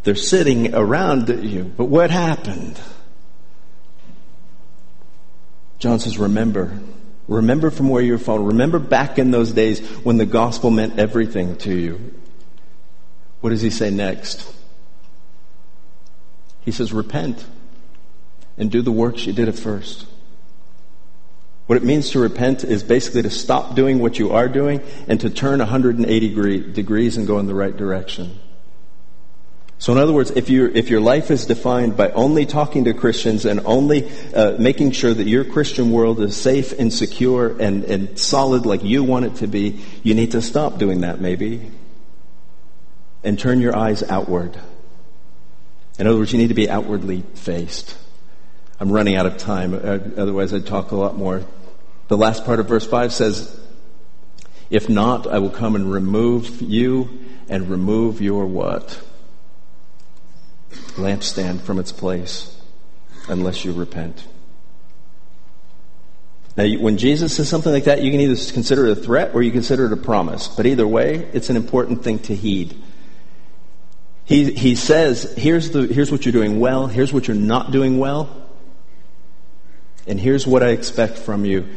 They're 0.02 0.14
sitting 0.14 0.74
around 0.74 1.28
you, 1.28 1.64
but 1.76 1.84
what 1.84 2.10
happened? 2.10 2.80
John 5.78 5.98
says, 5.98 6.18
remember. 6.18 6.78
Remember 7.28 7.70
from 7.70 7.88
where 7.88 8.02
you're 8.02 8.18
fallen. 8.18 8.46
Remember 8.46 8.78
back 8.78 9.18
in 9.18 9.30
those 9.30 9.52
days 9.52 9.80
when 10.04 10.16
the 10.16 10.26
gospel 10.26 10.70
meant 10.70 10.98
everything 10.98 11.56
to 11.58 11.74
you. 11.74 12.14
What 13.40 13.50
does 13.50 13.62
he 13.62 13.70
say 13.70 13.90
next? 13.90 14.52
He 16.62 16.72
says, 16.72 16.92
repent 16.92 17.44
and 18.58 18.70
do 18.70 18.82
the 18.82 18.92
works 18.92 19.26
you 19.26 19.32
did 19.32 19.48
at 19.48 19.54
first. 19.54 20.06
What 21.70 21.76
it 21.76 21.84
means 21.84 22.10
to 22.10 22.18
repent 22.18 22.64
is 22.64 22.82
basically 22.82 23.22
to 23.22 23.30
stop 23.30 23.76
doing 23.76 24.00
what 24.00 24.18
you 24.18 24.32
are 24.32 24.48
doing 24.48 24.82
and 25.06 25.20
to 25.20 25.30
turn 25.30 25.60
180 25.60 26.28
degree, 26.28 26.72
degrees 26.72 27.16
and 27.16 27.28
go 27.28 27.38
in 27.38 27.46
the 27.46 27.54
right 27.54 27.76
direction. 27.76 28.40
So 29.78 29.92
in 29.92 29.98
other 29.98 30.12
words, 30.12 30.32
if, 30.32 30.50
if 30.50 30.90
your 30.90 31.00
life 31.00 31.30
is 31.30 31.46
defined 31.46 31.96
by 31.96 32.10
only 32.10 32.44
talking 32.44 32.86
to 32.86 32.92
Christians 32.92 33.44
and 33.44 33.60
only 33.66 34.10
uh, 34.34 34.56
making 34.58 34.90
sure 34.90 35.14
that 35.14 35.28
your 35.28 35.44
Christian 35.44 35.92
world 35.92 36.18
is 36.20 36.36
safe 36.36 36.76
and 36.76 36.92
secure 36.92 37.56
and, 37.60 37.84
and 37.84 38.18
solid 38.18 38.66
like 38.66 38.82
you 38.82 39.04
want 39.04 39.26
it 39.26 39.36
to 39.36 39.46
be, 39.46 39.80
you 40.02 40.14
need 40.14 40.32
to 40.32 40.42
stop 40.42 40.76
doing 40.76 41.02
that 41.02 41.20
maybe 41.20 41.70
and 43.22 43.38
turn 43.38 43.60
your 43.60 43.76
eyes 43.76 44.02
outward. 44.02 44.58
In 46.00 46.08
other 46.08 46.18
words, 46.18 46.32
you 46.32 46.38
need 46.40 46.48
to 46.48 46.54
be 46.54 46.68
outwardly 46.68 47.22
faced. 47.34 47.96
I'm 48.80 48.90
running 48.90 49.14
out 49.14 49.26
of 49.26 49.36
time. 49.36 49.72
Uh, 49.72 50.00
otherwise, 50.16 50.52
I'd 50.52 50.66
talk 50.66 50.90
a 50.90 50.96
lot 50.96 51.16
more. 51.16 51.44
The 52.10 52.16
last 52.16 52.44
part 52.44 52.58
of 52.58 52.66
verse 52.66 52.84
5 52.84 53.12
says, 53.12 53.56
If 54.68 54.88
not, 54.88 55.28
I 55.28 55.38
will 55.38 55.48
come 55.48 55.76
and 55.76 55.92
remove 55.92 56.60
you 56.60 57.20
and 57.48 57.70
remove 57.70 58.20
your 58.20 58.46
what? 58.46 59.00
Lampstand 60.96 61.60
from 61.60 61.78
its 61.78 61.92
place 61.92 62.60
unless 63.28 63.64
you 63.64 63.72
repent. 63.72 64.26
Now, 66.56 66.68
when 66.80 66.98
Jesus 66.98 67.36
says 67.36 67.48
something 67.48 67.72
like 67.72 67.84
that, 67.84 68.02
you 68.02 68.10
can 68.10 68.18
either 68.18 68.52
consider 68.52 68.88
it 68.88 68.98
a 68.98 69.00
threat 69.00 69.32
or 69.32 69.40
you 69.40 69.52
consider 69.52 69.86
it 69.86 69.92
a 69.92 69.96
promise. 69.96 70.48
But 70.48 70.66
either 70.66 70.88
way, 70.88 71.30
it's 71.32 71.48
an 71.48 71.54
important 71.54 72.02
thing 72.02 72.18
to 72.22 72.34
heed. 72.34 72.74
He, 74.24 74.52
he 74.52 74.74
says, 74.74 75.32
here's, 75.36 75.70
the, 75.70 75.86
here's 75.86 76.10
what 76.10 76.26
you're 76.26 76.32
doing 76.32 76.58
well, 76.58 76.88
here's 76.88 77.12
what 77.12 77.28
you're 77.28 77.36
not 77.36 77.70
doing 77.70 77.98
well. 77.98 78.48
And 80.08 80.18
here's 80.18 80.44
what 80.44 80.64
I 80.64 80.70
expect 80.70 81.16
from 81.16 81.44
you 81.44 81.68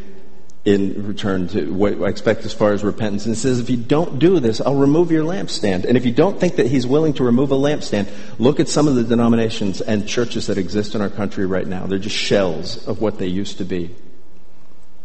in 0.65 1.05
return 1.05 1.49
to 1.49 1.73
what 1.73 2.01
I 2.01 2.07
expect 2.07 2.45
as 2.45 2.53
far 2.53 2.71
as 2.71 2.83
repentance. 2.85 3.25
And 3.25 3.35
it 3.35 3.37
says, 3.37 3.59
if 3.59 3.69
you 3.69 3.75
don't 3.75 4.17
do 4.17 4.39
this, 4.39 4.61
I'll 4.61 4.75
remove 4.75 5.11
your 5.11 5.25
lampstand. 5.25 5.83
And 5.83 5.97
if 5.97 6.05
you 6.05 6.13
don't 6.13 6.39
think 6.39 6.55
that 6.55 6.67
he's 6.67 6.87
willing 6.87 7.13
to 7.15 7.23
remove 7.23 7.51
a 7.51 7.55
lampstand, 7.55 8.09
look 8.39 8.61
at 8.61 8.69
some 8.69 8.87
of 8.87 8.95
the 8.95 9.03
denominations 9.03 9.81
and 9.81 10.07
churches 10.07 10.47
that 10.47 10.57
exist 10.57 10.95
in 10.95 11.01
our 11.01 11.09
country 11.09 11.45
right 11.45 11.67
now. 11.67 11.85
They're 11.85 11.99
just 11.99 12.15
shells 12.15 12.87
of 12.87 13.01
what 13.01 13.17
they 13.17 13.27
used 13.27 13.57
to 13.57 13.65
be. 13.65 13.93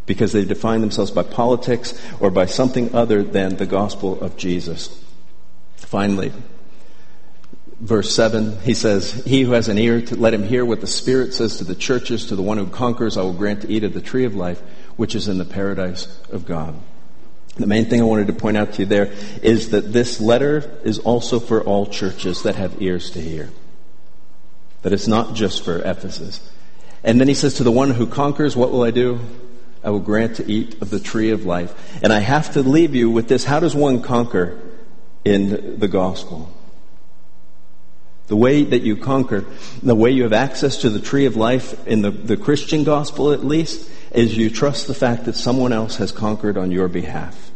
Because 0.07 0.33
they 0.33 0.45
define 0.45 0.81
themselves 0.81 1.11
by 1.11 1.25
politics 1.25 2.01
or 2.21 2.31
by 2.31 2.47
something 2.47 2.95
other 2.95 3.25
than 3.25 3.57
the 3.57 3.67
gospel 3.67 4.21
of 4.21 4.37
Jesus. 4.37 5.05
Finally, 5.77 6.33
verse 7.81 8.15
7, 8.15 8.61
he 8.61 8.75
says, 8.75 9.13
He 9.25 9.43
who 9.43 9.53
has 9.53 9.69
an 9.69 9.77
ear, 9.77 10.01
to 10.03 10.17
let 10.17 10.35
him 10.35 10.45
hear 10.45 10.65
what 10.65 10.81
the 10.81 10.87
Spirit 10.87 11.35
says 11.35 11.59
to 11.59 11.65
the 11.65 11.75
churches. 11.75 12.27
To 12.27 12.37
the 12.37 12.43
one 12.43 12.59
who 12.59 12.69
conquers, 12.69 13.17
I 13.17 13.23
will 13.23 13.33
grant 13.33 13.63
to 13.63 13.71
eat 13.71 13.85
of 13.85 13.93
the 13.93 14.01
tree 14.01 14.25
of 14.25 14.35
life, 14.35 14.63
which 14.99 15.15
is 15.15 15.29
in 15.29 15.39
the 15.39 15.45
paradise 15.45 16.09
of 16.31 16.45
God. 16.45 16.75
The 17.55 17.69
main 17.69 17.87
thing 17.87 18.01
I 18.01 18.05
wanted 18.05 18.27
to 18.27 18.33
point 18.33 18.57
out 18.57 18.73
to 18.75 18.83
you 18.83 18.87
there 18.87 19.13
is 19.43 19.71
that 19.71 19.93
this 19.93 20.21
letter 20.21 20.79
is 20.85 20.99
also 20.99 21.39
for 21.39 21.63
all 21.63 21.87
churches 21.87 22.43
that 22.43 22.57
have 22.57 22.83
ears 22.83 23.13
to 23.13 23.21
hear. 23.21 23.51
That 24.83 24.93
it's 24.93 25.07
not 25.07 25.35
just 25.35 25.65
for 25.65 25.79
Ephesus. 25.79 26.51
And 27.05 27.21
then 27.21 27.29
he 27.29 27.35
says, 27.35 27.55
To 27.55 27.65
the 27.65 27.71
one 27.71 27.93
who 27.93 28.09
conquers, 28.09 28.57
what 28.57 28.73
will 28.73 28.83
I 28.83 28.91
do? 28.91 29.21
I 29.85 29.91
will 29.91 30.01
grant 30.01 30.37
to 30.37 30.51
eat 30.51 30.83
of 30.83 30.91
the 30.91 30.99
tree 30.99 31.31
of 31.31 31.47
life. 31.47 32.01
And 32.03 32.13
I 32.13 32.19
have 32.19 32.53
to 32.55 32.63
leave 32.63 32.97
you 32.97 33.09
with 33.09 33.29
this. 33.29 33.45
How 33.45 33.61
does 33.61 33.77
one 33.77 34.03
conquer 34.03 34.61
in 35.25 35.79
the 35.79 35.89
gospel? 35.89 36.53
The 38.27 38.37
way 38.37 38.65
that 38.65 38.83
you 38.83 38.97
conquer, 38.97 39.45
the 39.81 39.95
way 39.95 40.11
you 40.11 40.25
have 40.25 40.33
access 40.33 40.79
to 40.79 40.91
the 40.91 41.01
tree 41.01 41.27
of 41.27 41.37
life 41.37 41.87
in 41.87 42.03
the, 42.03 42.11
the 42.11 42.37
Christian 42.37 42.83
gospel 42.83 43.33
at 43.33 43.45
least, 43.45 43.89
is 44.13 44.37
you 44.37 44.51
trust 44.51 44.87
the 44.87 44.95
fact 44.95 45.25
that 45.25 45.37
someone 45.37 45.73
else 45.73 45.97
has 45.97 46.13
conquered 46.13 46.57
on 46.57 46.71
your 46.71 46.89
behalf. 46.89 47.51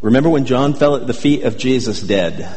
Remember 0.00 0.28
when 0.28 0.46
John 0.46 0.74
fell 0.74 0.96
at 0.96 1.06
the 1.06 1.14
feet 1.14 1.44
of 1.44 1.58
Jesus 1.58 2.00
dead, 2.00 2.54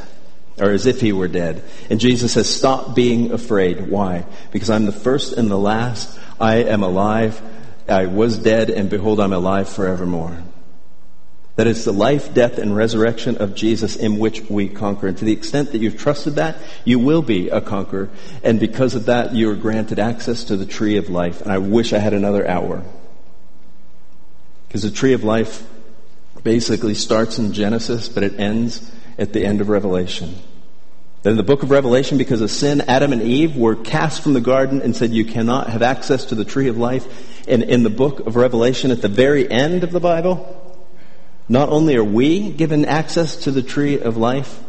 or 0.59 0.71
as 0.71 0.85
if 0.85 0.99
he 0.99 1.13
were 1.13 1.29
dead, 1.29 1.63
and 1.89 1.99
Jesus 1.99 2.33
says, 2.33 2.53
stop 2.53 2.93
being 2.93 3.31
afraid. 3.31 3.89
Why? 3.89 4.25
Because 4.51 4.69
I'm 4.69 4.85
the 4.85 4.91
first 4.91 5.33
and 5.33 5.49
the 5.49 5.57
last. 5.57 6.19
I 6.39 6.57
am 6.57 6.83
alive. 6.83 7.41
I 7.87 8.05
was 8.05 8.37
dead, 8.37 8.69
and 8.69 8.89
behold, 8.89 9.19
I'm 9.19 9.33
alive 9.33 9.69
forevermore. 9.69 10.37
That 11.55 11.67
it's 11.67 11.83
the 11.83 11.91
life, 11.91 12.33
death, 12.33 12.57
and 12.57 12.75
resurrection 12.75 13.37
of 13.37 13.55
Jesus 13.55 13.95
in 13.95 14.19
which 14.19 14.49
we 14.49 14.69
conquer. 14.69 15.07
And 15.07 15.17
to 15.17 15.25
the 15.25 15.33
extent 15.33 15.71
that 15.71 15.79
you've 15.79 15.97
trusted 15.97 16.35
that, 16.35 16.57
you 16.85 16.99
will 16.99 17.21
be 17.21 17.49
a 17.49 17.59
conqueror. 17.59 18.09
And 18.43 18.59
because 18.59 18.95
of 18.95 19.07
that, 19.07 19.33
you 19.33 19.49
are 19.49 19.55
granted 19.55 19.99
access 19.99 20.45
to 20.45 20.55
the 20.55 20.65
tree 20.65 20.95
of 20.97 21.09
life. 21.09 21.41
And 21.41 21.51
I 21.51 21.57
wish 21.57 21.91
I 21.91 21.99
had 21.99 22.13
another 22.13 22.47
hour. 22.47 22.83
Because 24.69 24.83
the 24.83 24.91
tree 24.91 25.13
of 25.13 25.23
life 25.23 25.67
basically 26.43 26.93
starts 26.93 27.39
in 27.39 27.53
Genesis, 27.53 28.07
but 28.07 28.23
it 28.23 28.39
ends 28.39 28.91
at 29.17 29.33
the 29.33 29.43
end 29.43 29.61
of 29.61 29.67
Revelation. 29.69 30.35
Then 31.23 31.31
in 31.31 31.37
the 31.37 31.43
book 31.43 31.63
of 31.63 31.71
Revelation, 31.71 32.19
because 32.19 32.39
of 32.39 32.51
sin, 32.51 32.81
Adam 32.81 33.11
and 33.11 33.23
Eve 33.23 33.57
were 33.57 33.75
cast 33.75 34.21
from 34.21 34.33
the 34.33 34.39
garden 34.39 34.81
and 34.81 34.95
said, 34.95 35.11
you 35.11 35.25
cannot 35.25 35.69
have 35.69 35.81
access 35.81 36.25
to 36.25 36.35
the 36.35 36.45
tree 36.45 36.67
of 36.67 36.77
life. 36.77 37.47
And 37.47 37.63
in 37.63 37.81
the 37.81 37.89
book 37.89 38.21
of 38.21 38.35
Revelation, 38.35 38.91
at 38.91 39.01
the 39.01 39.09
very 39.09 39.49
end 39.49 39.83
of 39.83 39.91
the 39.91 39.99
Bible, 39.99 40.55
not 41.49 41.69
only 41.69 41.95
are 41.95 42.03
we 42.03 42.51
given 42.51 42.85
access 42.85 43.35
to 43.37 43.51
the 43.51 43.63
tree 43.63 43.99
of 43.99 44.17
life, 44.17 44.61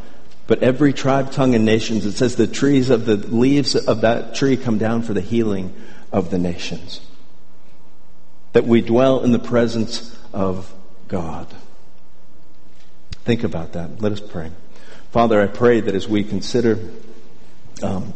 but 0.46 0.62
every 0.62 0.94
tribe, 0.94 1.30
tongue, 1.30 1.54
and 1.54 1.66
nations. 1.66 2.06
It 2.06 2.16
says 2.16 2.36
the 2.36 2.46
trees 2.46 2.88
of 2.88 3.04
the 3.04 3.16
leaves 3.16 3.76
of 3.76 4.00
that 4.00 4.34
tree 4.34 4.56
come 4.56 4.78
down 4.78 5.02
for 5.02 5.12
the 5.12 5.20
healing 5.20 5.72
of 6.10 6.30
the 6.30 6.38
nations. 6.38 7.00
That 8.52 8.66
we 8.66 8.80
dwell 8.80 9.20
in 9.20 9.32
the 9.32 9.38
presence 9.38 10.16
of 10.32 10.72
God. 11.08 11.46
Think 13.24 13.44
about 13.44 13.72
that. 13.72 14.00
Let 14.00 14.12
us 14.12 14.20
pray. 14.20 14.50
Father, 15.12 15.40
I 15.40 15.46
pray 15.46 15.80
that 15.80 15.94
as 15.94 16.08
we 16.08 16.24
consider 16.24 16.78
um, 17.82 18.14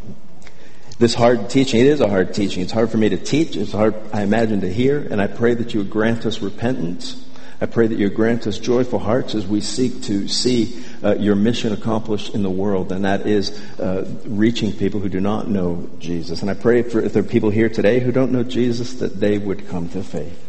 this 0.99 1.14
hard 1.14 1.51
teaching, 1.51 1.80
it 1.80 1.87
is 1.87 2.01
a 2.01 2.09
hard 2.09 2.35
teaching. 2.35 2.62
It's 2.62 2.72
hard 2.72 2.91
for 2.91 2.99
me 2.99 3.09
to 3.09 3.16
teach. 3.16 3.57
It's 3.57 3.72
hard, 3.72 3.95
I 4.12 4.22
imagine, 4.22 4.61
to 4.62 4.72
hear. 4.72 5.01
And 5.01 5.20
I 5.20 5.26
pray 5.26 5.55
that 5.55 5.74
you 5.74 5.80
would 5.80 5.91
grant 5.91 6.24
us 6.26 6.41
repentance 6.41 7.24
I 7.65 7.67
pray 7.67 7.87
that 7.87 7.99
you 7.99 8.11
grant 8.11 8.47
us 8.47 8.59
joyful 8.59 8.99
hearts 8.99 9.35
as 9.35 9.47
we 9.47 9.62
seek 9.62 10.03
to 10.03 10.29
see 10.29 10.85
uh, 11.03 11.15
your 11.15 11.35
mission 11.35 11.73
accomplished 11.73 12.35
in 12.35 12.43
the 12.43 12.51
world, 12.51 12.93
and 12.93 13.07
that 13.07 13.27
is 13.27 13.59
uh, 13.81 14.07
reaching 14.27 14.71
people 14.71 15.01
who 15.01 15.09
do 15.09 15.19
not 15.19 15.49
know 15.49 15.89
Jesus. 15.99 16.43
And 16.43 16.51
I 16.51 16.55
pray 16.55 16.83
for 16.83 17.01
if 17.01 17.15
there 17.15 17.23
are 17.23 17.27
people 17.27 17.49
here 17.49 17.71
today 17.71 18.01
who 18.01 18.12
don't 18.12 18.33
know 18.33 18.43
Jesus, 18.43 18.93
that 18.97 19.19
they 19.19 19.39
would 19.39 19.67
come 19.67 19.89
to 19.89 20.05
faith. 20.05 20.47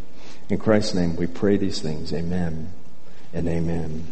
In 0.49 0.57
Christ's 0.57 0.93
name, 0.93 1.15
we 1.15 1.25
pray 1.25 1.55
these 1.55 1.79
things. 1.79 2.11
Amen 2.11 2.73
and 3.31 3.47
amen. 3.47 4.05